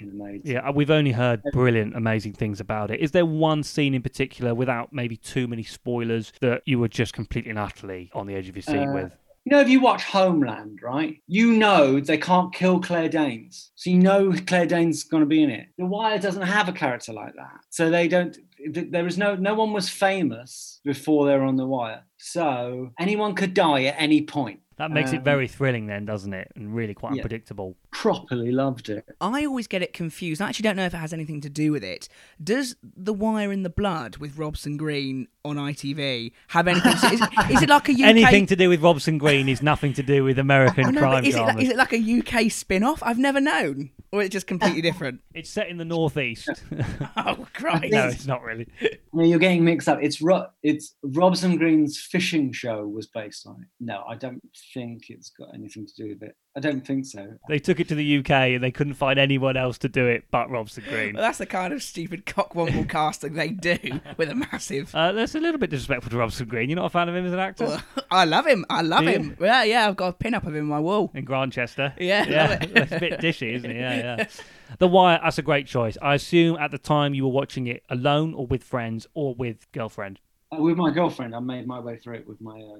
Amazing. 0.00 0.42
Yeah, 0.44 0.70
we've 0.70 0.90
only 0.90 1.12
heard 1.12 1.42
brilliant, 1.52 1.96
amazing 1.96 2.34
things 2.34 2.60
about 2.60 2.90
it. 2.90 3.00
Is 3.00 3.10
there 3.10 3.26
one 3.26 3.62
scene 3.62 3.94
in 3.94 4.02
particular, 4.02 4.54
without 4.54 4.92
maybe 4.92 5.16
too 5.16 5.48
many 5.48 5.62
spoilers, 5.62 6.32
that 6.40 6.62
you 6.66 6.78
were 6.78 6.88
just 6.88 7.12
completely 7.12 7.50
and 7.50 7.58
utterly 7.58 8.10
on 8.14 8.26
the 8.26 8.34
edge 8.34 8.48
of 8.48 8.56
your 8.56 8.62
seat 8.62 8.86
uh, 8.86 8.92
with? 8.92 9.12
You 9.44 9.56
know, 9.56 9.60
if 9.60 9.68
you 9.70 9.80
watch 9.80 10.04
Homeland, 10.04 10.80
right, 10.82 11.22
you 11.26 11.52
know 11.52 12.00
they 12.00 12.18
can't 12.18 12.52
kill 12.52 12.80
Claire 12.80 13.08
Danes. 13.08 13.70
So 13.76 13.88
you 13.88 13.98
know 13.98 14.34
Claire 14.46 14.66
Danes 14.66 14.98
is 14.98 15.04
going 15.04 15.22
to 15.22 15.26
be 15.26 15.42
in 15.42 15.48
it. 15.48 15.68
The 15.78 15.86
Wire 15.86 16.18
doesn't 16.18 16.42
have 16.42 16.68
a 16.68 16.72
character 16.72 17.14
like 17.14 17.34
that. 17.36 17.60
So 17.70 17.88
they 17.88 18.08
don't, 18.08 18.36
there 18.72 19.06
is 19.06 19.16
no, 19.16 19.36
no 19.36 19.54
one 19.54 19.72
was 19.72 19.88
famous 19.88 20.80
before 20.84 21.26
they 21.26 21.34
were 21.34 21.44
on 21.44 21.56
The 21.56 21.66
Wire. 21.66 22.02
So 22.18 22.92
anyone 22.98 23.34
could 23.34 23.54
die 23.54 23.84
at 23.84 23.94
any 23.98 24.22
point. 24.22 24.60
That 24.78 24.92
makes 24.92 25.10
um, 25.10 25.16
it 25.16 25.22
very 25.22 25.48
thrilling, 25.48 25.88
then, 25.88 26.04
doesn't 26.04 26.32
it? 26.32 26.52
And 26.54 26.72
really 26.72 26.94
quite 26.94 27.14
yeah, 27.14 27.22
unpredictable. 27.22 27.76
Properly 27.90 28.52
loved 28.52 28.88
it. 28.88 29.04
I 29.20 29.44
always 29.44 29.66
get 29.66 29.82
it 29.82 29.92
confused. 29.92 30.40
I 30.40 30.48
actually 30.48 30.62
don't 30.62 30.76
know 30.76 30.86
if 30.86 30.94
it 30.94 30.98
has 30.98 31.12
anything 31.12 31.40
to 31.40 31.50
do 31.50 31.72
with 31.72 31.82
it. 31.82 32.08
Does 32.42 32.76
The 32.82 33.12
Wire 33.12 33.50
in 33.50 33.64
the 33.64 33.70
Blood 33.70 34.18
with 34.18 34.38
Robson 34.38 34.76
Green 34.76 35.26
on 35.44 35.56
ITV 35.56 36.30
have 36.48 36.68
anything? 36.68 36.92
To, 36.92 37.06
is, 37.06 37.20
is, 37.50 37.62
it 37.62 37.68
like 37.68 37.88
a 37.88 37.92
UK... 37.92 38.00
anything 38.02 38.46
to 38.46 38.56
do 38.56 38.68
with 38.68 38.80
Robson 38.80 39.18
Green 39.18 39.48
is 39.48 39.62
nothing 39.62 39.94
to 39.94 40.02
do 40.04 40.22
with 40.22 40.38
American 40.38 40.94
know, 40.94 41.00
crime 41.00 41.24
is 41.24 41.34
it, 41.34 41.58
is 41.58 41.70
it 41.70 41.76
like 41.76 41.92
a 41.92 42.18
UK 42.18 42.50
spin-off? 42.50 43.02
I've 43.02 43.18
never 43.18 43.40
known, 43.40 43.90
or 44.12 44.22
it's 44.22 44.32
just 44.32 44.46
completely 44.46 44.82
different. 44.88 45.20
It's 45.34 45.50
set 45.50 45.68
in 45.68 45.76
the 45.76 45.84
northeast. 45.84 46.48
oh 47.16 47.46
Christ! 47.54 47.92
no, 47.92 48.08
it's 48.08 48.26
not 48.26 48.42
really. 48.42 48.66
No, 49.12 49.24
you're 49.24 49.38
getting 49.38 49.64
mixed 49.64 49.88
up. 49.88 49.98
It's 50.02 50.20
Ro- 50.20 50.48
it's 50.62 50.94
Robson 51.02 51.56
Green's 51.56 51.98
fishing 52.00 52.52
show 52.52 52.86
was 52.86 53.06
based 53.06 53.46
on 53.46 53.60
it. 53.62 53.68
No, 53.80 54.04
I 54.08 54.14
don't 54.16 54.42
think 54.74 55.10
it's 55.10 55.30
got 55.30 55.54
anything 55.54 55.86
to 55.86 55.94
do 55.94 56.08
with 56.10 56.22
it. 56.22 56.36
I 56.56 56.60
don't 56.60 56.84
think 56.84 57.06
so. 57.06 57.34
They 57.48 57.60
took 57.60 57.78
it 57.78 57.88
to 57.88 57.94
the 57.94 58.18
UK 58.18 58.30
and 58.30 58.64
they 58.64 58.72
couldn't 58.72 58.94
find 58.94 59.18
anyone 59.18 59.56
else 59.56 59.78
to 59.78 59.88
do 59.88 60.06
it 60.06 60.24
but 60.30 60.50
Robson 60.50 60.82
Green. 60.88 61.14
Well, 61.14 61.22
that's 61.22 61.38
the 61.38 61.46
kind 61.46 61.72
of 61.72 61.82
stupid 61.82 62.26
cockwomble 62.26 62.88
casting 62.88 63.34
they 63.34 63.50
do 63.50 63.78
with 64.16 64.28
a 64.28 64.34
massive. 64.34 64.92
Uh, 64.94 65.12
that's 65.12 65.36
a 65.36 65.40
little 65.40 65.60
bit 65.60 65.70
disrespectful 65.70 66.10
to 66.10 66.16
Robson 66.16 66.48
Green. 66.48 66.68
You're 66.68 66.76
not 66.76 66.86
a 66.86 66.90
fan 66.90 67.08
of 67.08 67.14
him 67.14 67.26
as 67.26 67.32
an 67.32 67.38
actor? 67.38 67.66
Well, 67.66 67.82
I 68.10 68.24
love 68.24 68.46
him. 68.46 68.64
I 68.68 68.82
love 68.82 69.06
him. 69.06 69.36
Yeah, 69.40 69.62
yeah. 69.62 69.86
I've 69.88 69.96
got 69.96 70.08
a 70.08 70.12
pin 70.14 70.34
up 70.34 70.46
of 70.46 70.54
him 70.54 70.64
on 70.64 70.68
my 70.68 70.80
wall 70.80 71.12
in 71.14 71.24
Grantchester. 71.24 71.94
Yeah, 71.98 72.24
yeah. 72.26 72.58
it's 72.60 72.92
a 72.92 72.98
bit 72.98 73.20
dishy, 73.20 73.54
isn't 73.54 73.70
it? 73.70 73.76
Yeah, 73.76 74.16
yeah. 74.18 74.26
The 74.78 74.88
Wire. 74.88 75.18
That's 75.22 75.38
a 75.38 75.42
great 75.42 75.66
choice. 75.66 75.96
I 76.02 76.14
assume 76.14 76.58
at 76.58 76.70
the 76.70 76.78
time 76.78 77.14
you 77.14 77.24
were 77.24 77.32
watching 77.32 77.66
it 77.66 77.84
alone 77.88 78.34
or 78.34 78.46
with 78.46 78.62
friends 78.62 79.06
or 79.14 79.34
with 79.34 79.70
girlfriend. 79.72 80.20
Uh, 80.52 80.60
with 80.60 80.76
my 80.76 80.90
girlfriend. 80.90 81.34
I 81.34 81.40
made 81.40 81.66
my 81.66 81.80
way 81.80 81.96
through 81.96 82.16
it 82.16 82.26
with 82.26 82.40
my 82.40 82.60
uh, 82.60 82.78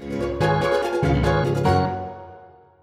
girlfriend. 0.00 1.87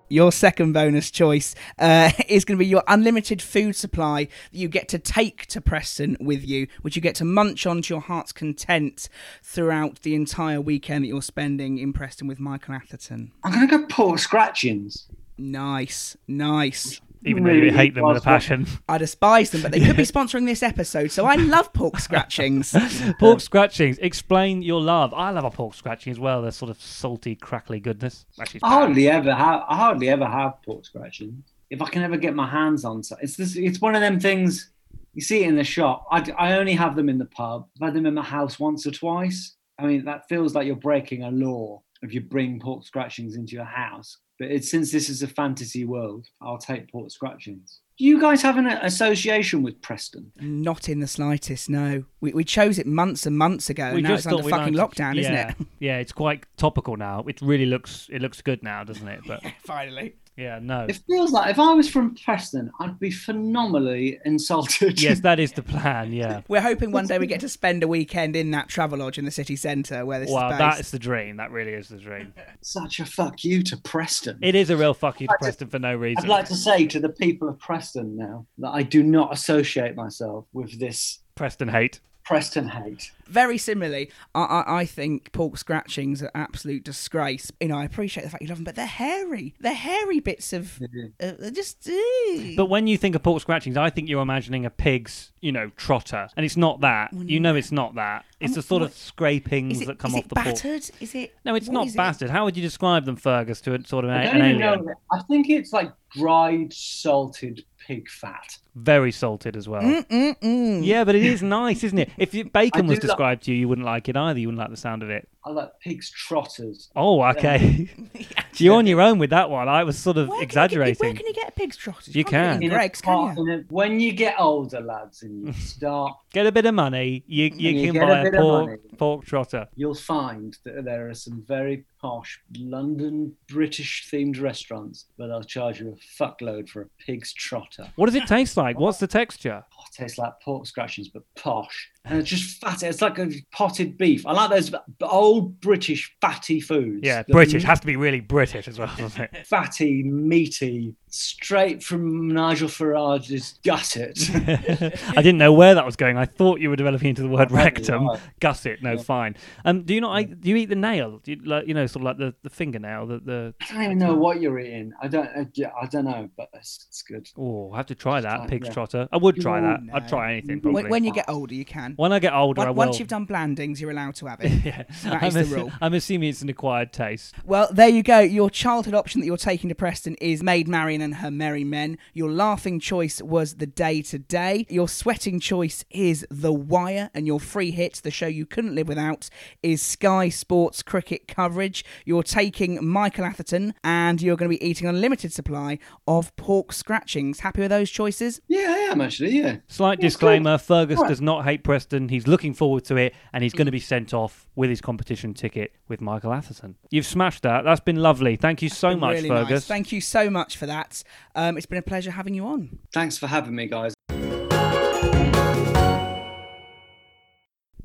Your 0.10 0.32
second 0.32 0.74
bonus 0.74 1.10
choice 1.10 1.56
uh, 1.80 2.12
is 2.28 2.46
going 2.46 2.58
to 2.58 2.64
be 2.64 2.68
your 2.68 2.84
unlimited 2.88 3.42
food 3.42 3.76
supply 3.76 4.26
that 4.26 4.58
you 4.58 4.68
get 4.68 4.88
to 4.90 5.00
take 5.00 5.46
to 5.48 5.62
Preston 5.62 6.18
with 6.20 6.48
you, 6.48 6.68
which 6.82 6.96
you 6.96 7.02
get 7.02 7.16
to 7.16 7.26
munch 7.26 7.66
on 7.66 7.82
to 7.82 7.94
your 7.94 8.02
heart's 8.02 8.32
content 8.32 9.10
throughout 9.42 10.02
the 10.02 10.16
entire 10.16 10.62
weekend 10.62 11.04
that 11.04 11.08
you're 11.08 11.22
spending 11.22 11.78
in 11.78 11.94
Preston 11.94 12.28
with 12.28 12.40
Michael 12.40 12.76
Atherton. 12.76 13.32
I'm 13.44 13.54
going 13.54 13.68
to 13.68 13.78
go 13.80 13.86
pork 13.88 14.20
scratchings. 14.20 15.08
Nice, 15.38 16.16
nice 16.28 17.02
even 17.26 17.44
though 17.44 17.52
you 17.52 17.72
hate 17.72 17.96
them 17.96 18.06
with 18.06 18.18
a 18.18 18.22
passion. 18.22 18.68
I 18.88 18.98
despise 18.98 19.50
them, 19.50 19.62
but 19.62 19.72
they 19.72 19.80
could 19.80 19.98
be 19.98 20.04
sponsoring 20.04 20.46
this 20.46 20.62
episode, 20.62 21.12
so 21.12 21.26
I 21.26 21.36
love 21.36 21.74
pork 21.74 22.00
scratchings. 22.00 22.76
pork 23.20 23.42
scratchings. 23.42 23.98
Explain 23.98 24.62
your 24.62 24.82
love. 24.82 25.14
I 25.14 25.32
love 25.32 25.44
a 25.44 25.52
pork 25.52 25.74
scratching 25.74 26.12
as 26.12 26.20
well. 26.20 26.42
They're 26.42 26.52
sort 26.52 26.72
of 26.72 26.80
salty, 26.80 27.36
crackly 27.36 27.80
goodness. 27.80 28.26
Actually, 28.40 28.62
I 28.64 28.70
hardly 28.70 29.10
ever 29.10 29.34
have. 29.34 29.64
I 29.68 29.76
hardly 29.76 30.10
ever 30.10 30.26
have 30.26 30.62
pork 30.64 30.86
scratchings. 30.86 31.44
If 31.70 31.82
I 31.82 31.90
can 31.90 32.04
ever 32.04 32.18
get 32.18 32.36
my 32.36 32.48
hands 32.48 32.86
on, 32.86 33.04
so 33.04 33.16
it's 33.22 33.36
this. 33.36 33.56
It's 33.56 33.82
one 33.82 33.96
of 33.96 34.02
them 34.02 34.20
things. 34.20 34.72
You 35.14 35.22
see 35.22 35.44
it 35.44 35.48
in 35.48 35.56
the 35.56 35.64
shop. 35.64 36.06
I, 36.12 36.30
I 36.38 36.54
only 36.54 36.74
have 36.74 36.96
them 36.96 37.10
in 37.10 37.18
the 37.18 37.26
pub. 37.26 37.68
I've 37.82 37.88
had 37.88 37.94
them 37.96 38.06
in 38.06 38.14
my 38.14 38.24
house 38.24 38.60
once 38.60 38.86
or 38.86 38.92
twice. 38.92 39.56
I 39.80 39.86
mean, 39.86 40.06
that 40.06 40.28
feels 40.30 40.54
like 40.54 40.68
you're 40.68 40.76
breaking 40.76 41.24
a 41.24 41.32
law 41.32 41.82
if 42.02 42.14
you 42.14 42.22
bring 42.22 42.60
pork 42.60 42.86
scratchings 42.86 43.36
into 43.36 43.56
your 43.56 43.66
house 43.66 44.18
but 44.40 44.52
it's, 44.52 44.70
since 44.70 44.92
this 44.92 45.10
is 45.10 45.24
a 45.24 45.28
fantasy 45.28 45.86
world, 45.86 46.28
I'll 46.42 46.58
take 46.58 46.92
Port 46.92 47.12
Scratchings. 47.12 47.80
Do 47.98 48.04
you 48.04 48.20
guys 48.20 48.42
have 48.42 48.58
an 48.58 48.68
association 48.68 49.64
with 49.64 49.82
Preston? 49.82 50.32
Not 50.42 50.90
in 50.90 51.00
the 51.00 51.08
slightest, 51.08 51.70
no. 51.70 52.04
We, 52.20 52.34
we 52.34 52.44
chose 52.44 52.78
it 52.78 52.86
months 52.86 53.26
and 53.26 53.38
months 53.38 53.70
ago. 53.70 53.94
We 53.94 54.02
now 54.02 54.16
it's 54.16 54.26
under 54.26 54.44
fucking 54.44 54.74
lockdown, 54.74 55.16
yeah, 55.16 55.22
isn't 55.22 55.34
it? 55.34 55.56
Yeah, 55.80 55.98
it's 56.00 56.12
quite 56.12 56.46
topical 56.58 56.98
now. 56.98 57.24
It 57.28 57.42
really 57.42 57.66
looks 57.66 58.10
it 58.12 58.22
looks 58.22 58.42
good 58.42 58.62
now, 58.64 58.84
doesn't 58.84 59.08
it? 59.08 59.22
But 59.26 59.42
finally. 59.66 60.16
Yeah, 60.38 60.60
no. 60.62 60.86
It 60.90 61.00
feels 61.08 61.32
like 61.32 61.50
if 61.50 61.60
I 61.60 61.74
was 61.74 61.90
from 61.90 62.16
Preston, 62.16 62.70
I'd 62.80 63.00
be 63.00 63.10
phenomenally 63.10 64.20
insulted. 64.26 65.02
Yes, 65.02 65.22
that 65.22 65.40
is 65.40 65.54
the 65.54 65.64
plan. 65.64 66.12
Yeah. 66.12 66.42
We're 66.48 66.62
hoping 66.62 66.92
one 66.92 67.08
day 67.08 67.20
we 67.20 67.28
get 67.28 67.40
to 67.42 67.50
spend 67.56 67.84
a 67.84 67.88
weekend 67.88 68.36
in 68.36 68.52
that 68.52 68.68
Travelodge 68.68 69.18
in 69.18 69.26
the 69.26 69.32
city 69.32 69.56
centre 69.56 70.06
where 70.06 70.20
this 70.20 70.30
well, 70.30 70.52
is 70.52 70.58
that 70.58 70.80
is 70.80 70.92
the 70.92 71.00
dream. 71.00 71.38
That 71.38 71.52
really 71.52 71.72
is 71.72 71.88
the 71.88 71.98
dream. 71.98 72.34
Such 72.62 73.00
a 73.00 73.06
fuck 73.06 73.44
you 73.44 73.64
to 73.64 73.78
Preston. 73.78 74.40
It 74.42 74.56
is 74.56 74.70
a 74.70 74.78
real 74.78 74.94
fuck 74.94 75.22
you 75.22 75.28
to 75.28 75.36
Preston 75.40 75.70
for 75.70 75.80
no 75.80 75.96
reason. 75.96 76.26
I'd 76.26 76.30
like 76.30 76.46
to 76.46 76.56
say 76.56 76.86
to 76.88 77.00
the 77.00 77.10
people 77.10 77.48
of 77.48 77.58
Preston 77.58 78.18
now 78.18 78.46
that 78.58 78.72
I 78.72 78.84
do 78.84 79.04
not 79.04 79.34
associate 79.34 79.96
myself 79.96 80.46
with 80.52 80.80
this 80.80 81.20
Preston 81.36 81.70
hate. 81.70 82.02
Preston 82.26 82.68
hate. 82.68 83.12
Very 83.28 83.58
similarly, 83.58 84.10
I, 84.34 84.42
I, 84.42 84.80
I 84.80 84.86
think 84.86 85.32
pork 85.32 85.58
scratchings 85.58 86.24
are 86.24 86.32
absolute 86.34 86.84
disgrace. 86.84 87.52
You 87.62 87.68
know, 87.68 87.78
I 87.78 87.86
appreciate 87.86 88.24
the 88.24 88.30
fact 88.30 88.42
you 88.42 88.50
love 88.50 88.58
them, 88.58 88.66
but 88.66 88.76
they're 88.76 88.86
hairy. 88.88 89.54
They're 89.60 89.74
hairy 89.74 90.20
bits 90.20 90.52
of 90.52 90.82
uh, 91.22 91.50
just. 91.52 91.88
Uh. 91.88 92.54
But 92.58 92.66
when 92.66 92.88
you 92.88 92.98
think 92.98 93.16
of 93.16 93.22
pork 93.22 93.42
scratchings, 93.42 93.78
I 93.78 93.92
think 93.92 94.10
you're 94.10 94.24
imagining 94.24 94.66
a 94.66 94.72
pig's, 94.72 95.32
you 95.40 95.52
know, 95.52 95.70
trotter, 95.78 96.28
and 96.36 96.46
it's 96.46 96.58
not 96.58 96.82
that. 96.82 97.14
Well, 97.14 97.24
you 97.26 97.40
know, 97.40 97.56
it's 97.56 97.72
not 97.72 97.94
that. 97.96 98.26
It's 98.40 98.52
um, 98.52 98.56
the 98.56 98.62
sort 98.64 98.82
what, 98.82 98.90
of 98.90 98.98
scrapings 98.98 99.82
it, 99.82 99.86
that 99.86 100.00
come 100.00 100.16
off 100.16 100.28
the 100.28 100.36
battered? 100.36 100.62
pork. 100.62 101.02
Is 101.02 101.14
it? 101.14 101.36
No, 101.46 101.54
it's 101.54 101.70
not 101.70 101.94
battered. 101.96 102.30
It? 102.30 102.32
How 102.32 102.46
would 102.46 102.58
you 102.58 102.64
describe 102.64 103.06
them, 103.06 103.18
Fergus, 103.18 103.62
to 103.62 103.76
a, 103.76 103.84
sort 103.86 104.04
of 104.04 104.12
a, 104.12 104.16
an 104.16 104.42
alien? 104.42 104.60
Know. 104.60 104.94
I 105.12 105.22
think 105.30 105.50
it's 105.50 105.72
like 105.72 105.92
dried, 106.12 106.74
salted 106.74 107.64
pig 107.86 108.10
fat. 108.10 108.58
Very 108.76 109.12
salted 109.12 109.56
as 109.56 109.70
well. 109.70 109.82
Mm-mm-mm. 109.82 110.86
Yeah, 110.86 111.04
but 111.04 111.16
it 111.16 111.24
is 111.24 111.44
nice, 111.44 111.84
isn't 111.84 111.98
it? 111.98 112.10
If 112.18 112.32
bacon 112.54 112.88
was 112.88 113.00
described 113.00 113.44
to 113.44 113.52
you, 113.52 113.58
you 113.58 113.68
wouldn't 113.68 113.86
like 113.86 114.10
it 114.10 114.18
either. 114.18 114.40
You 114.40 114.48
wouldn't 114.48 114.60
like 114.60 114.72
the 114.72 114.78
sound 114.78 115.04
of 115.04 115.10
it. 115.10 115.28
I 115.48 115.52
like 115.52 115.80
pig's 115.80 116.10
trotters. 116.10 116.90
Oh, 116.96 117.22
okay. 117.24 117.88
You're 118.56 118.76
on 118.78 118.88
your 118.88 119.00
own 119.02 119.20
with 119.20 119.30
that 119.30 119.50
one. 119.50 119.68
I 119.70 119.84
was 119.84 119.96
sort 119.98 120.18
of 120.18 120.28
Where 120.30 120.38
can 120.38 120.42
you 120.42 120.46
get- 120.48 120.50
exaggerating. 120.50 120.98
where 121.06 121.14
can 121.14 121.26
you 121.28 121.34
get 121.34 121.50
a 121.50 121.52
pig's 121.52 121.78
trotters? 121.78 122.16
You 122.16 122.24
can't 122.24 122.34
can. 122.34 122.56
In 122.58 122.64
in 122.64 122.70
Greggs, 122.70 123.02
can 123.02 123.36
you? 123.38 123.44
in 123.54 123.60
a- 123.60 123.64
when 123.70 124.00
you 124.00 124.12
get 124.12 124.36
older, 124.40 124.82
lads, 124.82 125.22
and 125.24 125.46
you 125.48 125.54
start, 125.60 126.14
Get 126.34 126.48
a 126.48 126.52
bit 126.52 126.66
of 126.66 126.74
money, 126.74 127.24
you, 127.28 127.52
you 127.56 127.70
you 127.72 127.86
can 127.86 127.94
get 127.94 128.04
a 128.04 128.08
buy 128.08 128.20
a, 128.20 128.24
bit 128.24 128.34
pork, 128.40 128.66
money. 128.66 128.78
pork 128.98 129.26
trotter. 129.26 129.68
you'll 129.76 129.94
find 129.94 130.58
that 130.64 130.84
there 130.84 131.10
are 131.10 131.14
some 131.14 131.44
very 131.48 131.86
posh 132.02 132.40
London 132.58 133.36
British 133.48 134.10
themed 134.12 134.42
restaurants 134.42 135.06
where 135.18 135.28
they'll 135.28 135.44
charge 135.44 135.80
you 135.80 135.96
a 135.96 136.22
fuckload 136.24 136.68
for 136.70 136.82
a 136.82 136.88
pig's 137.00 137.34
trotter. 137.34 137.88
What 137.96 138.08
does 138.08 138.16
it 138.16 138.26
taste 138.28 138.58
like? 138.58 138.78
Oh. 138.78 138.82
What's 138.82 138.98
the 139.00 139.08
texture? 139.08 139.64
Oh, 139.78 139.84
it 139.92 139.96
tastes 139.96 140.18
like 140.18 140.34
pork 140.42 140.66
scratchings, 140.66 141.08
but 141.10 141.24
posh. 141.36 141.90
And 142.06 142.20
it's 142.20 142.30
just 142.30 142.62
fatty. 142.62 142.86
It's 142.86 143.02
like 143.02 143.18
a 143.18 143.30
potted 143.52 143.98
beef. 143.98 144.26
I 144.28 144.34
like 144.34 144.52
those 144.52 144.72
old 145.02 145.60
British 145.60 146.16
fatty 146.22 146.62
foods. 146.62 147.02
Yeah, 147.04 147.24
British. 147.28 147.64
Has 147.64 147.80
to 147.80 147.88
be 147.88 147.96
really 147.96 148.20
British 148.20 148.68
as 148.68 148.78
well, 148.78 148.94
doesn't 148.96 149.22
it? 149.34 149.48
fatty, 149.48 150.04
meaty, 150.04 150.94
straight 151.20 151.84
from 151.84 152.28
Nigel 152.30 152.68
Farage's 152.68 153.60
gusset. 153.64 154.18
I 154.36 155.16
didn't 155.18 155.38
know 155.38 155.54
where 155.54 155.76
that 155.76 155.86
was 155.86 155.96
going. 155.96 156.18
I 156.18 156.26
thought 156.26 156.60
you 156.60 156.70
were 156.70 156.76
developing 156.76 157.10
into 157.10 157.22
the 157.22 157.28
word 157.30 157.52
Maybe, 157.52 157.64
rectum. 157.64 158.08
right. 158.08 158.20
Gusset, 158.40 158.82
no, 158.82 158.94
Yeah. 158.94 159.02
fine. 159.02 159.36
Um, 159.64 159.84
do 159.84 159.94
you 159.94 160.02
not? 160.02 160.12
like- 160.12 160.40
Do 160.42 160.50
you 160.50 160.56
eat 160.58 160.66
the 160.70 160.76
nail? 160.76 161.20
Do 161.24 161.32
you, 161.32 161.38
like, 161.44 161.68
you 161.68 161.74
know, 161.74 161.86
sort 161.88 162.02
of 162.02 162.06
like 162.06 162.18
the, 162.18 162.34
the 162.44 162.50
fingernail. 162.50 163.08
The, 163.08 163.20
the 163.20 163.54
I 163.70 163.74
don't 163.74 163.84
even 163.84 163.98
know 163.98 164.16
what 164.16 164.42
you're 164.42 164.60
eating. 164.60 164.92
I 165.02 165.08
don't. 165.08 165.28
Uh, 165.36 165.46
yeah, 165.54 165.72
I 165.82 165.86
don't 165.88 166.06
know, 166.06 166.30
but 166.38 166.50
it's, 166.54 166.86
it's 166.90 167.02
good. 167.02 167.28
oh, 167.38 167.72
I 167.74 167.78
have 167.78 167.86
to 167.88 167.96
try 167.96 168.22
that 168.22 168.42
Like, 168.42 168.50
pig's 168.50 168.68
yeah. 168.68 168.74
trotter. 168.74 169.08
I 169.12 169.18
would 169.18 169.40
try 169.40 169.60
Ooh, 169.60 169.64
that. 169.64 169.84
no. 169.84 169.94
I'd 169.94 170.08
try 170.08 170.34
anything 170.34 170.62
probably. 170.62 170.84
When, 170.84 170.92
when 170.92 171.04
you 171.04 171.14
get 171.14 171.30
older, 171.30 171.54
you 171.54 171.66
can. 171.66 171.94
When 171.96 172.12
I 172.14 172.20
get 172.20 172.34
older, 172.34 172.62
I 172.62 172.66
Once, 172.66 172.76
will. 172.78 172.86
once 172.88 173.00
you've 173.00 173.08
done 173.08 173.26
blandings, 173.26 173.80
you're 173.82 173.92
allowed 173.92 174.16
to 174.16 174.28
have 174.28 174.42
it. 174.42 174.52
yeah, 174.66 174.84
That 175.04 175.24
I'm, 175.24 175.28
is 175.38 175.50
the 175.50 175.56
rule. 175.56 175.72
I'm 175.82 175.94
assuming 175.94 176.30
it's 176.30 176.42
an 176.42 176.50
acquired 176.50 176.92
taste. 176.94 177.36
Well, 177.46 177.70
there 177.72 177.90
you 177.90 178.04
go. 178.04 178.20
Your 178.20 178.50
childhood 178.50 178.94
option 178.94 179.22
that 179.22 179.28
you're 179.28 179.38
taking 179.38 179.70
to 179.70 179.76
Preston 179.76 180.16
is 180.16 180.44
Maid 180.44 180.68
Marian 180.68 181.02
and 181.06 181.16
Her 181.16 181.32
Merry 181.32 181.64
Men. 181.64 181.98
Your 182.14 182.30
laughing 182.30 182.82
choice 182.82 183.22
was 183.22 183.56
The 183.56 183.68
Day 183.68 184.02
Today. 184.02 184.66
Your 184.68 184.90
sweating 184.90 185.40
choice 185.40 185.86
is 185.90 186.28
The 186.30 186.52
Wire. 186.52 187.10
And 187.14 187.26
your 187.26 187.40
free 187.40 187.72
hit, 187.72 188.02
the 188.04 188.12
show 188.12 188.28
you 188.28 188.46
couldn't 188.46 188.76
live 188.76 188.90
without, 188.90 189.30
is 189.64 189.82
Sky 189.82 190.28
Sports 190.28 190.84
cricket 190.84 191.28
coverage. 191.28 191.86
You're 192.04 192.24
taking 192.24 192.86
Michael 192.86 193.24
Atherton 193.24 193.74
and 193.84 194.22
you're 194.22 194.36
going 194.36 194.52
to 194.52 194.58
be 194.58 194.66
eating 194.66 194.88
a 194.88 194.94
limited 194.94 195.32
supply 195.32 195.80
of 196.08 196.36
pork 196.36 196.74
scratchings. 196.74 197.40
Happy 197.40 197.62
with 197.62 197.70
those 197.70 197.90
choices? 197.90 198.42
Yeah, 198.48 198.66
I 198.68 198.78
am 198.92 199.00
actually. 199.00 199.38
Yeah. 199.38 199.58
Slight 199.68 200.00
Yes, 200.02 200.14
disclaimer: 200.14 200.58
Fergus 200.58 201.00
Right. 201.00 201.08
does 201.08 201.22
not 201.22 201.46
hate 201.46 201.64
Preston. 201.64 202.10
He's 202.10 202.28
looking 202.28 202.54
forward 202.54 202.84
to 202.86 202.98
it, 202.98 203.14
and 203.32 203.44
he's 203.44 203.54
hmm. 203.54 203.60
going 203.60 203.66
to 203.68 203.72
be 203.72 203.80
sent 203.80 204.14
off 204.14 204.48
with 204.56 204.70
his 204.70 204.82
competition 204.82 205.34
ticket 205.34 205.74
with 205.88 206.02
Michael 206.02 206.34
Atherton. 206.34 206.76
You've 206.92 207.06
smashed 207.06 207.44
that. 207.44 207.64
That's 207.64 207.80
been 207.80 207.98
lovely. 207.98 208.36
Thank 208.36 208.62
you 208.62 208.70
so 208.70 208.96
much, 208.96 209.16
really 209.16 209.30
Fergus. 209.30 209.50
nice. 209.50 209.66
Thank 209.66 209.92
you 209.92 210.02
so 210.02 210.30
much 210.30 210.58
for 210.58 210.66
that. 210.66 211.04
Um, 211.36 211.58
it's 211.58 211.66
been 211.66 211.80
a 211.80 211.84
pleasure 211.84 212.12
having 212.12 212.34
you 212.34 212.46
on. 212.46 212.80
Thanks 212.94 213.18
for 213.18 213.28
having 213.28 213.56
me, 213.56 213.68
guys. 213.68 213.95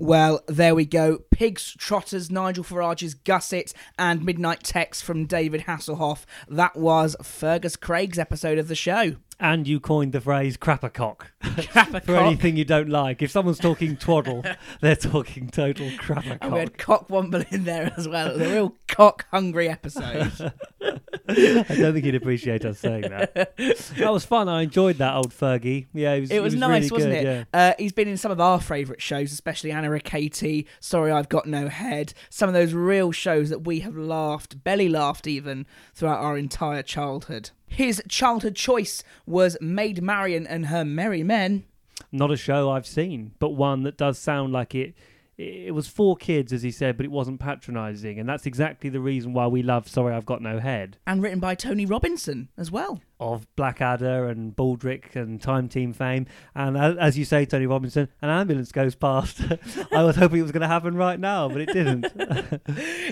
Well, 0.01 0.41
there 0.49 0.75
we 0.75 0.87
go. 0.87 1.19
Pigs, 1.31 1.75
Trotters, 1.79 2.31
Nigel 2.31 2.65
Farage's 2.65 3.15
Gusset, 3.15 3.75
and 3.99 4.25
Midnight 4.25 4.63
Text 4.63 5.05
from 5.05 5.27
David 5.27 5.63
Hasselhoff. 5.67 6.25
That 6.49 6.75
was 6.75 7.15
Fergus 7.23 7.77
Craig's 7.77 8.19
episode 8.19 8.57
of 8.59 8.69
the 8.69 8.75
show. 8.75 9.17
And 9.39 9.69
you 9.69 9.79
coined 9.79 10.13
the 10.13 10.21
phrase 10.21 10.57
crappercock 10.57 11.27
Crappercock. 11.43 12.03
for 12.05 12.17
anything 12.17 12.57
you 12.57 12.65
don't 12.65 12.89
like. 12.89 13.21
If 13.23 13.31
someone's 13.31 13.59
talking 13.59 13.97
twaddle, 13.99 14.43
they're 14.81 14.97
talking 14.97 15.49
total 15.49 15.87
And 15.87 15.93
we 15.93 15.99
crappercock. 15.99 16.59
had 16.59 16.73
Cockwomble 16.79 17.53
in 17.53 17.65
there 17.65 17.93
as 17.97 18.09
well. 18.09 18.29
It 18.29 18.39
was 18.39 18.49
a 18.49 18.53
real 18.53 18.77
cock 18.89 19.27
hungry 19.31 19.69
episode. 19.69 20.53
I 21.69 21.75
don't 21.75 21.93
think 21.93 22.05
he'd 22.05 22.15
appreciate 22.15 22.65
us 22.65 22.79
saying 22.79 23.03
that. 23.03 23.55
That 23.97 24.13
was 24.13 24.25
fun. 24.25 24.49
I 24.49 24.63
enjoyed 24.63 24.99
that 24.99 25.15
old 25.15 25.33
Fergie. 25.33 25.87
Yeah, 25.93 26.15
it 26.15 26.21
was, 26.21 26.31
It 26.31 26.43
was, 26.43 26.55
really 26.55 26.69
nice, 26.69 26.91
wasn't 26.91 27.13
good, 27.15 27.27
it? 27.27 27.47
Yeah. 27.53 27.61
Uh, 27.61 27.73
he's 27.79 27.93
been 27.93 28.09
in 28.09 28.17
some 28.17 28.33
of 28.33 28.41
our 28.41 28.61
favourite 28.61 29.03
shows, 29.03 29.33
especially 29.33 29.73
Anna 29.73 29.93
and 29.93 30.03
Katy, 30.03 30.67
Sorry 30.81 31.13
I've 31.13 31.29
Got 31.29 31.47
No 31.47 31.69
Head. 31.69 32.15
Some 32.31 32.49
of 32.49 32.55
those 32.55 32.73
real 32.73 33.13
shows 33.13 33.51
that 33.51 33.61
we 33.61 33.81
have 33.81 33.97
laughed, 33.97 34.65
belly 34.65 34.89
laughed 34.89 35.27
even, 35.27 35.67
throughout 35.95 36.21
our 36.21 36.37
entire 36.39 36.83
childhood. 36.83 37.51
His 37.67 38.03
childhood 38.09 38.57
choice 38.57 39.03
was 39.27 39.57
Maid 39.61 40.03
Marian 40.03 40.47
and 40.47 40.67
Her 40.67 40.85
Merry 40.85 41.23
Men. 41.23 41.65
Not 42.11 42.31
a 42.31 42.37
show 42.37 42.71
I've 42.71 42.87
seen, 42.87 43.33
but 43.39 43.51
one 43.51 43.83
that 43.85 43.97
does 43.97 44.19
sound 44.19 44.53
like 44.53 44.75
it. 44.75 44.95
It 45.41 45.75
was 45.75 45.89
for 45.89 46.17
kids, 46.17 46.53
as 46.53 46.63
he 46.63 46.71
said, 46.71 46.99
but 46.99 47.07
it 47.07 47.11
wasn't 47.11 47.41
patronising, 47.41 48.19
and 48.19 48.29
that's 48.29 48.45
exactly 48.45 48.91
the 48.91 49.01
reason 49.01 49.33
why 49.33 49.47
we 49.47 49.63
love 49.63 49.89
"Sorry 49.89 50.15
I've 50.15 50.27
Got 50.27 50.43
No 50.43 50.59
Head" 50.59 50.99
and 51.07 51.23
written 51.23 51.41
by 51.41 51.55
Tony 51.55 51.87
Robinson 51.87 52.51
as 52.59 52.71
well. 52.71 53.01
Of 53.21 53.47
Blackadder 53.55 54.27
and 54.29 54.57
Baldrick 54.57 55.15
and 55.15 55.41
Time 55.41 55.69
Team 55.69 55.93
fame. 55.93 56.27
And 56.55 56.77
as 56.77 57.19
you 57.19 57.25
say, 57.27 57.45
Tony 57.45 57.67
Robinson, 57.67 58.09
an 58.23 58.31
ambulance 58.31 58.73
goes 58.73 58.95
past. 58.95 59.43
I 59.93 60.03
was 60.03 60.17
hoping 60.17 60.39
it 60.41 60.43
was 60.43 60.53
going 60.53 60.63
to 60.63 60.69
happen 60.69 60.97
right 60.97 61.21
now, 61.21 61.49
but 61.49 61.61
it 61.61 61.73
didn't. 61.73 62.07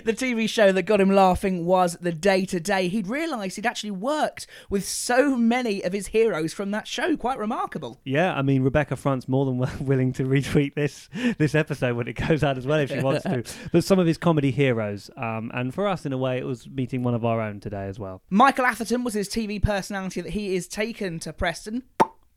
The 0.04 0.14
TV 0.14 0.48
show 0.48 0.72
that 0.72 0.82
got 0.82 1.00
him 1.00 1.11
laughing 1.11 1.66
was 1.66 1.96
The 2.00 2.12
Day 2.12 2.46
Today. 2.46 2.88
He'd 2.88 3.09
realised 3.09 3.56
he'd 3.56 3.66
actually 3.66 3.90
worked 3.90 4.46
with 4.70 4.86
so 4.86 5.36
many 5.36 5.82
of 5.82 5.92
his 5.92 6.09
heroes 6.09 6.54
from 6.54 6.70
that 6.70 6.86
show. 6.86 7.16
Quite 7.16 7.38
remarkable. 7.38 8.00
Yeah, 8.04 8.32
I 8.34 8.42
mean 8.42 8.62
Rebecca 8.62 8.96
Front's 8.96 9.28
more 9.28 9.44
than 9.44 9.59
willing 9.84 10.12
to 10.14 10.24
retweet 10.24 10.74
this 10.74 11.11
this 11.36 11.54
episode 11.54 11.96
when 11.96 12.09
it 12.09 12.14
goes 12.14 12.42
out 12.42 12.56
as 12.56 12.66
well 12.66 12.78
if 12.78 12.90
she 12.90 13.00
wants 13.00 13.24
to. 13.24 13.42
But 13.72 13.84
some 13.84 13.98
of 13.98 14.06
his 14.06 14.16
comedy 14.16 14.50
heroes, 14.50 15.11
um, 15.16 15.50
and 15.52 15.74
for 15.74 15.86
us 15.86 16.06
in 16.06 16.12
a 16.12 16.18
way, 16.18 16.38
it 16.38 16.46
was 16.46 16.68
meeting 16.68 17.02
one 17.02 17.14
of 17.14 17.24
our 17.24 17.40
own 17.40 17.61
today 17.61 17.86
as 17.86 17.98
well. 17.98 18.22
Michael 18.30 18.64
Atherton 18.64 19.04
was 19.04 19.14
his 19.14 19.28
TV 19.28 19.61
personality 19.62 19.97
that 20.07 20.30
he 20.30 20.55
is 20.55 20.68
taken 20.68 21.18
to 21.20 21.32
Preston. 21.32 21.82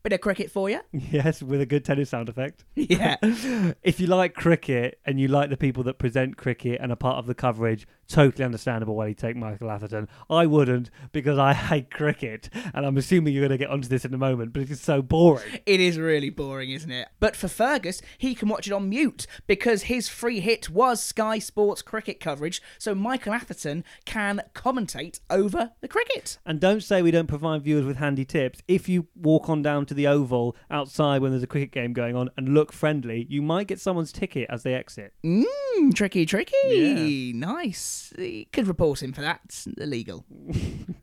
Bit 0.02 0.14
of 0.14 0.20
cricket 0.20 0.50
for 0.50 0.68
you. 0.68 0.80
Yes, 1.12 1.42
with 1.42 1.60
a 1.60 1.66
good 1.66 1.84
tennis 1.84 2.10
sound 2.10 2.28
effect. 2.28 2.64
Yeah. 2.74 3.16
if 3.82 4.00
you 4.00 4.06
like 4.06 4.34
cricket 4.34 4.98
and 5.04 5.20
you 5.20 5.28
like 5.28 5.50
the 5.50 5.56
people 5.56 5.82
that 5.84 5.98
present 5.98 6.36
cricket 6.36 6.80
and 6.80 6.90
are 6.90 6.96
part 6.96 7.18
of 7.18 7.26
the 7.26 7.34
coverage, 7.34 7.86
totally 8.08 8.44
understandable 8.44 8.94
why 8.94 9.08
you 9.08 9.14
take 9.14 9.36
Michael 9.36 9.70
Atherton. 9.70 10.08
I 10.30 10.46
wouldn't 10.46 10.90
because 11.12 11.38
I 11.38 11.54
hate 11.54 11.90
cricket, 11.90 12.48
and 12.74 12.84
I'm 12.86 12.96
assuming 12.96 13.32
you're 13.32 13.42
going 13.42 13.58
to 13.58 13.64
get 13.64 13.70
onto 13.70 13.88
this 13.88 14.04
in 14.04 14.14
a 14.14 14.18
moment, 14.18 14.52
but 14.52 14.62
it's 14.62 14.80
so 14.80 15.02
boring. 15.02 15.60
It 15.66 15.80
is 15.80 15.98
really 15.98 16.30
boring, 16.30 16.70
isn't 16.70 16.90
it? 16.90 17.08
But 17.20 17.36
for 17.36 17.48
Fergus, 17.48 18.02
he 18.18 18.34
can 18.34 18.48
watch 18.48 18.66
it 18.66 18.72
on 18.72 18.88
mute 18.88 19.26
because 19.46 19.84
his 19.84 20.08
free 20.08 20.40
hit 20.40 20.68
was 20.70 21.02
Sky 21.02 21.38
Sports 21.38 21.82
cricket 21.82 22.20
coverage, 22.20 22.60
so 22.78 22.94
Michael 22.94 23.32
Atherton 23.34 23.84
can 24.04 24.42
commentate 24.54 25.20
over 25.30 25.72
the 25.80 25.88
cricket. 25.88 26.38
And 26.44 26.60
don't 26.60 26.82
say 26.82 27.02
we 27.02 27.10
don't 27.10 27.26
provide 27.26 27.62
viewers 27.62 27.84
with 27.84 27.96
handy 27.96 28.24
tips. 28.24 28.62
If 28.68 28.88
you 28.88 29.08
walk 29.14 29.48
on 29.48 29.62
down 29.62 29.86
to 29.86 29.91
the 29.92 30.06
Oval 30.06 30.56
outside 30.70 31.22
when 31.22 31.30
there's 31.30 31.42
a 31.42 31.46
cricket 31.46 31.72
game 31.72 31.92
going 31.92 32.16
on 32.16 32.30
and 32.36 32.50
look 32.50 32.72
friendly, 32.72 33.26
you 33.28 33.42
might 33.42 33.66
get 33.66 33.80
someone's 33.80 34.12
ticket 34.12 34.46
as 34.50 34.62
they 34.62 34.74
exit. 34.74 35.12
Mmm, 35.24 35.94
tricky, 35.94 36.26
tricky. 36.26 37.32
Nice. 37.34 38.12
You 38.16 38.46
could 38.52 38.66
report 38.66 39.02
him 39.02 39.12
for 39.12 39.20
that. 39.20 39.66
Illegal. 39.78 40.24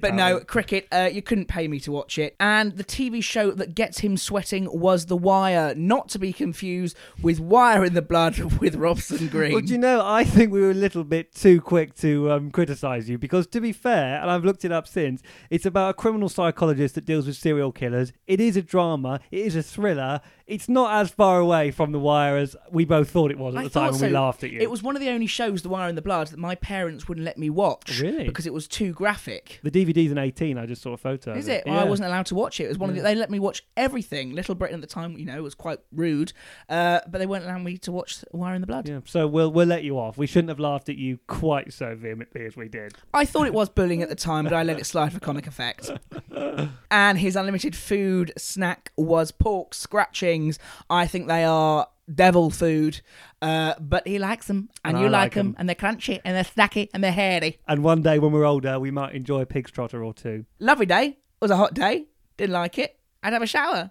But 0.00 0.14
no, 0.14 0.40
cricket, 0.40 0.86
uh, 0.92 1.10
you 1.12 1.22
couldn't 1.22 1.46
pay 1.46 1.68
me 1.68 1.80
to 1.80 1.92
watch 1.92 2.18
it. 2.18 2.36
And 2.40 2.76
the 2.76 2.84
TV 2.84 3.22
show 3.22 3.50
that 3.52 3.74
gets 3.74 4.00
him 4.00 4.16
sweating 4.16 4.68
was 4.70 5.06
The 5.06 5.16
Wire, 5.16 5.74
not 5.74 6.08
to 6.10 6.18
be 6.18 6.32
confused 6.32 6.96
with 7.22 7.40
Wire 7.40 7.84
in 7.84 7.94
the 7.94 8.02
Blood 8.02 8.38
with 8.60 8.74
Robson 8.76 9.28
Green. 9.28 9.52
Well, 9.52 9.62
do 9.62 9.72
you 9.72 9.78
know, 9.78 10.02
I 10.04 10.24
think 10.24 10.52
we 10.52 10.60
were 10.60 10.70
a 10.70 10.74
little 10.74 11.04
bit 11.04 11.34
too 11.34 11.60
quick 11.60 11.94
to 11.96 12.30
um, 12.32 12.50
criticise 12.50 13.08
you 13.08 13.18
because, 13.18 13.46
to 13.48 13.60
be 13.60 13.72
fair, 13.72 14.20
and 14.20 14.30
I've 14.30 14.44
looked 14.44 14.64
it 14.64 14.72
up 14.72 14.86
since, 14.86 15.22
it's 15.50 15.66
about 15.66 15.90
a 15.90 15.94
criminal 15.94 16.28
psychologist 16.28 16.94
that 16.94 17.04
deals 17.04 17.26
with 17.26 17.36
serial 17.36 17.72
killers. 17.72 18.12
It 18.26 18.40
is 18.40 18.56
a 18.56 18.62
drama, 18.62 19.20
it 19.30 19.40
is 19.40 19.56
a 19.56 19.62
thriller. 19.62 20.20
It's 20.46 20.68
not 20.68 20.94
as 21.00 21.10
far 21.10 21.40
away 21.40 21.70
from 21.70 21.92
The 21.92 21.98
Wire 21.98 22.36
as 22.36 22.54
we 22.70 22.84
both 22.84 23.08
thought 23.08 23.30
it 23.30 23.38
was 23.38 23.54
at 23.54 23.60
I 23.60 23.64
the 23.64 23.70
time 23.70 23.92
when 23.92 24.00
we 24.02 24.08
laughed 24.08 24.44
at 24.44 24.50
you. 24.50 24.60
It 24.60 24.70
was 24.70 24.82
one 24.82 24.94
of 24.94 25.00
the 25.00 25.08
only 25.08 25.26
shows, 25.26 25.62
The 25.62 25.70
Wire 25.70 25.88
in 25.88 25.94
the 25.94 26.02
Blood, 26.02 26.28
that 26.28 26.38
my 26.38 26.54
parents 26.54 27.08
wouldn't 27.08 27.24
let 27.24 27.38
me 27.38 27.48
watch. 27.48 27.98
Really? 27.98 28.24
Because 28.26 28.46
it 28.46 28.52
was 28.52 28.68
too 28.68 28.92
graphic. 28.92 29.53
The 29.62 29.70
DVD's 29.70 30.12
an 30.12 30.18
18, 30.18 30.58
I 30.58 30.66
just 30.66 30.82
saw 30.82 30.92
a 30.92 30.96
photo. 30.96 31.34
Is 31.34 31.48
of 31.48 31.54
it? 31.54 31.66
Well, 31.66 31.78
I 31.78 31.84
wasn't 31.84 32.08
allowed 32.08 32.26
to 32.26 32.34
watch 32.34 32.60
it. 32.60 32.64
It 32.64 32.68
was 32.68 32.78
one 32.78 32.90
of 32.90 32.96
the, 32.96 33.02
they 33.02 33.14
let 33.14 33.30
me 33.30 33.38
watch 33.38 33.64
everything. 33.76 34.32
Little 34.32 34.54
Britain 34.54 34.76
at 34.76 34.80
the 34.80 34.86
time, 34.86 35.16
you 35.18 35.24
know, 35.24 35.42
was 35.42 35.54
quite 35.54 35.80
rude, 35.92 36.32
uh, 36.68 37.00
but 37.08 37.18
they 37.18 37.26
weren't 37.26 37.44
allow 37.44 37.58
me 37.58 37.78
to 37.78 37.92
watch 37.92 38.24
Wire 38.32 38.54
in 38.54 38.60
the 38.60 38.66
Blood. 38.66 38.88
Yeah, 38.88 39.00
so 39.04 39.26
we'll 39.26 39.52
we'll 39.52 39.66
let 39.66 39.84
you 39.84 39.98
off. 39.98 40.18
We 40.18 40.26
shouldn't 40.26 40.48
have 40.48 40.60
laughed 40.60 40.88
at 40.88 40.96
you 40.96 41.18
quite 41.26 41.72
so 41.72 41.94
vehemently 41.94 42.44
as 42.46 42.56
we 42.56 42.68
did. 42.68 42.94
I 43.12 43.24
thought 43.24 43.46
it 43.46 43.54
was 43.54 43.68
bullying 43.68 44.02
at 44.02 44.08
the 44.08 44.14
time, 44.14 44.44
but 44.44 44.52
I 44.52 44.62
let 44.62 44.78
it 44.78 44.86
slide 44.86 45.12
for 45.12 45.20
comic 45.20 45.46
effect. 45.46 45.90
and 46.90 47.18
his 47.18 47.36
unlimited 47.36 47.76
food 47.76 48.32
snack 48.36 48.92
was 48.96 49.30
pork 49.30 49.74
scratchings. 49.74 50.58
I 50.90 51.06
think 51.06 51.28
they 51.28 51.44
are 51.44 51.88
devil 52.12 52.50
food, 52.50 53.00
uh, 53.42 53.74
but 53.80 54.06
he 54.06 54.18
likes 54.18 54.46
them, 54.46 54.68
and, 54.84 54.96
And 54.96 55.00
you 55.02 55.06
I 55.08 55.10
like 55.10 55.20
like 55.32 55.36
'em. 55.36 55.46
them, 55.48 55.56
and 55.58 55.68
they're 55.68 55.76
crunchy, 55.76 56.20
and 56.24 56.36
they're 56.36 56.44
snacky, 56.44 56.88
and 56.92 57.02
they're 57.04 57.12
hairy. 57.12 57.58
And 57.68 57.82
one 57.82 58.02
day 58.02 58.18
when 58.18 58.32
we're 58.32 58.44
older, 58.44 58.78
we 58.80 58.90
might 58.90 59.14
enjoy 59.14 59.40
a 59.42 59.46
pig's 59.46 59.70
trotter 59.70 60.02
or 60.04 60.12
two. 60.14 60.44
Lovely 60.58 60.86
day. 60.86 61.04
It 61.06 61.16
was 61.40 61.50
a 61.50 61.56
hot 61.56 61.74
day. 61.74 62.06
Didn't 62.36 62.52
like 62.52 62.78
it. 62.78 62.98
I'd 63.22 63.32
have 63.32 63.42
a 63.42 63.46
shower. 63.46 63.90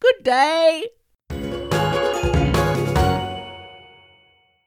Good 0.00 0.22
day. 0.24 0.86